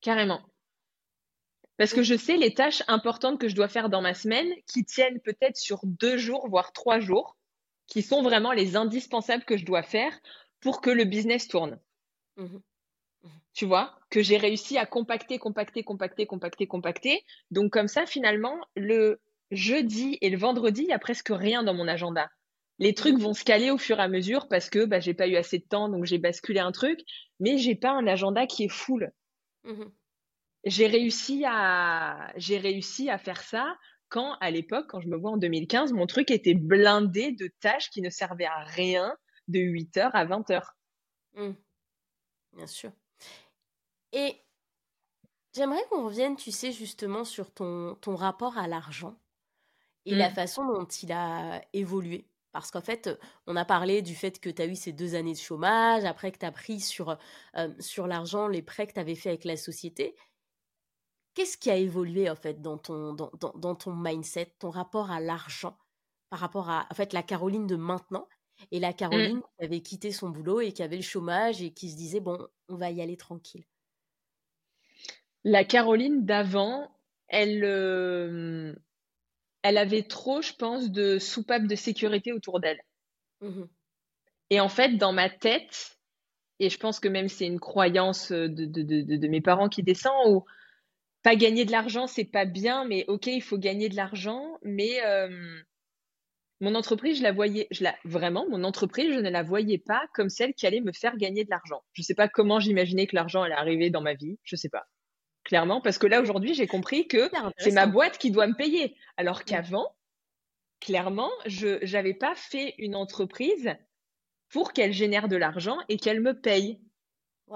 Carrément. 0.01 0.41
Parce 1.77 1.93
que 1.93 2.03
je 2.03 2.15
sais 2.15 2.35
les 2.35 2.53
tâches 2.53 2.83
importantes 2.87 3.39
que 3.39 3.47
je 3.47 3.55
dois 3.55 3.69
faire 3.69 3.89
dans 3.89 4.01
ma 4.01 4.13
semaine 4.13 4.53
qui 4.67 4.83
tiennent 4.83 5.21
peut-être 5.21 5.57
sur 5.57 5.79
deux 5.85 6.17
jours, 6.17 6.49
voire 6.49 6.73
trois 6.73 6.99
jours, 6.99 7.37
qui 7.91 8.01
sont 8.01 8.21
vraiment 8.21 8.53
les 8.53 8.77
indispensables 8.77 9.43
que 9.43 9.57
je 9.57 9.65
dois 9.65 9.83
faire 9.83 10.17
pour 10.61 10.79
que 10.79 10.89
le 10.89 11.03
business 11.03 11.49
tourne. 11.49 11.77
Mmh 12.37 12.45
mmh 12.45 12.57
tu 13.53 13.65
vois, 13.65 13.99
que 14.09 14.23
j'ai 14.23 14.37
réussi 14.37 14.77
à 14.77 14.85
compacter, 14.85 15.37
compacter, 15.37 15.83
compacter, 15.83 16.25
compacter, 16.25 16.67
compacter. 16.67 17.25
Donc 17.51 17.73
comme 17.73 17.89
ça, 17.89 18.05
finalement, 18.05 18.57
le 18.77 19.19
jeudi 19.51 20.17
et 20.21 20.29
le 20.29 20.37
vendredi, 20.37 20.83
il 20.83 20.87
n'y 20.87 20.93
a 20.93 20.99
presque 20.99 21.29
rien 21.29 21.61
dans 21.61 21.73
mon 21.73 21.89
agenda. 21.89 22.31
Les 22.79 22.93
trucs 22.93 23.17
vont 23.19 23.33
se 23.33 23.43
caler 23.43 23.69
au 23.69 23.77
fur 23.77 23.99
et 23.99 24.03
à 24.03 24.07
mesure 24.07 24.47
parce 24.47 24.69
que 24.69 24.85
bah, 24.85 25.01
j'ai 25.01 25.13
pas 25.13 25.27
eu 25.27 25.35
assez 25.35 25.59
de 25.59 25.65
temps, 25.65 25.89
donc 25.89 26.05
j'ai 26.05 26.17
basculé 26.17 26.61
un 26.61 26.71
truc, 26.71 27.01
mais 27.41 27.57
j'ai 27.57 27.75
pas 27.75 27.91
un 27.91 28.07
agenda 28.07 28.47
qui 28.47 28.63
est 28.63 28.71
full. 28.71 29.11
Mmh 29.65 29.83
j'ai 30.63 30.85
réussi 30.85 31.43
à 31.47 32.31
j'ai 32.35 32.59
réussi 32.59 33.09
à 33.09 33.17
faire 33.17 33.41
ça 33.41 33.75
quand 34.11 34.33
à 34.41 34.51
l'époque, 34.51 34.87
quand 34.89 34.99
je 34.99 35.07
me 35.07 35.17
vois 35.17 35.31
en 35.31 35.37
2015, 35.37 35.93
mon 35.93 36.05
truc 36.05 36.29
était 36.29 36.53
blindé 36.53 37.31
de 37.31 37.47
tâches 37.61 37.89
qui 37.89 38.01
ne 38.01 38.09
servaient 38.09 38.45
à 38.45 38.59
rien 38.59 39.17
de 39.47 39.59
8h 39.59 40.11
à 40.13 40.25
20h. 40.25 40.61
Mmh. 41.35 41.51
Bien 42.53 42.67
sûr. 42.67 42.91
Et 44.11 44.35
j'aimerais 45.55 45.83
qu'on 45.89 46.05
revienne, 46.05 46.35
tu 46.35 46.51
sais, 46.51 46.73
justement 46.73 47.23
sur 47.23 47.51
ton, 47.51 47.95
ton 48.01 48.15
rapport 48.15 48.57
à 48.57 48.67
l'argent 48.67 49.17
et 50.05 50.13
la 50.13 50.29
mmh. 50.29 50.33
façon 50.33 50.65
dont 50.65 50.85
il 50.85 51.11
a 51.13 51.61
évolué. 51.73 52.27
Parce 52.51 52.69
qu'en 52.69 52.81
fait, 52.81 53.09
on 53.47 53.55
a 53.55 53.63
parlé 53.63 54.01
du 54.01 54.13
fait 54.13 54.41
que 54.41 54.49
tu 54.49 54.61
as 54.61 54.65
eu 54.65 54.75
ces 54.75 54.91
deux 54.91 55.15
années 55.15 55.31
de 55.31 55.37
chômage, 55.37 56.03
après 56.03 56.33
que 56.33 56.37
tu 56.37 56.45
as 56.45 56.51
pris 56.51 56.81
sur, 56.81 57.17
euh, 57.55 57.69
sur 57.79 58.07
l'argent 58.07 58.49
les 58.49 58.61
prêts 58.61 58.87
que 58.87 58.93
tu 58.93 58.99
avais 58.99 59.15
fait 59.15 59.29
avec 59.29 59.45
la 59.45 59.55
société. 59.55 60.17
Qu'est-ce 61.33 61.57
qui 61.57 61.69
a 61.69 61.75
évolué 61.75 62.29
en 62.29 62.35
fait 62.35 62.61
dans 62.61 62.77
ton, 62.77 63.13
dans, 63.13 63.31
dans, 63.55 63.75
ton 63.75 63.95
mindset, 63.95 64.53
ton 64.59 64.69
rapport 64.69 65.11
à 65.11 65.19
l'argent 65.19 65.77
par 66.29 66.39
rapport 66.39 66.69
à 66.69 66.87
en 66.89 66.95
fait 66.95 67.13
la 67.13 67.23
Caroline 67.23 67.67
de 67.67 67.75
maintenant 67.75 68.27
et 68.71 68.79
la 68.79 68.91
mmh. 68.91 68.95
Caroline 68.95 69.41
qui 69.41 69.65
avait 69.65 69.81
quitté 69.81 70.11
son 70.11 70.29
boulot 70.29 70.61
et 70.61 70.71
qui 70.71 70.83
avait 70.83 70.97
le 70.97 71.01
chômage 71.01 71.61
et 71.61 71.71
qui 71.71 71.89
se 71.89 71.95
disait 71.95 72.19
bon, 72.19 72.47
on 72.67 72.75
va 72.75 72.91
y 72.91 73.01
aller 73.01 73.17
tranquille? 73.17 73.65
La 75.43 75.63
Caroline 75.63 76.25
d'avant, 76.25 76.95
elle, 77.27 77.63
elle 79.63 79.77
avait 79.77 80.03
trop, 80.03 80.41
je 80.41 80.53
pense, 80.53 80.91
de 80.91 81.17
soupapes 81.17 81.65
de 81.65 81.75
sécurité 81.75 82.33
autour 82.33 82.59
d'elle. 82.59 82.81
Mmh 83.41 83.63
et 84.51 84.59
en 84.59 84.67
fait, 84.67 84.97
dans 84.97 85.13
ma 85.13 85.29
tête, 85.29 85.97
et 86.59 86.69
je 86.69 86.77
pense 86.77 86.99
que 86.99 87.07
même 87.07 87.29
c'est 87.29 87.47
une 87.47 87.61
croyance 87.61 88.33
de, 88.33 88.47
de, 88.47 88.83
de, 88.83 89.15
de, 89.15 89.27
mes 89.29 89.39
parents 89.39 89.69
qui 89.69 89.81
descend, 89.81 90.13
où 90.27 90.45
pas 91.23 91.35
gagner 91.35 91.65
de 91.65 91.71
l'argent, 91.71 92.07
c'est 92.07 92.25
pas 92.25 92.45
bien, 92.45 92.85
mais 92.85 93.05
ok, 93.07 93.27
il 93.27 93.41
faut 93.41 93.57
gagner 93.57 93.89
de 93.89 93.95
l'argent, 93.95 94.57
mais 94.63 94.99
mon 96.61 96.75
entreprise, 96.75 97.17
je 97.17 97.23
la 97.23 97.31
voyais, 97.31 97.67
je 97.71 97.83
la, 97.83 97.95
vraiment, 98.05 98.47
mon 98.47 98.63
entreprise, 98.63 99.13
je 99.13 99.19
ne 99.19 99.29
la 99.29 99.41
voyais 99.41 99.79
pas 99.79 100.03
comme 100.13 100.29
celle 100.29 100.53
qui 100.53 100.67
allait 100.67 100.79
me 100.79 100.91
faire 100.93 101.17
gagner 101.17 101.43
de 101.43 101.49
l'argent. 101.49 101.83
Je 101.93 102.03
sais 102.03 102.13
pas 102.13 102.27
comment 102.27 102.59
j'imaginais 102.59 103.07
que 103.07 103.15
l'argent 103.15 103.41
allait 103.41 103.55
arriver 103.55 103.89
dans 103.89 104.01
ma 104.01 104.13
vie, 104.13 104.37
je 104.43 104.55
sais 104.55 104.69
pas. 104.69 104.85
Clairement, 105.43 105.81
parce 105.81 105.97
que 105.97 106.05
là 106.05 106.21
aujourd'hui 106.21 106.53
j'ai 106.53 106.67
compris 106.67 107.07
que 107.07 107.31
c'est 107.57 107.71
ma 107.71 107.87
boîte 107.87 108.19
qui 108.19 108.29
doit 108.29 108.45
me 108.45 108.55
payer, 108.55 108.95
alors 109.17 109.43
qu'avant, 109.43 109.95
clairement, 110.79 111.31
je 111.47 111.83
n'avais 111.93 112.13
pas 112.13 112.35
fait 112.35 112.75
une 112.77 112.95
entreprise 112.95 113.71
pour 114.49 114.71
qu'elle 114.71 114.93
génère 114.93 115.27
de 115.27 115.37
l'argent 115.37 115.77
et 115.89 115.97
qu'elle 115.97 116.21
me 116.21 116.39
paye. 116.39 116.79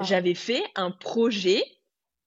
J'avais 0.01 0.33
fait 0.33 0.63
un 0.75 0.89
projet 0.89 1.63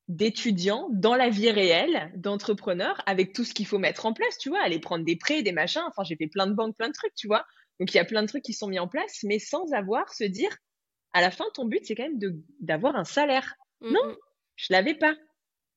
d'étudiant 0.09 0.89
dans 0.91 1.15
la 1.15 1.29
vie 1.29 1.51
réelle, 1.51 2.11
d'entrepreneur, 2.17 3.03
avec 3.07 3.35
tout 3.35 3.45
ce 3.45 3.53
qu'il 3.53 3.67
faut 3.67 3.79
mettre 3.79 4.07
en 4.07 4.15
place, 4.15 4.39
tu 4.39 4.49
vois, 4.49 4.61
aller 4.63 4.81
prendre 4.81 5.05
des 5.05 5.17
prêts, 5.17 5.43
des 5.43 5.53
machins. 5.53 5.83
Enfin, 5.87 6.03
j'ai 6.03 6.17
fait 6.17 6.29
plein 6.29 6.47
de 6.47 6.55
banques, 6.55 6.77
plein 6.77 6.89
de 6.89 6.95
trucs, 6.95 7.15
tu 7.15 7.27
vois. 7.27 7.45
Donc, 7.79 7.93
il 7.93 7.97
y 7.97 8.01
a 8.01 8.05
plein 8.05 8.23
de 8.23 8.29
trucs 8.29 8.43
qui 8.43 8.55
sont 8.55 8.69
mis 8.69 8.79
en 8.79 8.89
place, 8.89 9.21
mais 9.23 9.39
sans 9.39 9.73
avoir 9.73 10.13
se 10.15 10.25
dire, 10.25 10.57
à 11.13 11.21
la 11.21 11.31
fin, 11.31 11.45
ton 11.55 11.67
but, 11.67 11.85
c'est 11.85 11.95
quand 11.95 12.09
même 12.09 12.43
d'avoir 12.61 12.97
un 12.97 13.05
salaire. 13.05 13.55
Mmh, 13.81 13.93
non, 13.93 14.07
mmh. 14.07 14.17
je 14.57 14.67
l'avais 14.71 14.95
pas. 14.95 15.15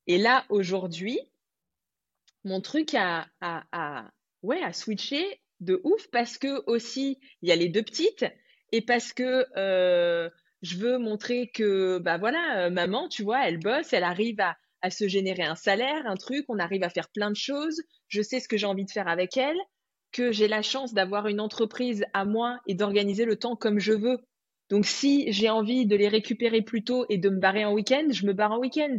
Et 0.07 0.17
là, 0.17 0.45
aujourd'hui, 0.49 1.19
mon 2.43 2.61
truc 2.61 2.95
a, 2.95 3.27
ouais, 4.41 4.63
a 4.63 4.73
switché 4.73 5.41
de 5.59 5.79
ouf 5.83 6.07
parce 6.11 6.37
que 6.37 6.63
aussi, 6.67 7.19
il 7.41 7.49
y 7.49 7.51
a 7.51 7.55
les 7.55 7.69
deux 7.69 7.83
petites 7.83 8.25
et 8.71 8.81
parce 8.81 9.13
que 9.13 9.45
euh, 9.57 10.29
je 10.61 10.77
veux 10.77 10.97
montrer 10.97 11.49
que, 11.49 11.99
bah 11.99 12.17
voilà, 12.17 12.65
euh, 12.65 12.69
maman, 12.69 13.07
tu 13.09 13.23
vois, 13.23 13.47
elle 13.47 13.59
bosse, 13.59 13.93
elle 13.93 14.03
arrive 14.03 14.39
à, 14.39 14.57
à 14.81 14.89
se 14.89 15.07
générer 15.07 15.43
un 15.43 15.55
salaire, 15.55 16.03
un 16.05 16.15
truc, 16.15 16.45
on 16.49 16.59
arrive 16.59 16.83
à 16.83 16.89
faire 16.89 17.09
plein 17.09 17.31
de 17.31 17.35
choses, 17.35 17.81
je 18.07 18.21
sais 18.21 18.39
ce 18.39 18.47
que 18.47 18.57
j'ai 18.57 18.67
envie 18.67 18.85
de 18.85 18.91
faire 18.91 19.07
avec 19.07 19.37
elle, 19.37 19.57
que 20.11 20.31
j'ai 20.31 20.47
la 20.47 20.61
chance 20.61 20.93
d'avoir 20.93 21.27
une 21.27 21.39
entreprise 21.39 22.05
à 22.13 22.25
moi 22.25 22.59
et 22.67 22.75
d'organiser 22.75 23.25
le 23.25 23.37
temps 23.37 23.55
comme 23.55 23.79
je 23.79 23.93
veux. 23.93 24.19
Donc 24.69 24.85
si 24.85 25.31
j'ai 25.31 25.49
envie 25.49 25.85
de 25.85 25.95
les 25.95 26.07
récupérer 26.07 26.61
plus 26.61 26.83
tôt 26.83 27.05
et 27.09 27.17
de 27.17 27.29
me 27.29 27.39
barrer 27.39 27.65
en 27.65 27.73
week-end, 27.73 28.07
je 28.09 28.25
me 28.25 28.33
barre 28.33 28.51
en 28.51 28.59
week-end 28.59 28.97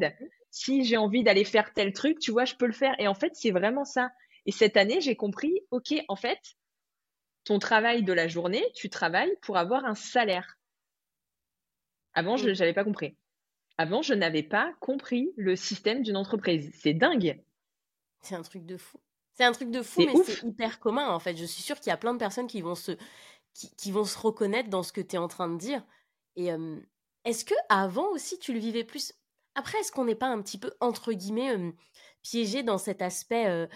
si 0.52 0.84
j'ai 0.84 0.98
envie 0.98 1.24
d'aller 1.24 1.44
faire 1.44 1.72
tel 1.72 1.92
truc, 1.92 2.18
tu 2.20 2.30
vois, 2.30 2.44
je 2.44 2.54
peux 2.54 2.66
le 2.66 2.72
faire. 2.72 2.94
Et 2.98 3.08
en 3.08 3.14
fait, 3.14 3.32
c'est 3.34 3.50
vraiment 3.50 3.84
ça. 3.84 4.10
Et 4.44 4.52
cette 4.52 4.76
année, 4.76 5.00
j'ai 5.00 5.16
compris, 5.16 5.60
OK, 5.70 5.94
en 6.08 6.16
fait, 6.16 6.38
ton 7.44 7.58
travail 7.58 8.02
de 8.04 8.12
la 8.12 8.28
journée, 8.28 8.64
tu 8.74 8.90
travailles 8.90 9.34
pour 9.40 9.56
avoir 9.56 9.84
un 9.86 9.94
salaire. 9.94 10.58
Avant, 12.14 12.36
je 12.36 12.48
n'avais 12.48 12.72
mm. 12.72 12.74
pas 12.74 12.84
compris. 12.84 13.16
Avant, 13.78 14.02
je 14.02 14.14
n'avais 14.14 14.42
pas 14.42 14.72
compris 14.80 15.32
le 15.36 15.56
système 15.56 16.02
d'une 16.02 16.16
entreprise. 16.16 16.70
C'est 16.74 16.94
dingue. 16.94 17.42
C'est 18.20 18.34
un 18.34 18.42
truc 18.42 18.64
de 18.66 18.76
fou. 18.76 18.98
C'est 19.34 19.44
un 19.44 19.52
truc 19.52 19.70
de 19.70 19.82
fou, 19.82 20.02
mais 20.04 20.22
c'est 20.24 20.46
hyper 20.46 20.78
commun 20.78 21.08
en 21.08 21.18
fait. 21.18 21.36
Je 21.36 21.44
suis 21.46 21.62
sûre 21.62 21.80
qu'il 21.80 21.88
y 21.88 21.92
a 21.92 21.96
plein 21.96 22.12
de 22.12 22.18
personnes 22.18 22.46
qui 22.46 22.60
vont 22.60 22.74
se, 22.74 22.92
qui, 23.54 23.90
vont 23.90 24.04
se 24.04 24.18
reconnaître 24.18 24.68
dans 24.68 24.82
ce 24.82 24.92
que 24.92 25.00
tu 25.00 25.16
es 25.16 25.18
en 25.18 25.28
train 25.28 25.48
de 25.48 25.56
dire. 25.56 25.82
Et 26.36 26.50
est-ce 27.24 27.44
que 27.44 27.54
avant 27.70 28.08
aussi 28.10 28.38
tu 28.38 28.52
le 28.52 28.58
vivais 28.58 28.84
plus? 28.84 29.14
Après, 29.54 29.78
est-ce 29.78 29.90
qu'on 29.90 30.04
n'est 30.04 30.14
pas 30.14 30.28
un 30.28 30.40
petit 30.42 30.58
peu, 30.58 30.72
entre 30.80 31.12
guillemets, 31.12 31.56
piégé 32.22 32.62
dans 32.62 32.78
cet 32.78 33.00
aspect 33.00 33.68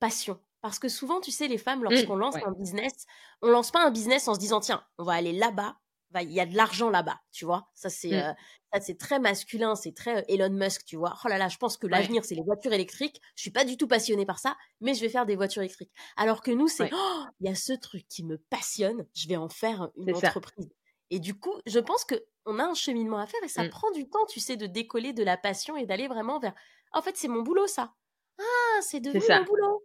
passion? 0.00 0.40
Parce 0.62 0.78
que 0.78 0.88
souvent, 0.88 1.20
tu 1.20 1.30
sais, 1.30 1.46
les 1.46 1.58
femmes, 1.58 1.80
mmh, 1.80 1.84
lorsqu'on 1.84 2.16
lance 2.16 2.36
un 2.36 2.52
business, 2.52 3.04
on 3.42 3.48
lance 3.48 3.70
pas 3.70 3.84
un 3.84 3.90
business 3.90 4.26
en 4.28 4.34
se 4.34 4.38
disant, 4.38 4.60
tiens, 4.60 4.82
on 4.96 5.04
va 5.04 5.12
aller 5.12 5.32
là-bas, 5.32 5.76
il 6.22 6.32
y 6.32 6.40
a 6.40 6.46
de 6.46 6.56
l'argent 6.56 6.90
là-bas, 6.90 7.20
tu 7.32 7.44
vois. 7.44 7.68
Ça, 7.74 7.90
c'est 7.90 8.10
mmh. 8.10 8.80
c'est 8.80 8.98
très 8.98 9.18
masculin, 9.18 9.74
c'est 9.74 9.94
très 9.94 10.24
Elon 10.28 10.50
Musk, 10.50 10.84
tu 10.84 10.96
vois. 10.96 11.14
Oh 11.24 11.28
là 11.28 11.38
là, 11.38 11.48
je 11.48 11.56
pense 11.56 11.76
que 11.76 11.86
l'avenir, 11.86 12.24
c'est 12.24 12.34
les 12.34 12.42
voitures 12.42 12.72
électriques. 12.72 13.20
Je 13.36 13.42
suis 13.42 13.50
pas 13.50 13.64
du 13.64 13.76
tout 13.76 13.88
passionnée 13.88 14.26
par 14.26 14.38
ça, 14.38 14.56
mais 14.80 14.94
je 14.94 15.00
vais 15.00 15.08
faire 15.08 15.26
des 15.26 15.36
voitures 15.36 15.62
électriques. 15.62 15.92
Alors 16.16 16.42
que 16.42 16.50
nous, 16.50 16.68
c'est, 16.68 16.90
«Oh, 16.92 17.24
il 17.40 17.48
y 17.48 17.50
a 17.50 17.54
ce 17.54 17.72
truc 17.72 18.06
qui 18.08 18.24
me 18.24 18.38
passionne, 18.50 19.06
je 19.14 19.28
vais 19.28 19.36
en 19.36 19.48
faire 19.48 19.90
une 19.96 20.14
entreprise. 20.14 20.70
Et 21.10 21.20
du 21.20 21.38
coup, 21.38 21.54
je 21.66 21.78
pense 21.78 22.04
que 22.04 22.14
on 22.46 22.58
a 22.58 22.64
un 22.64 22.74
cheminement 22.74 23.18
à 23.18 23.26
faire 23.26 23.42
et 23.42 23.48
ça 23.48 23.64
mmh. 23.64 23.70
prend 23.70 23.90
du 23.92 24.08
temps, 24.08 24.26
tu 24.26 24.40
sais, 24.40 24.56
de 24.56 24.66
décoller 24.66 25.12
de 25.12 25.22
la 25.22 25.36
passion 25.36 25.76
et 25.76 25.86
d'aller 25.86 26.08
vraiment 26.08 26.38
vers. 26.38 26.54
En 26.92 27.02
fait, 27.02 27.16
c'est 27.16 27.28
mon 27.28 27.42
boulot, 27.42 27.66
ça. 27.66 27.94
Ah, 28.38 28.80
c'est 28.82 29.00
devenu 29.00 29.22
mon 29.28 29.44
boulot. 29.44 29.84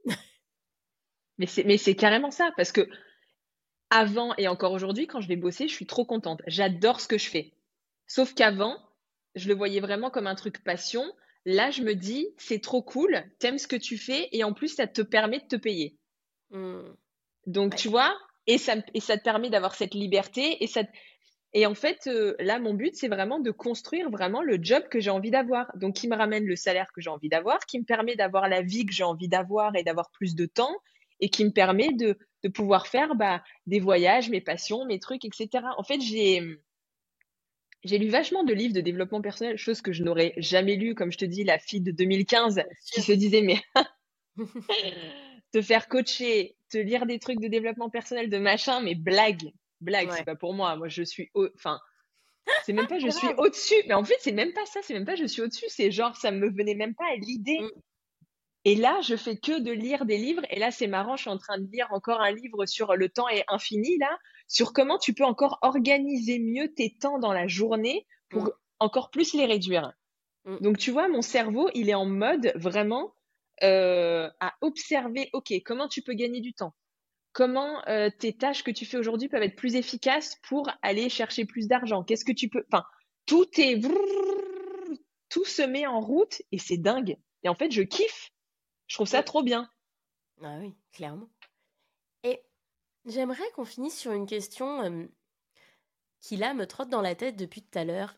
mais 1.38 1.45
c'est, 1.45 1.63
mais 1.63 1.77
c'est 1.77 1.95
carrément 1.95 2.32
ça, 2.32 2.51
parce 2.57 2.71
que 2.71 2.88
avant 3.89 4.33
et 4.37 4.47
encore 4.47 4.71
aujourd'hui, 4.71 5.07
quand 5.07 5.21
je 5.21 5.27
vais 5.27 5.35
bosser, 5.35 5.67
je 5.67 5.73
suis 5.73 5.87
trop 5.87 6.05
contente. 6.05 6.41
J'adore 6.47 7.01
ce 7.01 7.07
que 7.07 7.17
je 7.17 7.29
fais. 7.29 7.51
Sauf 8.07 8.33
qu'avant, 8.33 8.77
je 9.35 9.47
le 9.47 9.55
voyais 9.55 9.79
vraiment 9.79 10.09
comme 10.09 10.27
un 10.27 10.35
truc 10.35 10.63
passion. 10.63 11.03
Là, 11.45 11.71
je 11.71 11.83
me 11.83 11.95
dis, 11.95 12.27
c'est 12.37 12.61
trop 12.61 12.81
cool, 12.81 13.23
t'aimes 13.39 13.57
ce 13.57 13.67
que 13.67 13.75
tu 13.75 13.97
fais 13.97 14.29
et 14.31 14.43
en 14.43 14.53
plus, 14.53 14.75
ça 14.75 14.87
te 14.87 15.01
permet 15.01 15.39
de 15.39 15.47
te 15.47 15.55
payer. 15.55 15.97
Mmh. 16.51 16.81
Donc, 17.47 17.75
tu 17.75 17.87
vois, 17.87 18.15
et 18.47 18.57
ça, 18.57 18.75
et 18.93 18.99
ça 18.99 19.17
te 19.17 19.23
permet 19.23 19.49
d'avoir 19.49 19.75
cette 19.75 19.93
liberté 19.93 20.63
et 20.63 20.67
ça, 20.67 20.81
et 21.53 21.65
en 21.65 21.73
fait, 21.73 22.07
euh, 22.07 22.35
là, 22.39 22.59
mon 22.59 22.73
but, 22.73 22.95
c'est 22.95 23.07
vraiment 23.07 23.39
de 23.39 23.49
construire 23.49 24.09
vraiment 24.09 24.41
le 24.41 24.59
job 24.61 24.83
que 24.89 24.99
j'ai 24.99 25.09
envie 25.09 25.31
d'avoir. 25.31 25.71
Donc, 25.77 25.95
qui 25.95 26.07
me 26.07 26.15
ramène 26.15 26.45
le 26.45 26.55
salaire 26.55 26.91
que 26.93 27.01
j'ai 27.01 27.09
envie 27.09 27.29
d'avoir, 27.29 27.59
qui 27.65 27.79
me 27.79 27.85
permet 27.85 28.15
d'avoir 28.15 28.47
la 28.47 28.61
vie 28.61 28.85
que 28.85 28.93
j'ai 28.93 29.03
envie 29.03 29.27
d'avoir 29.27 29.75
et 29.75 29.83
d'avoir 29.83 30.11
plus 30.11 30.35
de 30.35 30.45
temps, 30.45 30.75
et 31.20 31.30
qui 31.30 31.45
me 31.45 31.51
permet 31.51 31.91
de, 31.93 32.17
de 32.43 32.49
pouvoir 32.49 32.88
faire 32.88 33.15
bah, 33.15 33.43
des 33.65 33.80
voyages, 33.80 34.30
mes 34.30 34.41
passions, 34.41 34.86
mes 34.86 34.99
trucs, 34.99 35.26
etc. 35.26 35.65
En 35.78 35.84
fait, 35.84 36.01
j'ai 36.01 36.59
j'ai 37.86 37.97
lu 37.97 38.09
vachement 38.09 38.43
de 38.43 38.53
livres 38.53 38.74
de 38.74 38.82
développement 38.82 39.22
personnel, 39.22 39.57
chose 39.57 39.82
que 39.82 39.93
je 39.93 40.03
n'aurais 40.03 40.34
jamais 40.36 40.76
lu, 40.76 40.95
comme 40.95 41.11
je 41.13 41.17
te 41.17 41.26
dis, 41.26 41.45
la 41.45 41.59
fille 41.59 41.80
de 41.80 41.91
2015 41.91 42.61
qui 42.91 43.01
se 43.01 43.13
disait 43.13 43.41
mais 43.41 43.61
te 45.53 45.61
faire 45.61 45.88
coacher, 45.88 46.57
te 46.70 46.78
lire 46.78 47.05
des 47.05 47.20
trucs 47.20 47.39
de 47.39 47.47
développement 47.47 47.89
personnel, 47.89 48.30
de 48.30 48.38
machin, 48.38 48.82
mais 48.82 48.95
blague, 48.95 49.53
blague, 49.82 50.11
c'est 50.11 50.26
pas 50.26 50.36
pour 50.36 50.53
moi. 50.53 50.76
Moi, 50.76 50.89
je 50.89 51.03
suis, 51.03 51.32
enfin, 51.55 51.80
c'est 52.65 52.74
même 52.74 52.88
pas 52.88 52.99
je 52.99 53.09
suis 53.09 53.28
au-dessus. 53.38 53.82
Mais 53.88 53.93
en 53.93 54.03
fait, 54.03 54.17
c'est 54.20 54.32
même 54.32 54.53
pas 54.53 54.65
ça. 54.65 54.80
C'est 54.84 54.93
même 54.93 55.05
pas 55.05 55.15
je 55.15 55.26
suis 55.26 55.41
au-dessus. 55.41 55.65
C'est 55.70 55.91
genre, 55.91 56.15
ça 56.15 56.32
me 56.32 56.49
venait 56.49 56.76
même 56.76 56.95
pas 56.95 57.05
à 57.11 57.15
l'idée. 57.15 57.59
Et 58.66 58.76
là, 58.76 58.99
je 59.01 59.16
fais 59.16 59.38
que 59.38 59.60
de 59.60 59.72
lire 59.72 60.05
des 60.05 60.18
livres. 60.18 60.43
Et 60.49 60.60
là, 60.60 60.72
c'est 60.72 60.88
marrant, 60.88 61.16
je 61.16 61.22
suis 61.22 61.30
en 61.30 61.38
train 61.38 61.57
de 61.57 61.68
lire 61.72 61.88
encore 61.91 62.22
un 62.22 62.32
livre 62.32 62.66
sur 62.66 62.95
le 62.95 63.10
temps 63.10 63.30
est 63.30 63.45
infini, 63.47 63.97
là, 63.97 64.18
sur 64.47 64.74
comment 64.74 64.97
tu 64.97 65.14
peux 65.14 65.24
encore 65.24 65.60
organiser 65.62 66.39
mieux 66.39 66.74
tes 66.74 66.95
temps 66.99 67.20
dans 67.20 67.34
la 67.34 67.47
journée 67.47 68.05
pour 68.30 68.43
mm. 68.43 68.51
encore 68.80 69.12
plus 69.12 69.34
les 69.34 69.45
réduire. 69.45 69.93
Mm. 70.45 70.57
Donc, 70.62 70.78
tu 70.78 70.91
vois, 70.91 71.07
mon 71.07 71.22
cerveau, 71.22 71.70
il 71.74 71.89
est 71.89 71.95
en 71.95 72.05
mode 72.05 72.51
vraiment 72.55 73.14
euh, 73.64 74.30
à 74.39 74.55
observer, 74.62 75.30
OK, 75.34 75.53
comment 75.66 75.88
tu 75.88 76.01
peux 76.01 76.14
gagner 76.14 76.41
du 76.41 76.53
temps? 76.53 76.74
Comment 77.32 77.88
euh, 77.88 78.10
tes 78.10 78.36
tâches 78.36 78.64
que 78.64 78.72
tu 78.72 78.86
fais 78.86 78.97
aujourd'hui 78.97 79.30
peuvent 79.30 79.43
être 79.43 79.55
plus 79.55 79.76
efficaces 79.76 80.36
pour 80.47 80.70
aller 80.82 81.10
chercher 81.10 81.45
plus 81.45 81.68
d'argent? 81.68 82.03
Qu'est-ce 82.03 82.26
que 82.26 82.32
tu 82.32 82.49
peux... 82.49 82.66
Enfin, 82.72 82.84
tout 83.26 83.47
est... 83.57 83.80
Tout 85.30 85.45
se 85.45 85.62
met 85.62 85.86
en 85.86 85.99
route 85.99 86.41
et 86.51 86.57
c'est 86.57 86.78
dingue. 86.78 87.16
Et 87.43 87.49
en 87.49 87.55
fait, 87.55 87.72
je 87.72 87.84
kiffe. 87.84 88.32
Je 88.89 88.95
trouve 88.95 89.07
ça 89.07 89.23
trop 89.23 89.43
bien. 89.43 89.69
Ah 90.43 90.57
oui, 90.59 90.75
clairement. 90.91 91.29
Et 92.23 92.41
j'aimerais 93.05 93.49
qu'on 93.55 93.63
finisse 93.63 93.97
sur 93.97 94.11
une 94.11 94.25
question 94.25 95.07
qui 96.19 96.35
là 96.35 96.53
me 96.53 96.67
trotte 96.67 96.89
dans 96.89 97.01
la 97.01 97.15
tête 97.15 97.37
depuis 97.37 97.61
tout 97.61 97.77
à 97.77 97.85
l'heure. 97.85 98.15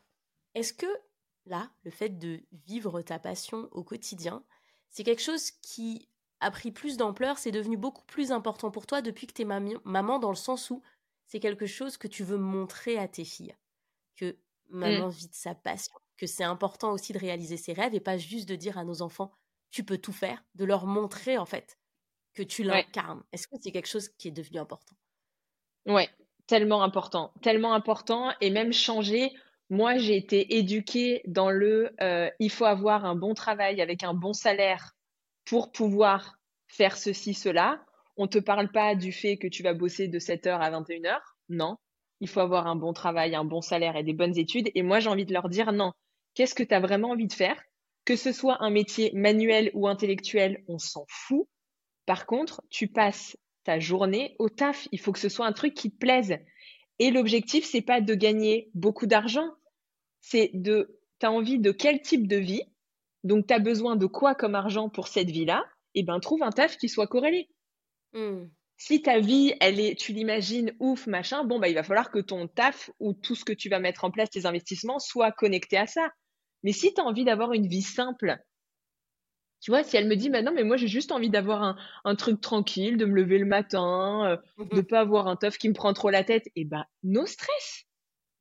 Est-ce 0.56 0.74
que 0.74 0.88
là, 1.46 1.70
le 1.84 1.92
fait 1.92 2.18
de 2.18 2.42
vivre 2.52 3.02
ta 3.02 3.20
passion 3.20 3.68
au 3.72 3.84
quotidien, 3.84 4.44
c'est 4.90 5.04
quelque 5.04 5.22
chose 5.22 5.52
qui 5.52 6.10
a 6.40 6.50
pris 6.52 6.72
plus 6.72 6.98
d'ampleur, 6.98 7.38
c'est 7.38 7.52
devenu 7.52 7.78
beaucoup 7.78 8.06
plus 8.06 8.32
important 8.32 8.72
pour 8.72 8.88
toi 8.88 9.02
depuis 9.02 9.28
que 9.28 9.34
tu 9.34 9.42
es 9.44 9.46
maman 9.46 10.20
dans 10.20 10.30
le 10.30 10.36
sens 10.36 10.70
où 10.70 10.82
c'est 11.26 11.40
quelque 11.40 11.68
chose 11.68 11.98
que 11.98 12.08
tu 12.08 12.24
veux 12.24 12.38
montrer 12.38 12.98
à 12.98 13.08
tes 13.08 13.26
filles? 13.26 13.56
Que 14.16 14.38
maman 14.70 15.08
mmh. 15.08 15.12
vit 15.12 15.28
de 15.28 15.36
sa 15.36 15.54
passion, 15.54 15.94
que 16.18 16.28
c'est 16.28 16.46
important 16.46 16.94
aussi 16.94 17.12
de 17.12 17.20
réaliser 17.20 17.58
ses 17.58 17.74
rêves 17.74 17.94
et 17.94 18.00
pas 18.00 18.18
juste 18.18 18.48
de 18.48 18.56
dire 18.56 18.78
à 18.78 18.86
nos 18.86 19.02
enfants 19.02 19.34
tu 19.72 19.84
peux 19.84 19.98
tout 19.98 20.14
faire, 20.14 20.44
de 20.56 20.66
leur 20.66 20.86
montrer 20.86 21.38
en 21.38 21.46
fait 21.46 21.78
que 22.34 22.44
tu 22.44 22.64
l'incarnes. 22.64 23.24
Est-ce 23.32 23.48
que 23.48 23.56
c'est 23.60 23.72
quelque 23.72 23.88
chose 23.88 24.10
qui 24.18 24.30
est 24.30 24.32
devenu 24.32 24.60
important? 24.60 24.96
Ouais, 25.86 26.10
tellement 26.48 26.84
important, 26.84 27.34
tellement 27.42 27.74
important 27.74 28.34
et 28.42 28.50
même 28.50 28.74
changer. 28.74 29.32
Moi, 29.70 29.98
j'ai 29.98 30.18
été 30.18 30.58
éduquée 30.58 31.22
dans 31.26 31.50
le 31.50 31.96
euh, 32.02 32.30
il 32.40 32.52
faut 32.52 32.66
avoir 32.66 33.06
un 33.06 33.16
bon 33.16 33.34
travail 33.34 33.82
avec 33.82 34.04
un 34.04 34.14
bon 34.14 34.34
salaire 34.34 34.92
pour 35.46 35.72
pouvoir 35.72 36.36
faire 36.68 36.98
ceci, 36.98 37.34
cela. 37.34 37.84
On 38.18 38.24
ne 38.24 38.30
te 38.30 38.40
parle 38.40 38.72
pas 38.72 38.96
du 38.96 39.12
fait 39.12 39.38
que 39.38 39.48
tu 39.48 39.64
vas 39.64 39.74
bosser 39.74 40.08
de 40.08 40.20
7h 40.20 40.60
à 40.60 40.70
21h. 40.72 41.20
Non. 41.50 41.78
Il 42.20 42.28
faut 42.28 42.42
avoir 42.42 42.68
un 42.68 42.76
bon 42.76 42.94
travail, 42.94 43.34
un 43.34 43.46
bon 43.46 43.62
salaire 43.62 43.96
et 43.96 44.04
des 44.04 44.14
bonnes 44.14 44.38
études. 44.38 44.70
Et 44.76 44.84
moi, 44.84 45.00
j'ai 45.00 45.10
envie 45.10 45.26
de 45.26 45.34
leur 45.34 45.50
dire 45.50 45.72
non. 45.72 45.94
Qu'est-ce 46.36 46.54
que 46.54 46.64
tu 46.64 46.74
as 46.74 46.80
vraiment 46.80 47.12
envie 47.12 47.28
de 47.28 47.34
faire? 47.34 47.62
Que 48.06 48.16
ce 48.16 48.32
soit 48.32 48.58
un 48.64 48.70
métier 48.70 49.12
manuel 49.14 49.72
ou 49.74 49.88
intellectuel, 49.88 50.64
on 50.68 50.78
s'en 50.78 51.06
fout. 51.08 51.48
Par 52.06 52.26
contre, 52.26 52.62
tu 52.70 52.88
passes 52.88 53.38
ta 53.64 53.80
journée 53.80 54.36
au 54.40 54.50
taf. 54.50 54.88
Il 54.92 55.00
faut 55.00 55.12
que 55.12 55.20
ce 55.20 55.30
soit 55.30 55.46
un 55.46 55.54
truc 55.54 55.74
qui 55.74 55.92
te 55.92 55.98
plaise. 55.98 56.38
Et 57.00 57.12
l'objectif, 57.12 57.66
c'est 57.66 57.82
pas 57.82 58.02
de 58.02 58.14
gagner 58.14 58.70
beaucoup 58.74 59.06
d'argent. 59.06 59.50
C'est 60.20 60.52
de, 60.54 61.00
tu 61.20 61.26
as 61.26 61.32
envie 61.32 61.60
de 61.60 61.72
quel 61.72 62.02
type 62.02 62.28
de 62.28 62.38
vie? 62.38 62.64
Donc, 63.24 63.48
tu 63.48 63.54
as 63.54 63.60
besoin 63.60 63.96
de 63.96 64.08
quoi 64.08 64.36
comme 64.36 64.56
argent 64.56 64.90
pour 64.90 65.08
cette 65.08 65.30
vie-là? 65.30 65.64
Eh 65.94 66.04
ben, 66.04 66.20
trouve 66.20 66.44
un 66.44 66.52
taf 66.52 66.78
qui 66.78 66.90
soit 66.90 67.08
corrélé. 67.08 67.50
Hmm. 68.14 68.46
Si 68.78 69.04
ta 69.04 69.20
vie, 69.20 69.54
elle 69.62 69.80
est, 69.80 69.96
tu 69.96 70.12
l'imagines 70.12 70.74
ouf, 70.80 71.06
machin, 71.06 71.44
bon, 71.44 71.60
bah, 71.60 71.70
il 71.70 71.76
va 71.76 71.84
falloir 71.84 72.10
que 72.10 72.20
ton 72.20 72.48
taf 72.48 72.90
ou 73.00 73.14
tout 73.14 73.36
ce 73.36 73.46
que 73.46 73.54
tu 73.54 73.70
vas 73.70 73.80
mettre 73.80 74.06
en 74.06 74.12
place, 74.12 74.32
tes 74.32 74.48
investissements, 74.48 74.98
soit 74.98 75.32
connecté 75.32 75.78
à 75.78 75.86
ça. 75.86 76.10
Mais 76.64 76.72
si 76.72 76.94
tu 76.94 77.02
as 77.02 77.04
envie 77.04 77.24
d'avoir 77.26 77.54
une 77.54 77.68
vie 77.68 77.82
simple, 77.82 78.38
tu 79.62 79.70
vois, 79.70 79.84
si 79.84 79.96
elle 79.96 80.08
me 80.08 80.16
dit, 80.16 80.32
maintenant, 80.32 80.52
mais 80.54 80.64
moi, 80.64 80.76
j'ai 80.76 80.88
juste 80.88 81.12
envie 81.12 81.30
d'avoir 81.30 81.78
un, 82.04 82.16
truc 82.16 82.42
tranquille, 82.42 82.98
de 82.98 83.06
me 83.06 83.16
lever 83.16 83.38
le 83.38 83.46
matin, 83.46 84.26
euh, 84.26 84.66
de 84.66 84.76
ne 84.76 84.82
mhm. 84.82 84.88
pas 84.88 85.02
avoir 85.02 85.28
un 85.28 85.36
teuf 85.36 85.58
qui 85.58 85.70
me 85.70 85.76
prend 85.76 85.94
trop 85.94 86.10
la 86.10 86.24
tête, 86.24 86.46
eh 86.56 86.66
ben, 86.66 86.84
no 87.04 87.28
stress. 87.28 87.86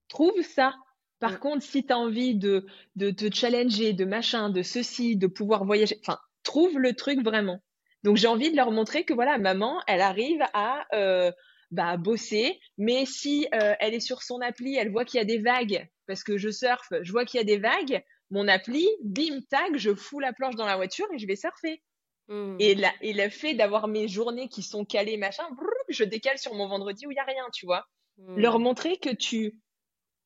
Trouve 0.08 0.40
ça. 0.42 0.74
Par 1.18 1.38
contre, 1.38 1.62
si 1.62 1.84
tu 1.84 1.92
as 1.92 1.98
envie 1.98 2.34
de, 2.34 2.66
de 2.96 3.10
te 3.10 3.32
challenger, 3.32 3.92
de 3.92 4.06
machin, 4.06 4.48
de 4.48 4.62
ceci, 4.62 5.16
de 5.16 5.26
pouvoir 5.26 5.66
voyager, 5.66 6.00
enfin, 6.00 6.18
trouve 6.42 6.78
le 6.78 6.94
truc 6.94 7.22
vraiment. 7.22 7.60
Donc, 8.02 8.16
j'ai 8.16 8.26
envie 8.26 8.50
de 8.50 8.56
leur 8.56 8.70
montrer 8.70 9.04
que 9.04 9.12
voilà, 9.12 9.36
maman, 9.36 9.82
elle 9.86 10.00
arrive 10.00 10.42
à 10.54 10.86
euh, 10.94 11.30
bah, 11.70 11.96
bosser, 11.96 12.58
mais 12.78 13.06
si 13.06 13.46
euh, 13.54 13.74
elle 13.80 13.94
est 13.94 14.00
sur 14.00 14.22
son 14.22 14.40
appli, 14.40 14.76
elle 14.76 14.90
voit 14.90 15.04
qu'il 15.04 15.18
y 15.18 15.20
a 15.20 15.24
des 15.24 15.38
vagues, 15.38 15.88
parce 16.06 16.24
que 16.24 16.36
je 16.36 16.50
surfe, 16.50 16.92
je 17.02 17.12
vois 17.12 17.24
qu'il 17.24 17.38
y 17.38 17.40
a 17.40 17.44
des 17.44 17.58
vagues, 17.58 18.02
mon 18.30 18.48
appli, 18.48 18.88
bim, 19.02 19.40
tag, 19.50 19.76
je 19.76 19.94
fous 19.94 20.20
la 20.20 20.32
planche 20.32 20.56
dans 20.56 20.66
la 20.66 20.76
voiture 20.76 21.06
et 21.12 21.18
je 21.18 21.26
vais 21.26 21.36
surfer. 21.36 21.82
Hmm. 22.28 22.56
Et, 22.60 22.74
la, 22.76 22.92
et 23.00 23.12
le 23.12 23.28
fait 23.28 23.54
d'avoir 23.54 23.88
mes 23.88 24.06
journées 24.06 24.48
qui 24.48 24.62
sont 24.62 24.84
calées, 24.84 25.16
machin, 25.16 25.44
je 25.88 26.04
décale 26.04 26.38
sur 26.38 26.54
mon 26.54 26.68
vendredi 26.68 27.06
où 27.06 27.10
il 27.10 27.14
n'y 27.14 27.20
a 27.20 27.24
rien, 27.24 27.44
tu 27.52 27.66
vois. 27.66 27.86
Hmm. 28.18 28.36
Leur 28.36 28.58
montrer 28.60 28.98
que 28.98 29.10
tu 29.10 29.60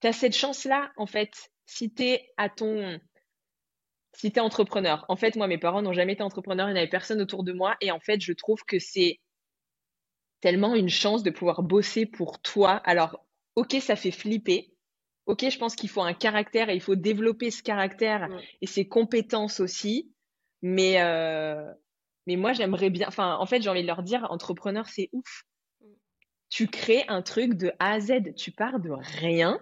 as 0.02 0.12
cette 0.12 0.36
chance-là, 0.36 0.92
en 0.96 1.06
fait, 1.06 1.32
si 1.66 1.92
tu 1.92 2.04
es 2.04 2.28
à 2.36 2.50
ton. 2.50 3.00
Si 4.12 4.30
tu 4.30 4.38
es 4.38 4.40
entrepreneur. 4.40 5.04
En 5.08 5.16
fait, 5.16 5.34
moi, 5.34 5.48
mes 5.48 5.58
parents 5.58 5.82
n'ont 5.82 5.94
jamais 5.94 6.12
été 6.12 6.22
entrepreneurs, 6.22 6.68
il 6.68 6.74
n'y 6.74 6.78
avait 6.78 6.88
personne 6.88 7.20
autour 7.20 7.42
de 7.42 7.52
moi. 7.52 7.74
Et 7.80 7.90
en 7.90 8.00
fait, 8.00 8.20
je 8.20 8.32
trouve 8.32 8.62
que 8.64 8.78
c'est 8.78 9.18
tellement 10.44 10.74
une 10.74 10.90
chance 10.90 11.22
de 11.22 11.30
pouvoir 11.30 11.62
bosser 11.62 12.04
pour 12.04 12.38
toi. 12.38 12.72
Alors, 12.84 13.24
ok, 13.56 13.76
ça 13.80 13.96
fait 13.96 14.10
flipper. 14.10 14.74
Ok, 15.24 15.48
je 15.48 15.56
pense 15.56 15.74
qu'il 15.74 15.88
faut 15.88 16.02
un 16.02 16.12
caractère 16.12 16.68
et 16.68 16.74
il 16.74 16.82
faut 16.82 16.96
développer 16.96 17.50
ce 17.50 17.62
caractère 17.62 18.28
et 18.60 18.66
ses 18.66 18.86
compétences 18.86 19.58
aussi. 19.58 20.12
Mais, 20.60 21.00
euh, 21.00 21.72
mais 22.26 22.36
moi, 22.36 22.52
j'aimerais 22.52 22.90
bien. 22.90 23.08
Enfin, 23.08 23.38
en 23.40 23.46
fait, 23.46 23.62
j'ai 23.62 23.70
envie 23.70 23.80
de 23.80 23.86
leur 23.86 24.02
dire, 24.02 24.26
entrepreneur, 24.28 24.86
c'est 24.86 25.08
ouf. 25.12 25.44
Mm. 25.80 25.86
Tu 26.50 26.66
crées 26.66 27.06
un 27.08 27.22
truc 27.22 27.54
de 27.54 27.72
A 27.78 27.92
à 27.92 28.00
Z. 28.00 28.34
Tu 28.36 28.50
pars 28.50 28.80
de 28.80 28.90
rien 28.90 29.58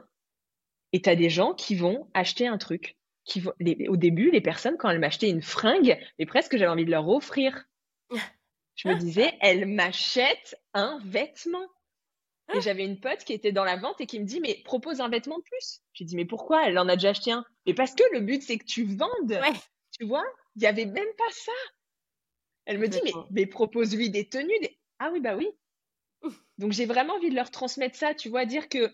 et 0.92 1.00
tu 1.00 1.08
as 1.08 1.14
des 1.14 1.30
gens 1.30 1.54
qui 1.54 1.76
vont 1.76 2.10
acheter 2.12 2.48
un 2.48 2.58
truc. 2.58 2.96
Qui 3.24 3.38
vont, 3.38 3.52
au 3.86 3.96
début, 3.96 4.32
les 4.32 4.40
personnes, 4.40 4.76
quand 4.76 4.90
elles 4.90 4.98
m'achetaient 4.98 5.30
une 5.30 5.42
fringue, 5.42 5.96
mais 6.18 6.26
presque 6.26 6.56
j'avais 6.56 6.72
envie 6.72 6.84
de 6.84 6.90
leur 6.90 7.08
offrir. 7.08 7.66
Je 8.74 8.88
me 8.88 8.94
disais, 8.94 9.36
elle 9.40 9.66
m'achète 9.66 10.56
un 10.74 10.98
vêtement. 11.04 11.66
Et 12.54 12.60
j'avais 12.60 12.84
une 12.84 13.00
pote 13.00 13.24
qui 13.24 13.32
était 13.32 13.52
dans 13.52 13.64
la 13.64 13.76
vente 13.76 14.00
et 14.00 14.06
qui 14.06 14.20
me 14.20 14.26
dit, 14.26 14.40
mais 14.40 14.60
propose 14.64 15.00
un 15.00 15.08
vêtement 15.08 15.38
de 15.38 15.42
plus. 15.42 15.80
J'ai 15.94 16.04
dit, 16.04 16.16
mais 16.16 16.24
pourquoi? 16.24 16.66
Elle 16.66 16.78
en 16.78 16.88
a 16.88 16.96
déjà 16.96 17.10
acheté 17.10 17.32
un. 17.32 17.44
Mais 17.66 17.72
parce 17.72 17.94
que 17.94 18.02
le 18.12 18.20
but, 18.20 18.42
c'est 18.42 18.58
que 18.58 18.64
tu 18.64 18.84
vendes. 18.84 19.40
Tu 19.98 20.04
vois 20.04 20.24
Il 20.56 20.60
n'y 20.60 20.66
avait 20.66 20.86
même 20.86 21.14
pas 21.16 21.30
ça. 21.30 21.52
Elle 22.64 22.78
me 22.78 22.88
dit, 22.88 23.00
mais, 23.04 23.12
mais 23.30 23.46
propose-lui 23.46 24.10
des 24.10 24.28
tenues. 24.28 24.52
Ah 24.98 25.10
oui, 25.12 25.20
bah 25.20 25.36
oui. 25.36 25.48
Donc 26.58 26.72
j'ai 26.72 26.86
vraiment 26.86 27.14
envie 27.14 27.30
de 27.30 27.34
leur 27.34 27.50
transmettre 27.50 27.96
ça, 27.96 28.14
tu 28.14 28.28
vois, 28.28 28.46
dire 28.46 28.68
que 28.68 28.92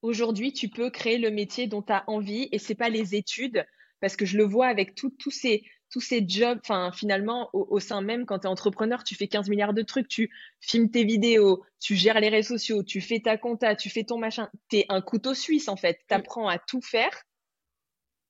aujourd'hui, 0.00 0.52
tu 0.52 0.68
peux 0.68 0.90
créer 0.90 1.18
le 1.18 1.30
métier 1.30 1.66
dont 1.66 1.82
tu 1.82 1.92
as 1.92 2.04
envie 2.08 2.48
et 2.52 2.58
c'est 2.58 2.74
pas 2.74 2.88
les 2.88 3.14
études, 3.14 3.66
parce 4.00 4.16
que 4.16 4.24
je 4.24 4.36
le 4.36 4.44
vois 4.44 4.66
avec 4.66 4.94
tous 4.94 5.30
ces, 5.30 5.64
tous 5.92 6.00
ces 6.00 6.24
jobs, 6.26 6.58
enfin 6.62 6.90
finalement 6.90 7.50
au, 7.52 7.78
sein 7.78 8.00
même 8.00 8.24
quand 8.24 8.40
tu 8.40 8.46
es 8.46 8.50
entrepreneur, 8.50 9.04
tu 9.04 9.14
fais 9.14 9.28
15 9.28 9.50
milliards 9.50 9.74
de 9.74 9.82
trucs, 9.82 10.08
tu 10.08 10.30
filmes 10.60 10.90
tes 10.90 11.04
vidéos, 11.04 11.62
tu 11.80 11.94
gères 11.94 12.18
les 12.18 12.30
réseaux 12.30 12.56
sociaux, 12.56 12.82
tu 12.82 13.02
fais 13.02 13.20
ta 13.20 13.36
compta, 13.36 13.76
tu 13.76 13.90
fais 13.90 14.02
ton 14.02 14.18
machin, 14.18 14.48
tu 14.70 14.78
es 14.78 14.86
un 14.88 15.02
couteau 15.02 15.34
suisse 15.34 15.68
en 15.68 15.76
fait, 15.76 16.00
tu 16.08 16.14
apprends 16.14 16.48
à 16.48 16.58
tout 16.58 16.80
faire. 16.80 17.12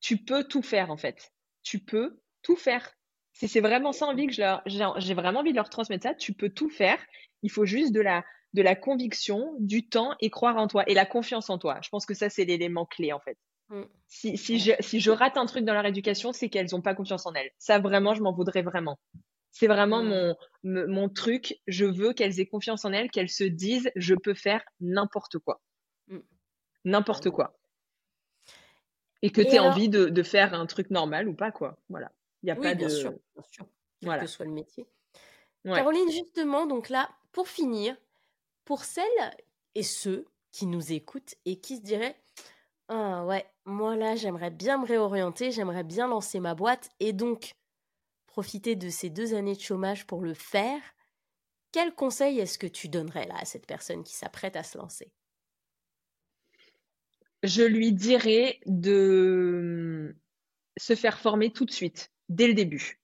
Tu 0.00 0.16
peux 0.16 0.42
tout 0.42 0.62
faire 0.62 0.90
en 0.90 0.96
fait. 0.96 1.32
Tu 1.62 1.78
peux 1.78 2.18
tout 2.42 2.56
faire. 2.56 2.92
C'est 3.32 3.60
vraiment 3.60 3.92
ça 3.92 4.06
envie 4.06 4.26
que 4.26 4.32
j'ai 4.32 5.14
vraiment 5.14 5.40
envie 5.40 5.52
de 5.52 5.56
leur 5.56 5.70
transmettre 5.70 6.02
ça, 6.02 6.14
tu 6.14 6.34
peux 6.34 6.50
tout 6.50 6.68
faire. 6.68 6.98
Il 7.42 7.50
faut 7.50 7.64
juste 7.64 7.92
de 7.92 8.00
la 8.00 8.24
de 8.54 8.60
la 8.60 8.74
conviction, 8.74 9.54
du 9.60 9.88
temps 9.88 10.14
et 10.20 10.28
croire 10.28 10.56
en 10.56 10.66
toi 10.66 10.84
et 10.86 10.94
la 10.94 11.06
confiance 11.06 11.48
en 11.48 11.58
toi. 11.58 11.78
Je 11.82 11.88
pense 11.88 12.04
que 12.04 12.14
ça 12.14 12.28
c'est 12.28 12.44
l'élément 12.44 12.84
clé 12.86 13.12
en 13.12 13.20
fait. 13.20 13.38
Mm. 13.72 13.84
Si, 14.06 14.36
si, 14.36 14.58
je, 14.58 14.72
si 14.80 15.00
je 15.00 15.10
rate 15.10 15.38
un 15.38 15.46
truc 15.46 15.64
dans 15.64 15.72
leur 15.72 15.86
éducation, 15.86 16.32
c'est 16.32 16.50
qu'elles 16.50 16.68
n'ont 16.72 16.82
pas 16.82 16.94
confiance 16.94 17.24
en 17.24 17.32
elles. 17.32 17.50
Ça, 17.58 17.78
vraiment, 17.78 18.14
je 18.14 18.22
m'en 18.22 18.32
voudrais 18.32 18.62
vraiment. 18.62 19.00
C'est 19.50 19.66
vraiment 19.66 20.02
mm. 20.02 20.36
mon, 20.62 20.86
mon 20.86 21.08
truc. 21.08 21.58
Je 21.66 21.86
veux 21.86 22.12
qu'elles 22.12 22.38
aient 22.38 22.46
confiance 22.46 22.84
en 22.84 22.92
elles, 22.92 23.10
qu'elles 23.10 23.30
se 23.30 23.44
disent, 23.44 23.90
je 23.96 24.14
peux 24.14 24.34
faire 24.34 24.62
n'importe 24.80 25.38
quoi. 25.38 25.62
Mm. 26.08 26.18
N'importe 26.84 27.30
quoi. 27.30 27.58
Et 29.22 29.30
que 29.30 29.40
tu 29.40 29.54
aies 29.54 29.60
envie 29.60 29.88
de, 29.88 30.06
de, 30.06 30.22
faire 30.22 30.52
un 30.52 30.66
truc 30.66 30.90
normal 30.90 31.28
ou 31.28 31.34
pas, 31.34 31.50
quoi. 31.50 31.78
Voilà. 31.88 32.12
Il 32.42 32.46
n'y 32.46 32.52
a 32.52 32.56
pas 32.56 32.74
bien 32.74 32.88
de. 32.88 32.92
Sûr, 32.92 33.12
bien 33.34 33.44
sûr. 33.50 33.66
Quel 34.00 34.20
que 34.20 34.26
soit 34.26 34.44
le 34.44 34.52
métier. 34.52 34.86
Caroline, 35.64 36.10
justement, 36.10 36.66
donc 36.66 36.88
là, 36.88 37.08
pour 37.30 37.48
finir, 37.48 37.96
pour 38.64 38.84
celles 38.84 39.06
et 39.76 39.84
ceux 39.84 40.26
qui 40.50 40.66
nous 40.66 40.92
écoutent 40.92 41.36
et 41.44 41.60
qui 41.60 41.76
se 41.76 41.82
diraient 41.82 42.20
ah 42.95 43.24
ouais, 43.24 43.47
moi 43.64 43.97
là, 43.97 44.16
j'aimerais 44.16 44.51
bien 44.51 44.76
me 44.76 44.86
réorienter, 44.86 45.51
j'aimerais 45.51 45.82
bien 45.82 46.09
lancer 46.09 46.40
ma 46.40 46.55
boîte 46.55 46.90
et 47.01 47.14
donc 47.14 47.55
profiter 48.26 48.76
de 48.76 48.90
ces 48.90 49.09
deux 49.09 49.32
années 49.32 49.55
de 49.55 49.61
chômage 49.61 50.07
pour 50.07 50.20
le 50.20 50.34
faire. 50.34 50.80
Quel 51.72 51.95
conseil 51.95 52.38
est-ce 52.38 52.59
que 52.59 52.66
tu 52.66 52.88
donnerais 52.88 53.26
là 53.26 53.36
à 53.38 53.47
cette 53.47 53.66
personne 53.66 54.05
qui 54.05 54.14
s'apprête 54.14 54.57
à 54.57 54.62
se 54.62 54.76
lancer? 54.76 55.11
Je 57.43 57.62
lui 57.62 57.93
dirais 57.93 58.61
de 58.66 60.14
se 60.76 60.95
faire 60.95 61.18
former 61.18 61.51
tout 61.51 61.64
de 61.64 61.72
suite, 61.72 62.12
dès 62.28 62.47
le 62.47 62.55
début. 62.55 63.01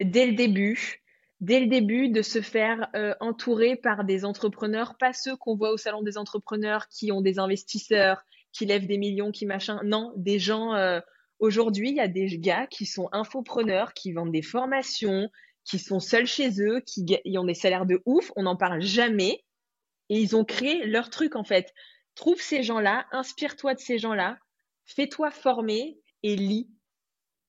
dès 0.00 0.26
le 0.26 0.34
début, 0.34 1.02
dès 1.44 1.60
le 1.60 1.66
début, 1.66 2.08
de 2.08 2.22
se 2.22 2.40
faire 2.40 2.88
euh, 2.96 3.14
entourer 3.20 3.76
par 3.76 4.04
des 4.04 4.24
entrepreneurs, 4.24 4.96
pas 4.98 5.12
ceux 5.12 5.36
qu'on 5.36 5.56
voit 5.56 5.72
au 5.72 5.76
salon 5.76 6.02
des 6.02 6.16
entrepreneurs 6.16 6.88
qui 6.88 7.12
ont 7.12 7.20
des 7.20 7.38
investisseurs, 7.38 8.24
qui 8.52 8.64
lèvent 8.64 8.86
des 8.86 8.96
millions, 8.96 9.30
qui 9.30 9.44
machin. 9.44 9.80
Non, 9.84 10.12
des 10.16 10.38
gens. 10.38 10.74
Euh, 10.74 11.00
aujourd'hui, 11.38 11.90
il 11.90 11.96
y 11.96 12.00
a 12.00 12.08
des 12.08 12.38
gars 12.38 12.66
qui 12.66 12.86
sont 12.86 13.10
infopreneurs, 13.12 13.92
qui 13.92 14.12
vendent 14.12 14.32
des 14.32 14.42
formations, 14.42 15.28
qui 15.64 15.78
sont 15.78 16.00
seuls 16.00 16.26
chez 16.26 16.62
eux, 16.62 16.80
qui 16.80 17.04
ont 17.36 17.44
des 17.44 17.54
salaires 17.54 17.86
de 17.86 18.00
ouf. 18.06 18.32
On 18.36 18.44
n'en 18.44 18.56
parle 18.56 18.80
jamais. 18.80 19.44
Et 20.08 20.20
ils 20.20 20.36
ont 20.36 20.44
créé 20.44 20.86
leur 20.86 21.10
truc 21.10 21.36
en 21.36 21.44
fait. 21.44 21.72
Trouve 22.14 22.40
ces 22.40 22.62
gens-là, 22.62 23.06
inspire-toi 23.12 23.74
de 23.74 23.80
ces 23.80 23.98
gens-là, 23.98 24.38
fais-toi 24.86 25.30
former 25.30 25.98
et 26.22 26.36
lis. 26.36 26.70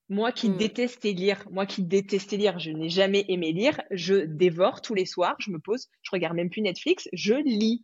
Moi 0.09 0.31
qui 0.31 0.49
hmm. 0.49 0.57
détestais 0.57 1.13
lire, 1.13 1.43
moi 1.49 1.65
qui 1.65 1.83
détestais 1.83 2.37
lire, 2.37 2.59
je 2.59 2.71
n'ai 2.71 2.89
jamais 2.89 3.25
aimé 3.27 3.51
lire, 3.51 3.81
je 3.89 4.25
dévore 4.25 4.81
tous 4.81 4.93
les 4.93 5.05
soirs, 5.05 5.35
je 5.39 5.49
me 5.49 5.59
pose, 5.59 5.87
je 6.03 6.11
regarde 6.11 6.35
même 6.35 6.49
plus 6.49 6.61
Netflix, 6.61 7.09
je 7.11 7.33
lis. 7.33 7.83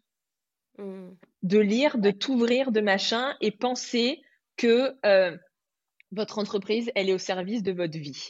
Hmm. 0.78 1.12
De 1.42 1.58
lire, 1.58 1.98
de 1.98 2.12
t'ouvrir, 2.12 2.72
de 2.72 2.82
machin, 2.82 3.36
et 3.42 3.52
penser 3.52 4.22
que 4.56 4.96
euh, 5.06 5.36
votre 6.12 6.38
entreprise, 6.38 6.92
elle 6.96 7.10
est 7.10 7.14
au 7.14 7.18
service 7.18 7.64
de 7.64 7.72
votre 7.72 7.98
vie. 7.98 8.30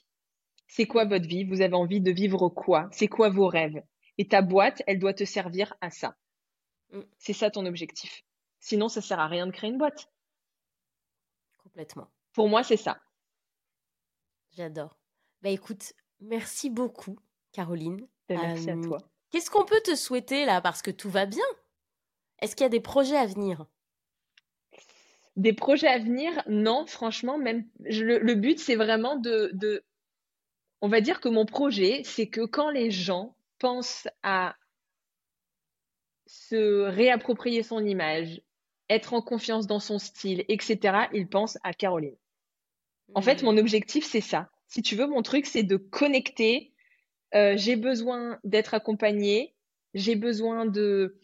C'est 0.67 0.85
quoi 0.85 1.03
votre 1.03 1.27
vie? 1.27 1.43
Vous 1.43 1.61
avez 1.61 1.75
envie 1.75 1.99
de 1.99 2.11
vivre 2.11 2.47
quoi? 2.47 2.87
C'est 2.91 3.09
quoi 3.09 3.29
vos 3.29 3.47
rêves? 3.47 3.83
Et 4.17 4.27
ta 4.27 4.41
boîte, 4.41 4.81
elle 4.87 4.99
doit 4.99 5.13
te 5.13 5.25
servir 5.25 5.73
à 5.81 5.89
ça. 5.89 6.15
Hmm. 6.93 7.01
C'est 7.17 7.33
ça 7.33 7.51
ton 7.51 7.65
objectif. 7.65 8.23
Sinon, 8.61 8.87
ça 8.87 9.01
sert 9.01 9.19
à 9.19 9.27
rien 9.27 9.47
de 9.47 9.51
créer 9.51 9.69
une 9.69 9.77
boîte. 9.77 10.09
Complètement. 11.57 12.07
Pour 12.33 12.47
moi, 12.47 12.63
c'est 12.63 12.77
ça. 12.77 13.01
J'adore. 14.55 14.97
Bah 15.41 15.49
écoute, 15.49 15.93
merci 16.19 16.69
beaucoup, 16.69 17.17
Caroline. 17.51 18.07
Ben, 18.27 18.39
merci 18.39 18.69
à 18.69 18.75
toi. 18.77 18.97
Qu'est-ce 19.31 19.49
qu'on 19.49 19.65
peut 19.65 19.81
te 19.83 19.95
souhaiter 19.95 20.45
là 20.45 20.61
Parce 20.61 20.81
que 20.81 20.91
tout 20.91 21.09
va 21.09 21.25
bien? 21.25 21.45
Est-ce 22.41 22.55
qu'il 22.55 22.63
y 22.63 22.65
a 22.65 22.69
des 22.69 22.81
projets 22.81 23.17
à 23.17 23.25
venir? 23.25 23.65
Des 25.37 25.53
projets 25.53 25.87
à 25.87 25.99
venir? 25.99 26.43
Non, 26.47 26.85
franchement, 26.85 27.37
même 27.37 27.65
le, 27.79 28.33
but, 28.33 28.59
c'est 28.59 28.75
vraiment 28.75 29.15
de, 29.15 29.51
de. 29.53 29.85
On 30.81 30.89
va 30.89 30.99
dire 30.99 31.21
que 31.21 31.29
mon 31.29 31.45
projet, 31.45 32.01
c'est 32.03 32.27
que 32.27 32.41
quand 32.41 32.69
les 32.69 32.91
gens 32.91 33.35
pensent 33.59 34.07
à 34.23 34.55
se 36.27 36.83
réapproprier 36.83 37.63
son 37.63 37.85
image, 37.85 38.41
être 38.89 39.13
en 39.13 39.21
confiance 39.21 39.67
dans 39.67 39.79
son 39.79 39.99
style, 39.99 40.43
etc., 40.49 41.05
ils 41.13 41.27
pensent 41.27 41.57
à 41.63 41.73
Caroline. 41.73 42.17
En 43.15 43.21
fait, 43.21 43.43
mon 43.43 43.57
objectif, 43.57 44.05
c'est 44.05 44.21
ça. 44.21 44.49
Si 44.67 44.81
tu 44.81 44.95
veux, 44.95 45.07
mon 45.07 45.21
truc, 45.21 45.45
c'est 45.45 45.63
de 45.63 45.77
connecter. 45.77 46.73
Euh, 47.35 47.55
j'ai 47.57 47.75
besoin 47.75 48.39
d'être 48.43 48.73
accompagnée. 48.73 49.55
J'ai 49.93 50.15
besoin 50.15 50.65
de, 50.65 51.19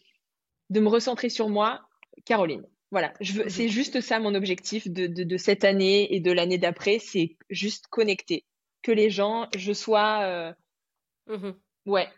de 0.70 0.80
me 0.80 0.88
recentrer 0.88 1.28
sur 1.28 1.48
moi. 1.48 1.88
Caroline. 2.24 2.66
Voilà. 2.90 3.12
C'est 3.20 3.68
juste 3.68 4.00
ça 4.00 4.18
mon 4.18 4.34
objectif 4.34 4.88
de, 4.88 5.06
de, 5.06 5.36
cette 5.36 5.64
année 5.64 6.14
et 6.14 6.20
de 6.20 6.32
l'année 6.32 6.58
d'après. 6.58 6.98
C'est 6.98 7.36
juste 7.50 7.86
connecter. 7.88 8.44
Que 8.82 8.92
les 8.92 9.10
gens, 9.10 9.48
je 9.56 9.72
sois. 9.72 10.22
Euh, 10.22 10.52
mmh 11.26 11.50
ouais. 11.86 12.08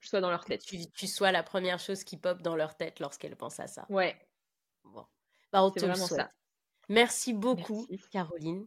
Je 0.00 0.08
sois 0.08 0.20
dans 0.20 0.30
leur 0.30 0.44
tête. 0.44 0.62
Tu, 0.62 0.78
tu 0.92 1.06
sois 1.06 1.32
la 1.32 1.42
première 1.42 1.78
chose 1.78 2.04
qui 2.04 2.16
pop 2.16 2.42
dans 2.42 2.54
leur 2.54 2.76
tête 2.76 3.00
lorsqu'elles 3.00 3.36
pensent 3.36 3.60
à 3.60 3.66
ça. 3.66 3.86
Ouais. 3.88 4.14
Bon. 4.84 5.04
Bah, 5.52 5.64
on 5.64 5.70
te 5.70 5.80
vraiment 5.80 6.06
Ça. 6.06 6.30
Merci 6.88 7.32
beaucoup, 7.32 7.88
Caroline. 8.12 8.66